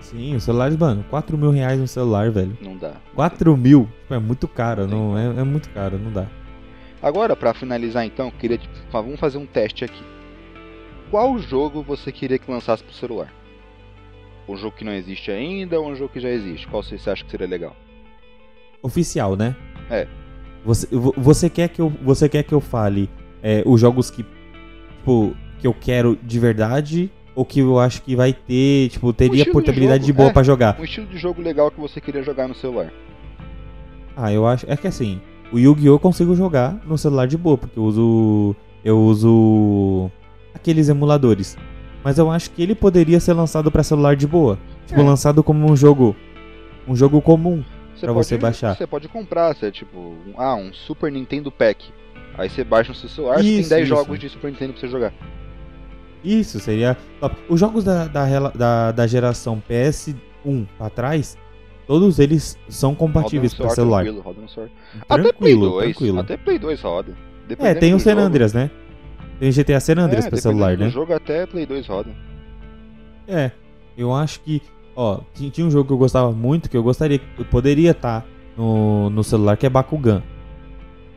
Sim, 0.00 0.34
os 0.34 0.42
celulares, 0.42 0.76
mano, 0.76 1.04
4 1.08 1.38
mil 1.38 1.50
reais 1.50 1.78
no 1.78 1.86
celular, 1.86 2.30
velho. 2.30 2.56
Não 2.60 2.76
dá. 2.76 2.94
4 3.14 3.56
mil? 3.56 3.88
É 4.10 4.18
muito 4.18 4.48
caro, 4.48 4.86
não, 4.86 5.16
é, 5.16 5.26
é 5.40 5.44
muito 5.44 5.70
caro, 5.70 5.96
não 5.98 6.12
dá. 6.12 6.26
Agora, 7.00 7.34
para 7.36 7.54
finalizar 7.54 8.04
então, 8.04 8.30
queria 8.30 8.60
vamos 8.90 9.18
fazer 9.18 9.38
um 9.38 9.46
teste 9.46 9.84
aqui. 9.84 10.02
Qual 11.10 11.38
jogo 11.38 11.82
você 11.82 12.10
queria 12.10 12.38
que 12.38 12.50
lançasse 12.50 12.82
pro 12.82 12.94
celular? 12.94 13.32
Um 14.48 14.56
jogo 14.56 14.76
que 14.76 14.84
não 14.84 14.92
existe 14.92 15.30
ainda 15.30 15.80
ou 15.80 15.88
um 15.88 15.94
jogo 15.94 16.12
que 16.12 16.20
já 16.20 16.30
existe? 16.30 16.66
Qual 16.66 16.82
você 16.82 16.96
acha 17.08 17.24
que 17.24 17.30
seria 17.30 17.46
legal? 17.46 17.76
Oficial, 18.82 19.36
né? 19.36 19.54
É. 19.90 20.06
Você, 20.64 20.86
você, 21.16 21.50
quer, 21.50 21.68
que 21.68 21.80
eu, 21.80 21.92
você 22.02 22.28
quer 22.28 22.44
que 22.44 22.52
eu 22.52 22.60
fale 22.60 23.10
é, 23.42 23.62
os 23.66 23.80
jogos 23.80 24.10
que, 24.10 24.24
tipo, 24.98 25.34
que 25.58 25.66
eu 25.66 25.74
quero 25.74 26.16
de 26.22 26.38
verdade 26.38 27.10
ou 27.34 27.44
que 27.44 27.60
eu 27.60 27.78
acho 27.78 28.02
que 28.02 28.14
vai 28.14 28.32
ter, 28.32 28.90
tipo, 28.90 29.12
teria 29.12 29.44
um 29.48 29.52
portabilidade 29.52 30.00
de, 30.00 30.08
jogo, 30.08 30.16
de 30.16 30.18
boa 30.18 30.30
é, 30.30 30.32
para 30.32 30.42
jogar. 30.42 30.78
Um 30.78 30.84
estilo 30.84 31.06
de 31.06 31.18
jogo 31.18 31.42
legal 31.42 31.70
que 31.70 31.80
você 31.80 32.00
queria 32.00 32.22
jogar 32.22 32.46
no 32.46 32.54
celular. 32.54 32.92
Ah, 34.16 34.32
eu 34.32 34.46
acho, 34.46 34.66
é 34.68 34.76
que 34.76 34.86
assim, 34.86 35.20
o 35.52 35.58
Yu-Gi-Oh 35.58 35.94
eu 35.94 35.98
consigo 35.98 36.34
jogar 36.34 36.80
no 36.86 36.96
celular 36.98 37.26
de 37.26 37.36
boa, 37.36 37.58
porque 37.58 37.78
eu 37.78 37.84
uso 37.84 38.56
eu 38.84 38.98
uso 39.00 40.10
aqueles 40.54 40.88
emuladores. 40.88 41.56
Mas 42.04 42.18
eu 42.18 42.30
acho 42.30 42.50
que 42.50 42.62
ele 42.62 42.74
poderia 42.74 43.20
ser 43.20 43.32
lançado 43.32 43.70
para 43.70 43.82
celular 43.82 44.16
de 44.16 44.26
boa, 44.26 44.58
tipo, 44.86 45.00
é. 45.00 45.04
lançado 45.04 45.42
como 45.42 45.70
um 45.70 45.76
jogo 45.76 46.14
um 46.86 46.96
jogo 46.96 47.20
comum 47.20 47.62
para 48.06 48.12
você 48.12 48.38
baixar. 48.38 48.76
Você 48.76 48.86
pode 48.86 49.08
comprar, 49.08 49.54
você 49.54 49.70
tipo, 49.70 49.98
um, 49.98 50.34
ah, 50.36 50.54
um 50.54 50.72
Super 50.72 51.10
Nintendo 51.10 51.50
Pack. 51.50 51.92
Aí 52.34 52.48
você 52.48 52.64
baixa 52.64 52.90
no 52.90 52.94
seu 52.94 53.08
celular, 53.08 53.40
isso, 53.40 53.46
você 53.46 53.68
tem 53.68 53.68
10 53.68 53.82
isso. 53.82 53.88
jogos 53.88 54.18
de 54.18 54.28
Super 54.28 54.50
Nintendo 54.50 54.72
pra 54.72 54.80
você 54.80 54.88
jogar. 54.88 55.12
Isso, 56.24 56.60
seria 56.60 56.96
top. 57.20 57.36
Os 57.48 57.58
jogos 57.58 57.84
da, 57.84 58.06
da, 58.06 58.48
da, 58.50 58.92
da 58.92 59.06
geração 59.06 59.62
PS1 59.68 60.66
pra 60.78 60.88
trás, 60.88 61.36
todos 61.86 62.18
eles 62.18 62.56
são 62.68 62.94
compatíveis 62.94 63.52
para 63.54 63.70
celular. 63.70 64.02
Tranquilo, 64.02 64.22
roda 64.22 64.40
no 64.40 64.48
Sword. 64.48 64.72
Até 65.00 65.16
Play 65.16 65.32
Tranquilo, 65.32 65.70
2. 65.70 65.84
tranquilo. 65.84 66.20
Até 66.20 66.36
Play 66.36 66.58
2 66.58 66.80
roda. 66.80 67.12
É, 67.12 67.48
Dependendo 67.48 67.80
tem 67.80 67.94
o 67.94 68.00
San. 68.00 68.18
Andreas, 68.18 68.52
né? 68.52 68.70
Tem 69.40 69.48
o 69.48 69.52
GTA 69.52 69.80
San 69.80 69.94
Andreas 69.98 70.26
é, 70.26 70.30
pra 70.30 70.38
celular, 70.38 70.78
né? 70.78 70.88
jogo 70.88 71.12
até 71.12 71.44
Play 71.46 71.66
2 71.66 71.86
roda. 71.86 72.10
É, 73.26 73.50
eu 73.96 74.14
acho 74.14 74.40
que, 74.40 74.62
ó, 74.96 75.20
ti- 75.34 75.50
tinha 75.50 75.66
um 75.66 75.70
jogo 75.70 75.86
que 75.86 75.92
eu 75.92 75.98
gostava 75.98 76.32
muito, 76.32 76.68
que 76.70 76.76
eu 76.76 76.82
gostaria, 76.82 77.20
eu 77.38 77.44
poderia 77.44 77.90
estar 77.92 78.24
no, 78.56 79.10
no 79.10 79.22
celular, 79.24 79.56
que 79.56 79.66
é 79.66 79.70
Bakugan. 79.70 80.22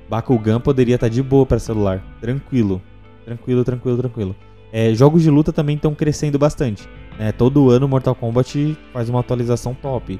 Bakugan 0.09 0.59
poderia 0.59 0.95
estar 0.95 1.09
de 1.09 1.21
boa 1.23 1.45
pra 1.45 1.57
celular, 1.59 2.03
tranquilo, 2.21 2.81
tranquilo, 3.25 3.63
tranquilo, 3.63 3.97
tranquilo. 3.97 4.35
É, 4.71 4.93
jogos 4.93 5.23
de 5.23 5.29
luta 5.29 5.51
também 5.53 5.75
estão 5.75 5.95
crescendo 5.95 6.38
bastante. 6.38 6.88
Né? 7.17 7.31
Todo 7.31 7.69
ano 7.69 7.88
Mortal 7.88 8.13
Kombat 8.13 8.77
faz 8.91 9.09
uma 9.09 9.21
atualização 9.21 9.73
top. 9.73 10.19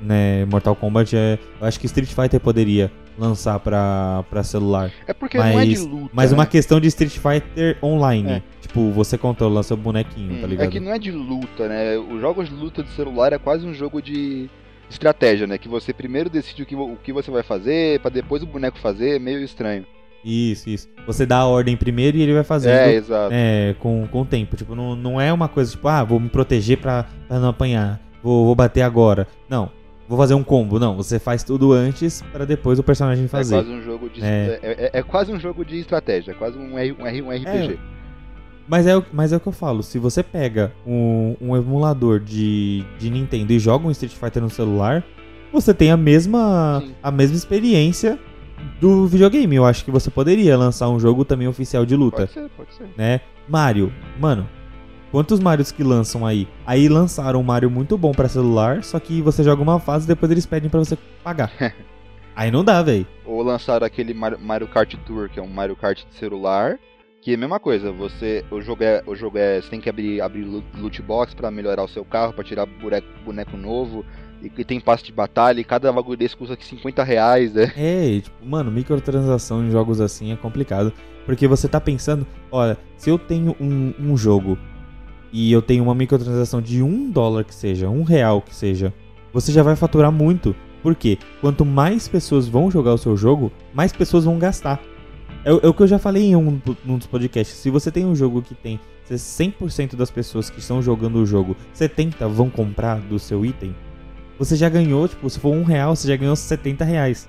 Né? 0.00 0.44
Mortal 0.44 0.76
Kombat 0.76 1.16
é, 1.16 1.38
eu 1.60 1.66
acho 1.66 1.80
que 1.80 1.86
Street 1.86 2.12
Fighter 2.12 2.38
poderia 2.38 2.92
lançar 3.18 3.58
pra, 3.60 4.24
pra 4.30 4.42
celular. 4.42 4.90
É 5.06 5.12
porque 5.14 5.38
não 5.38 5.44
é 5.46 5.64
de 5.64 5.70
Mas, 5.72 5.86
luta. 5.86 6.10
mas 6.12 6.30
né? 6.32 6.36
uma 6.38 6.46
questão 6.46 6.80
de 6.80 6.88
Street 6.88 7.12
Fighter 7.18 7.76
online. 7.82 8.30
É. 8.30 8.42
Tipo, 8.60 8.90
você 8.90 9.16
controla 9.16 9.62
seu 9.62 9.76
bonequinho, 9.76 10.40
tá 10.40 10.46
Hum, 10.46 10.50
ligado? 10.50 10.66
É 10.66 10.70
que 10.70 10.80
não 10.80 10.92
é 10.92 10.98
de 10.98 11.10
luta, 11.12 11.68
né? 11.68 11.96
Os 11.98 12.20
jogos 12.20 12.48
de 12.48 12.54
luta 12.54 12.82
de 12.82 12.90
celular 12.90 13.32
é 13.32 13.38
quase 13.38 13.66
um 13.66 13.72
jogo 13.74 14.00
de 14.02 14.48
estratégia, 14.90 15.46
né? 15.46 15.58
Que 15.58 15.68
você 15.68 15.92
primeiro 15.92 16.28
decide 16.28 16.62
o 16.62 16.66
que, 16.66 16.74
o 16.74 16.96
que 17.02 17.12
você 17.12 17.30
vai 17.30 17.42
fazer, 17.42 18.00
pra 18.00 18.10
depois 18.10 18.42
o 18.42 18.46
boneco 18.46 18.78
fazer, 18.78 19.16
é 19.16 19.18
meio 19.18 19.40
estranho. 19.42 19.84
Isso, 20.24 20.70
isso. 20.70 20.88
Você 21.06 21.26
dá 21.26 21.38
a 21.38 21.46
ordem 21.46 21.76
primeiro 21.76 22.16
e 22.16 22.22
ele 22.22 22.32
vai 22.32 22.42
fazendo 22.44 22.72
É, 22.72 22.94
exato. 22.94 23.28
é, 23.32 23.74
com, 23.78 24.06
com 24.10 24.22
o 24.22 24.24
tempo. 24.24 24.56
Tipo, 24.56 24.74
não, 24.74 24.96
não 24.96 25.20
é 25.20 25.30
uma 25.32 25.48
coisa 25.48 25.70
tipo, 25.70 25.86
ah, 25.86 26.02
vou 26.02 26.18
me 26.18 26.30
proteger 26.30 26.78
pra, 26.78 27.04
pra 27.28 27.38
não 27.38 27.48
apanhar. 27.50 28.00
Vou, 28.22 28.46
vou 28.46 28.54
bater 28.54 28.80
agora. 28.80 29.26
Não. 29.48 29.70
Vou 30.08 30.18
fazer 30.18 30.34
um 30.34 30.42
combo. 30.44 30.78
Não, 30.78 30.94
você 30.96 31.18
faz 31.18 31.42
tudo 31.42 31.72
antes 31.72 32.22
pra 32.32 32.44
depois 32.44 32.78
o 32.78 32.82
personagem 32.82 33.24
É 33.24 33.28
fazer. 33.28 33.54
quase 33.56 33.70
um 33.70 33.82
jogo 33.82 34.08
de 34.10 34.22
É. 34.22 34.58
é. 34.62 34.72
é- 34.72 34.90
é 34.98 35.02
quase 35.02 35.32
um 35.32 35.40
jogo 35.40 35.64
de 35.64 35.78
estratégia, 35.78 36.32
é 36.32 36.34
quase 36.34 36.58
um, 36.58 36.78
R, 36.78 36.92
um, 36.98 37.06
R, 37.06 37.22
um 37.22 37.30
RPG. 37.30 37.78
Mas, 38.68 38.86
é, 38.86 38.96
o- 38.96 39.04
mas 39.12 39.32
é 39.32 39.36
o 39.36 39.40
que 39.40 39.46
eu 39.48 39.52
falo. 39.52 39.82
Se 39.82 39.98
você 39.98 40.22
pega 40.22 40.72
um, 40.86 41.36
um 41.40 41.56
emulador 41.56 42.18
de, 42.20 42.84
de 42.98 43.10
Nintendo 43.10 43.52
e 43.52 43.58
joga 43.58 43.86
um 43.86 43.90
Street 43.90 44.12
Fighter 44.14 44.42
no 44.42 44.48
celular, 44.50 45.02
você 45.52 45.72
tem 45.74 45.90
a 45.90 45.96
mesma, 45.96 46.82
Sim. 46.84 46.94
a 47.02 47.10
mesma 47.10 47.36
experiência 47.36 48.18
do 48.80 49.06
videogame. 49.06 49.54
Eu 49.56 49.64
acho 49.66 49.84
que 49.84 49.90
você 49.90 50.10
poderia 50.10 50.56
lançar 50.56 50.88
um 50.88 50.98
jogo 50.98 51.24
também 51.24 51.46
oficial 51.48 51.84
de 51.84 51.94
luta. 51.96 52.18
Pode 52.26 52.32
ser, 52.32 52.48
pode 52.56 52.74
ser. 52.74 52.88
né? 52.96 53.20
Mario, 53.48 53.92
mano, 54.18 54.48
quantos 55.14 55.38
Marios 55.38 55.70
que 55.70 55.84
lançam 55.84 56.26
aí? 56.26 56.48
Aí 56.66 56.88
lançaram 56.88 57.38
um 57.38 57.42
Mario 57.44 57.70
muito 57.70 57.96
bom 57.96 58.10
pra 58.10 58.28
celular, 58.28 58.82
só 58.82 58.98
que 58.98 59.22
você 59.22 59.44
joga 59.44 59.62
uma 59.62 59.78
fase 59.78 60.06
e 60.06 60.08
depois 60.08 60.32
eles 60.32 60.44
pedem 60.44 60.68
pra 60.68 60.80
você 60.80 60.98
pagar. 61.22 61.52
aí 62.34 62.50
não 62.50 62.64
dá, 62.64 62.82
velho. 62.82 63.06
Ou 63.24 63.40
lançaram 63.40 63.86
aquele 63.86 64.12
Mario, 64.12 64.66
Kart 64.66 64.92
Tour, 65.06 65.28
que 65.28 65.38
é 65.38 65.42
um 65.42 65.46
Mario 65.46 65.76
Kart 65.76 66.02
de 66.04 66.16
celular, 66.16 66.80
que 67.22 67.30
é 67.30 67.34
a 67.36 67.38
mesma 67.38 67.60
coisa, 67.60 67.92
você, 67.92 68.44
o 68.50 68.60
jogo 68.60 68.82
é, 68.82 69.04
o 69.06 69.14
jogo 69.14 69.38
é, 69.38 69.62
você 69.62 69.70
tem 69.70 69.80
que 69.80 69.88
abrir, 69.88 70.20
abrir 70.20 70.42
lo- 70.42 70.64
loot 70.76 71.00
box 71.00 71.32
pra 71.32 71.48
melhorar 71.48 71.84
o 71.84 71.88
seu 71.88 72.04
carro, 72.04 72.32
pra 72.32 72.42
tirar 72.42 72.66
boneco, 72.66 73.06
boneco 73.24 73.56
novo, 73.56 74.04
e 74.42 74.50
que 74.50 74.64
tem 74.64 74.80
passe 74.80 75.04
de 75.04 75.12
batalha, 75.12 75.60
e 75.60 75.64
cada 75.64 75.92
bagulho 75.92 76.18
desse 76.18 76.36
custa 76.36 76.54
aqui 76.54 76.66
50 76.66 77.04
reais, 77.04 77.54
né? 77.54 77.72
É, 77.76 78.20
tipo, 78.20 78.44
mano, 78.44 78.68
microtransação 78.72 79.64
em 79.64 79.70
jogos 79.70 80.00
assim 80.00 80.32
é 80.32 80.36
complicado. 80.36 80.92
Porque 81.24 81.46
você 81.46 81.68
tá 81.68 81.80
pensando, 81.80 82.26
olha, 82.50 82.76
se 82.98 83.08
eu 83.08 83.16
tenho 83.18 83.54
um, 83.60 83.94
um 83.98 84.16
jogo 84.16 84.58
e 85.36 85.50
eu 85.52 85.60
tenho 85.60 85.82
uma 85.82 85.96
microtransação 85.96 86.62
de 86.62 86.80
um 86.80 87.10
dólar 87.10 87.42
que 87.42 87.52
seja, 87.54 87.90
um 87.90 88.04
real 88.04 88.40
que 88.40 88.54
seja, 88.54 88.94
você 89.32 89.50
já 89.50 89.64
vai 89.64 89.74
faturar 89.74 90.12
muito. 90.12 90.54
Por 90.80 90.94
quê? 90.94 91.18
Quanto 91.40 91.64
mais 91.64 92.06
pessoas 92.06 92.46
vão 92.46 92.70
jogar 92.70 92.94
o 92.94 92.98
seu 92.98 93.16
jogo, 93.16 93.50
mais 93.74 93.92
pessoas 93.92 94.24
vão 94.24 94.38
gastar. 94.38 94.80
É, 95.44 95.52
o- 95.52 95.58
é 95.60 95.66
o 95.66 95.74
que 95.74 95.82
eu 95.82 95.88
já 95.88 95.98
falei 95.98 96.22
em 96.26 96.36
um, 96.36 96.60
dos 96.84 97.06
podcasts. 97.08 97.56
Se 97.56 97.68
você 97.68 97.90
tem 97.90 98.06
um 98.06 98.14
jogo 98.14 98.42
que 98.42 98.54
tem 98.54 98.78
100% 99.10 99.96
das 99.96 100.08
pessoas 100.10 100.48
que 100.48 100.60
estão 100.60 100.80
jogando 100.80 101.16
o 101.16 101.26
jogo, 101.26 101.56
70 101.72 102.28
vão 102.28 102.48
comprar 102.48 103.00
do 103.00 103.18
seu 103.18 103.44
item, 103.44 103.74
você 104.38 104.54
já 104.54 104.68
ganhou, 104.68 105.08
tipo, 105.08 105.28
se 105.28 105.40
for 105.40 105.50
um 105.52 105.64
real, 105.64 105.96
você 105.96 106.06
já 106.06 106.16
ganhou 106.16 106.36
70 106.36 106.84
reais. 106.84 107.28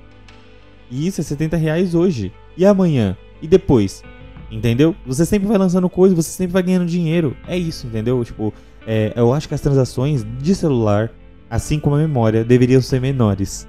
E 0.91 1.07
isso 1.07 1.21
é 1.21 1.23
70 1.23 1.57
reais 1.57 1.95
hoje. 1.95 2.31
E 2.55 2.65
amanhã? 2.65 3.17
E 3.41 3.47
depois? 3.47 4.03
Entendeu? 4.51 4.95
Você 5.05 5.25
sempre 5.25 5.47
vai 5.47 5.57
lançando 5.57 5.89
coisa, 5.89 6.15
você 6.15 6.29
sempre 6.29 6.53
vai 6.53 6.63
ganhando 6.63 6.85
dinheiro. 6.85 7.35
É 7.47 7.57
isso, 7.57 7.87
entendeu? 7.87 8.23
Tipo, 8.23 8.53
é, 8.85 9.13
eu 9.15 9.33
acho 9.33 9.47
que 9.47 9.53
as 9.53 9.61
transações 9.61 10.25
de 10.39 10.53
celular, 10.53 11.11
assim 11.49 11.79
como 11.79 11.95
a 11.95 11.99
memória, 11.99 12.43
deveriam 12.43 12.81
ser 12.81 13.01
menores. 13.01 13.67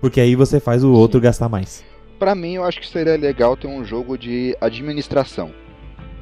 Porque 0.00 0.20
aí 0.20 0.34
você 0.34 0.60
faz 0.60 0.82
o 0.84 0.92
outro 0.92 1.20
gastar 1.20 1.48
mais. 1.48 1.84
Pra 2.18 2.34
mim, 2.34 2.54
eu 2.54 2.64
acho 2.64 2.80
que 2.80 2.88
seria 2.88 3.16
legal 3.16 3.56
ter 3.56 3.66
um 3.66 3.84
jogo 3.84 4.16
de 4.16 4.56
administração. 4.60 5.52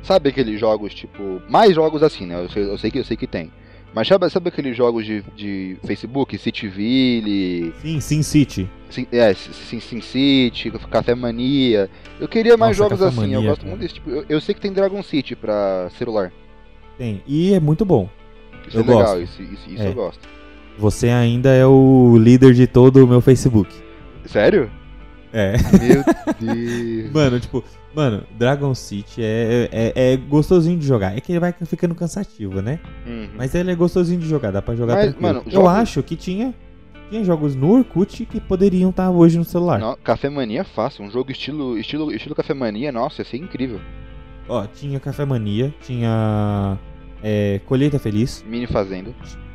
Sabe 0.03 0.29
aqueles 0.29 0.59
jogos, 0.61 0.93
tipo. 0.93 1.41
Mais 1.49 1.75
jogos 1.75 2.03
assim, 2.03 2.27
né? 2.27 2.45
Eu 2.45 2.51
sei, 2.51 2.65
eu 2.65 2.79
sei 2.79 2.91
que, 2.91 2.99
eu 2.99 3.05
sei 3.05 3.17
que 3.17 3.27
tem. 3.27 3.51
Mas 3.95 4.09
sabe, 4.09 4.29
sabe 4.29 4.49
aqueles 4.49 4.77
jogos 4.77 5.07
de, 5.07 5.23
de 5.37 5.77
Facebook, 5.87 6.37
Cityville, 6.37 7.73
Sim, 7.81 8.01
Sim 8.01 8.23
City. 8.23 8.69
Sim, 8.91 9.07
é, 9.13 9.33
Sim, 9.35 9.79
Sim 9.81 10.01
City, 10.01 10.71
Café 10.91 11.15
Mania. 11.15 11.89
Eu 12.19 12.27
queria 12.27 12.57
mais 12.57 12.77
Nossa, 12.77 12.97
jogos 12.97 13.03
assim, 13.07 13.33
eu 13.33 13.41
Mania, 13.41 13.49
gosto 13.51 13.61
cara. 13.61 13.71
muito 13.71 13.81
desse 13.83 13.95
tipo. 13.95 14.11
Eu, 14.11 14.25
eu 14.29 14.41
sei 14.41 14.55
que 14.55 14.61
tem 14.61 14.73
Dragon 14.73 15.03
City 15.03 15.37
pra 15.37 15.89
celular. 15.97 16.33
Tem. 16.99 17.23
E 17.27 17.55
é 17.55 17.61
muito 17.61 17.85
bom. 17.85 18.09
Isso 18.67 18.77
Eu 18.79 18.83
é 18.83 18.87
legal, 18.87 19.03
gosto. 19.19 19.23
isso, 19.23 19.43
isso, 19.43 19.71
isso 19.71 19.83
É. 19.83 19.89
eu 19.89 19.95
gosto. 19.95 20.29
Você 20.77 21.09
ainda 21.09 21.51
é 21.51 21.65
o 21.65 22.17
líder 22.19 22.53
de 22.53 22.67
todo 22.67 23.05
o 23.05 23.07
meu 23.07 23.21
Facebook. 23.21 23.73
Sério? 24.25 24.69
É. 25.37 25.55
Meu 25.83 26.05
Deus. 26.41 27.13
Mano, 27.13 27.41
tipo, 27.41 27.65
mano, 27.95 28.23
Dragon 28.39 28.73
City 28.75 29.21
é, 29.21 29.69
é, 29.73 30.13
é 30.13 30.17
gostosinho 30.17 30.79
de 30.79 30.87
jogar. 30.87 31.17
É 31.17 31.21
que 31.21 31.33
ele 31.33 31.41
vai 31.41 31.53
ficando 31.67 31.95
cansativo, 31.95 32.63
né? 32.63 32.79
Uhum. 33.05 33.31
Mas 33.37 33.53
ele 33.55 33.73
é 33.73 33.75
gostosinho 33.75 34.21
de 34.21 34.29
jogar, 34.29 34.53
dá 34.53 34.63
pra 34.63 34.77
jogar 34.77 34.95
Mas, 34.95 35.05
tranquilo. 35.07 35.23
mano, 35.27 35.43
Eu 35.47 35.51
jogo- 35.53 35.69
acho 35.69 36.03
que 36.05 36.15
tinha, 36.15 36.55
tinha 37.11 37.25
jogos 37.25 37.57
no 37.57 37.73
Orkut 37.73 38.25
que 38.27 38.41
poderiam 38.41 38.91
estar 38.91 39.11
hoje 39.11 39.37
no 39.37 39.45
celular. 39.45 39.81
Café 40.05 40.31
Mania 40.31 40.61
é 40.61 40.65
fácil, 40.65 41.05
um 41.05 41.11
jogo 41.11 41.33
estilo, 41.33 41.77
estilo, 41.77 42.13
estilo 42.15 42.35
Café 42.35 42.55
Mania, 42.55 42.93
nossa, 42.93 43.23
ia 43.23 43.25
ser 43.25 43.39
incrível. 43.39 43.81
Ó, 44.49 44.65
tinha 44.67 45.01
Café 45.01 45.25
Mania, 45.25 45.75
tinha 45.83 46.79
é, 47.23 47.61
Colheita 47.67 47.99
Feliz, 47.99 48.45
Mini 48.47 48.67
Fazenda. 48.69 49.13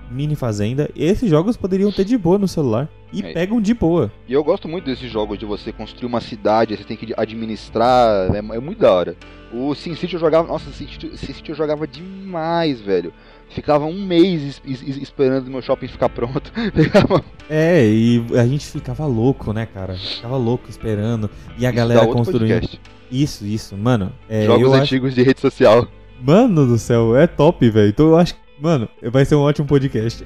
Mini 0.10 0.36
Fazenda. 0.36 0.90
Esses 0.96 1.30
jogos 1.30 1.56
poderiam 1.58 1.92
ter 1.92 2.04
de 2.06 2.18
boa 2.18 2.38
no 2.38 2.48
celular. 2.48 2.90
E 3.12 3.22
É. 3.24 3.34
pegam 3.34 3.60
de 3.60 3.74
boa. 3.74 4.12
E 4.28 4.34
eu 4.34 4.44
gosto 4.44 4.68
muito 4.68 4.86
desses 4.86 5.12
jogos 5.12 5.38
de 5.40 5.46
você 5.46 5.72
construir 5.72 6.06
uma 6.08 6.22
cidade, 6.22 6.76
você 6.78 6.84
tem 6.84 6.96
que 6.96 7.12
administrar, 7.18 8.34
é, 8.34 8.38
é 8.38 8.60
muito 8.60 8.80
da 8.80 8.92
hora. 8.94 9.16
O 9.52 9.74
SimCity 9.74 10.14
eu 10.14 10.20
jogava, 10.20 10.48
nossa, 10.48 10.70
SimCity, 10.72 11.50
eu 11.50 11.56
jogava 11.56 11.88
demais, 11.88 12.80
velho. 12.82 13.12
Ficava 13.50 13.86
um 13.86 14.06
mês 14.06 14.44
es- 14.44 14.62
es- 14.64 14.88
es- 14.88 14.98
esperando 15.02 15.48
o 15.48 15.50
meu 15.50 15.62
shopping 15.64 15.88
ficar 15.88 16.10
pronto. 16.10 16.52
É, 17.50 17.84
e 17.84 18.24
a 18.38 18.46
gente 18.46 18.64
ficava 18.68 19.08
louco, 19.08 19.52
né, 19.54 19.66
cara? 19.66 19.96
Ficava 19.96 20.38
louco 20.38 20.70
esperando. 20.70 21.30
E 21.58 21.66
a 21.66 21.70
Isso 21.70 21.76
galera 21.78 22.06
construindo. 22.06 22.52
podcast. 22.54 22.80
Isso, 23.12 23.44
isso, 23.44 23.76
mano. 23.76 24.12
É, 24.30 24.46
Jogos 24.46 24.62
eu 24.62 24.74
acho- 24.74 24.84
antigos 24.84 25.16
de 25.16 25.24
rede 25.24 25.40
social. 25.42 25.88
Mano 26.22 26.68
do 26.68 26.78
céu, 26.78 27.16
é 27.18 27.26
top, 27.26 27.68
velho. 27.72 27.90
Então 27.90 28.08
eu 28.10 28.18
acho 28.18 28.36
que. 28.36 28.40
Mano, 28.62 28.90
vai 29.12 29.24
ser 29.26 29.36
um 29.36 29.42
ótimo 29.42 29.68
podcast. 29.68 30.24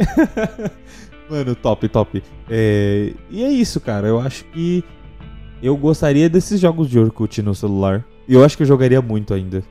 Mano, 1.30 1.56
top, 1.56 1.88
top. 1.88 2.24
É, 2.50 3.14
E 3.30 3.44
é 3.44 3.50
isso, 3.50 3.80
cara. 3.80 4.08
Eu 4.08 4.20
acho 4.20 4.44
que. 4.46 4.84
Eu 5.62 5.78
gostaria 5.78 6.30
desses 6.30 6.60
jogos 6.60 6.90
de 6.90 7.00
Orkut 7.00 7.42
no 7.42 7.56
celular. 7.56 8.04
E 8.28 8.34
eu 8.34 8.44
acho 8.44 8.58
que 8.58 8.64
eu 8.64 8.68
jogaria 8.68 9.02
muito 9.02 9.34
ainda. 9.34 9.64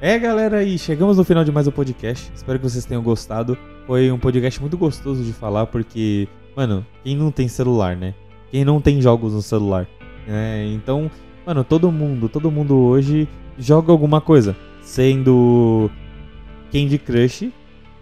É, 0.00 0.18
galera, 0.18 0.58
aí 0.58 0.78
chegamos 0.78 1.18
no 1.18 1.24
final 1.24 1.44
de 1.44 1.52
mais 1.52 1.66
um 1.66 1.70
podcast. 1.70 2.32
Espero 2.34 2.58
que 2.58 2.68
vocês 2.68 2.86
tenham 2.86 3.02
gostado. 3.02 3.58
Foi 3.86 4.10
um 4.10 4.18
podcast 4.18 4.58
muito 4.58 4.78
gostoso 4.78 5.22
de 5.22 5.32
falar, 5.32 5.66
porque, 5.66 6.26
mano, 6.56 6.86
quem 7.04 7.14
não 7.14 7.30
tem 7.30 7.48
celular, 7.48 7.94
né? 7.94 8.14
Quem 8.50 8.64
não 8.64 8.80
tem 8.80 9.02
jogos 9.02 9.34
no 9.34 9.42
celular, 9.42 9.86
né? 10.26 10.64
Então, 10.72 11.10
mano, 11.46 11.62
todo 11.62 11.92
mundo, 11.92 12.30
todo 12.30 12.50
mundo 12.50 12.78
hoje 12.78 13.28
joga 13.58 13.92
alguma 13.92 14.22
coisa, 14.22 14.56
sendo 14.80 15.90
Candy 16.72 16.98
Crush 16.98 17.52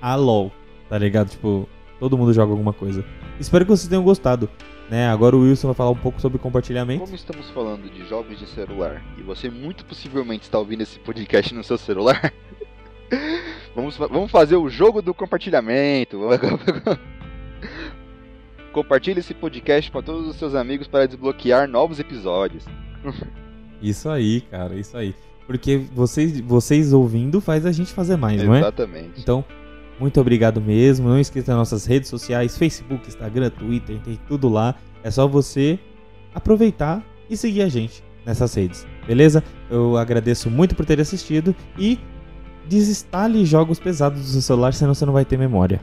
a 0.00 0.14
LoL, 0.14 0.52
tá 0.88 0.96
ligado? 0.98 1.30
Tipo, 1.30 1.68
todo 1.98 2.16
mundo 2.16 2.32
joga 2.32 2.52
alguma 2.52 2.72
coisa. 2.72 3.04
Espero 3.38 3.64
que 3.64 3.70
vocês 3.70 3.88
tenham 3.88 4.02
gostado, 4.04 4.48
né? 4.88 5.08
Agora 5.08 5.36
o 5.36 5.42
Wilson 5.42 5.68
vai 5.68 5.74
falar 5.74 5.90
um 5.90 5.96
pouco 5.96 6.20
sobre 6.20 6.38
compartilhamento. 6.38 7.00
Como 7.04 7.14
estamos 7.14 7.50
falando 7.50 7.90
de 7.90 8.06
jogos 8.06 8.38
de 8.38 8.46
celular 8.46 9.02
e 9.16 9.22
você 9.22 9.50
muito 9.50 9.84
possivelmente 9.84 10.44
está 10.44 10.58
ouvindo 10.58 10.82
esse 10.82 10.98
podcast 10.98 11.54
no 11.54 11.64
seu 11.64 11.78
celular, 11.78 12.32
vamos, 13.74 13.96
vamos 13.96 14.30
fazer 14.30 14.56
o 14.56 14.68
jogo 14.68 15.02
do 15.02 15.12
compartilhamento. 15.14 16.20
Compartilhe 18.72 19.20
esse 19.20 19.34
podcast 19.34 19.90
para 19.90 20.02
todos 20.02 20.28
os 20.28 20.36
seus 20.36 20.54
amigos 20.54 20.86
para 20.86 21.06
desbloquear 21.06 21.66
novos 21.68 21.98
episódios. 21.98 22.64
Isso 23.80 24.08
aí, 24.08 24.40
cara, 24.42 24.74
isso 24.74 24.96
aí. 24.96 25.14
Porque 25.48 25.78
vocês, 25.94 26.38
vocês 26.40 26.92
ouvindo 26.92 27.40
faz 27.40 27.66
a 27.66 27.72
gente 27.72 27.92
fazer 27.92 28.16
mais, 28.16 28.40
não 28.44 28.54
é? 28.54 28.58
Exatamente. 28.58 29.20
Então, 29.20 29.44
Muito 29.98 30.20
obrigado 30.20 30.60
mesmo. 30.60 31.08
Não 31.08 31.18
esqueça 31.18 31.50
nas 31.50 31.58
nossas 31.58 31.84
redes 31.84 32.08
sociais, 32.08 32.56
Facebook, 32.56 33.08
Instagram, 33.08 33.50
Twitter, 33.50 33.98
tem 34.00 34.18
tudo 34.28 34.48
lá. 34.48 34.76
É 35.02 35.10
só 35.10 35.26
você 35.26 35.78
aproveitar 36.34 37.02
e 37.28 37.36
seguir 37.36 37.62
a 37.62 37.68
gente 37.68 38.04
nessas 38.24 38.54
redes, 38.54 38.86
beleza? 39.06 39.42
Eu 39.70 39.96
agradeço 39.96 40.50
muito 40.50 40.76
por 40.76 40.84
ter 40.84 41.00
assistido 41.00 41.54
e 41.76 41.98
desinstale 42.68 43.44
jogos 43.44 43.80
pesados 43.80 44.20
do 44.20 44.26
seu 44.26 44.42
celular, 44.42 44.72
senão 44.74 44.94
você 44.94 45.06
não 45.06 45.12
vai 45.12 45.24
ter 45.24 45.38
memória. 45.38 45.80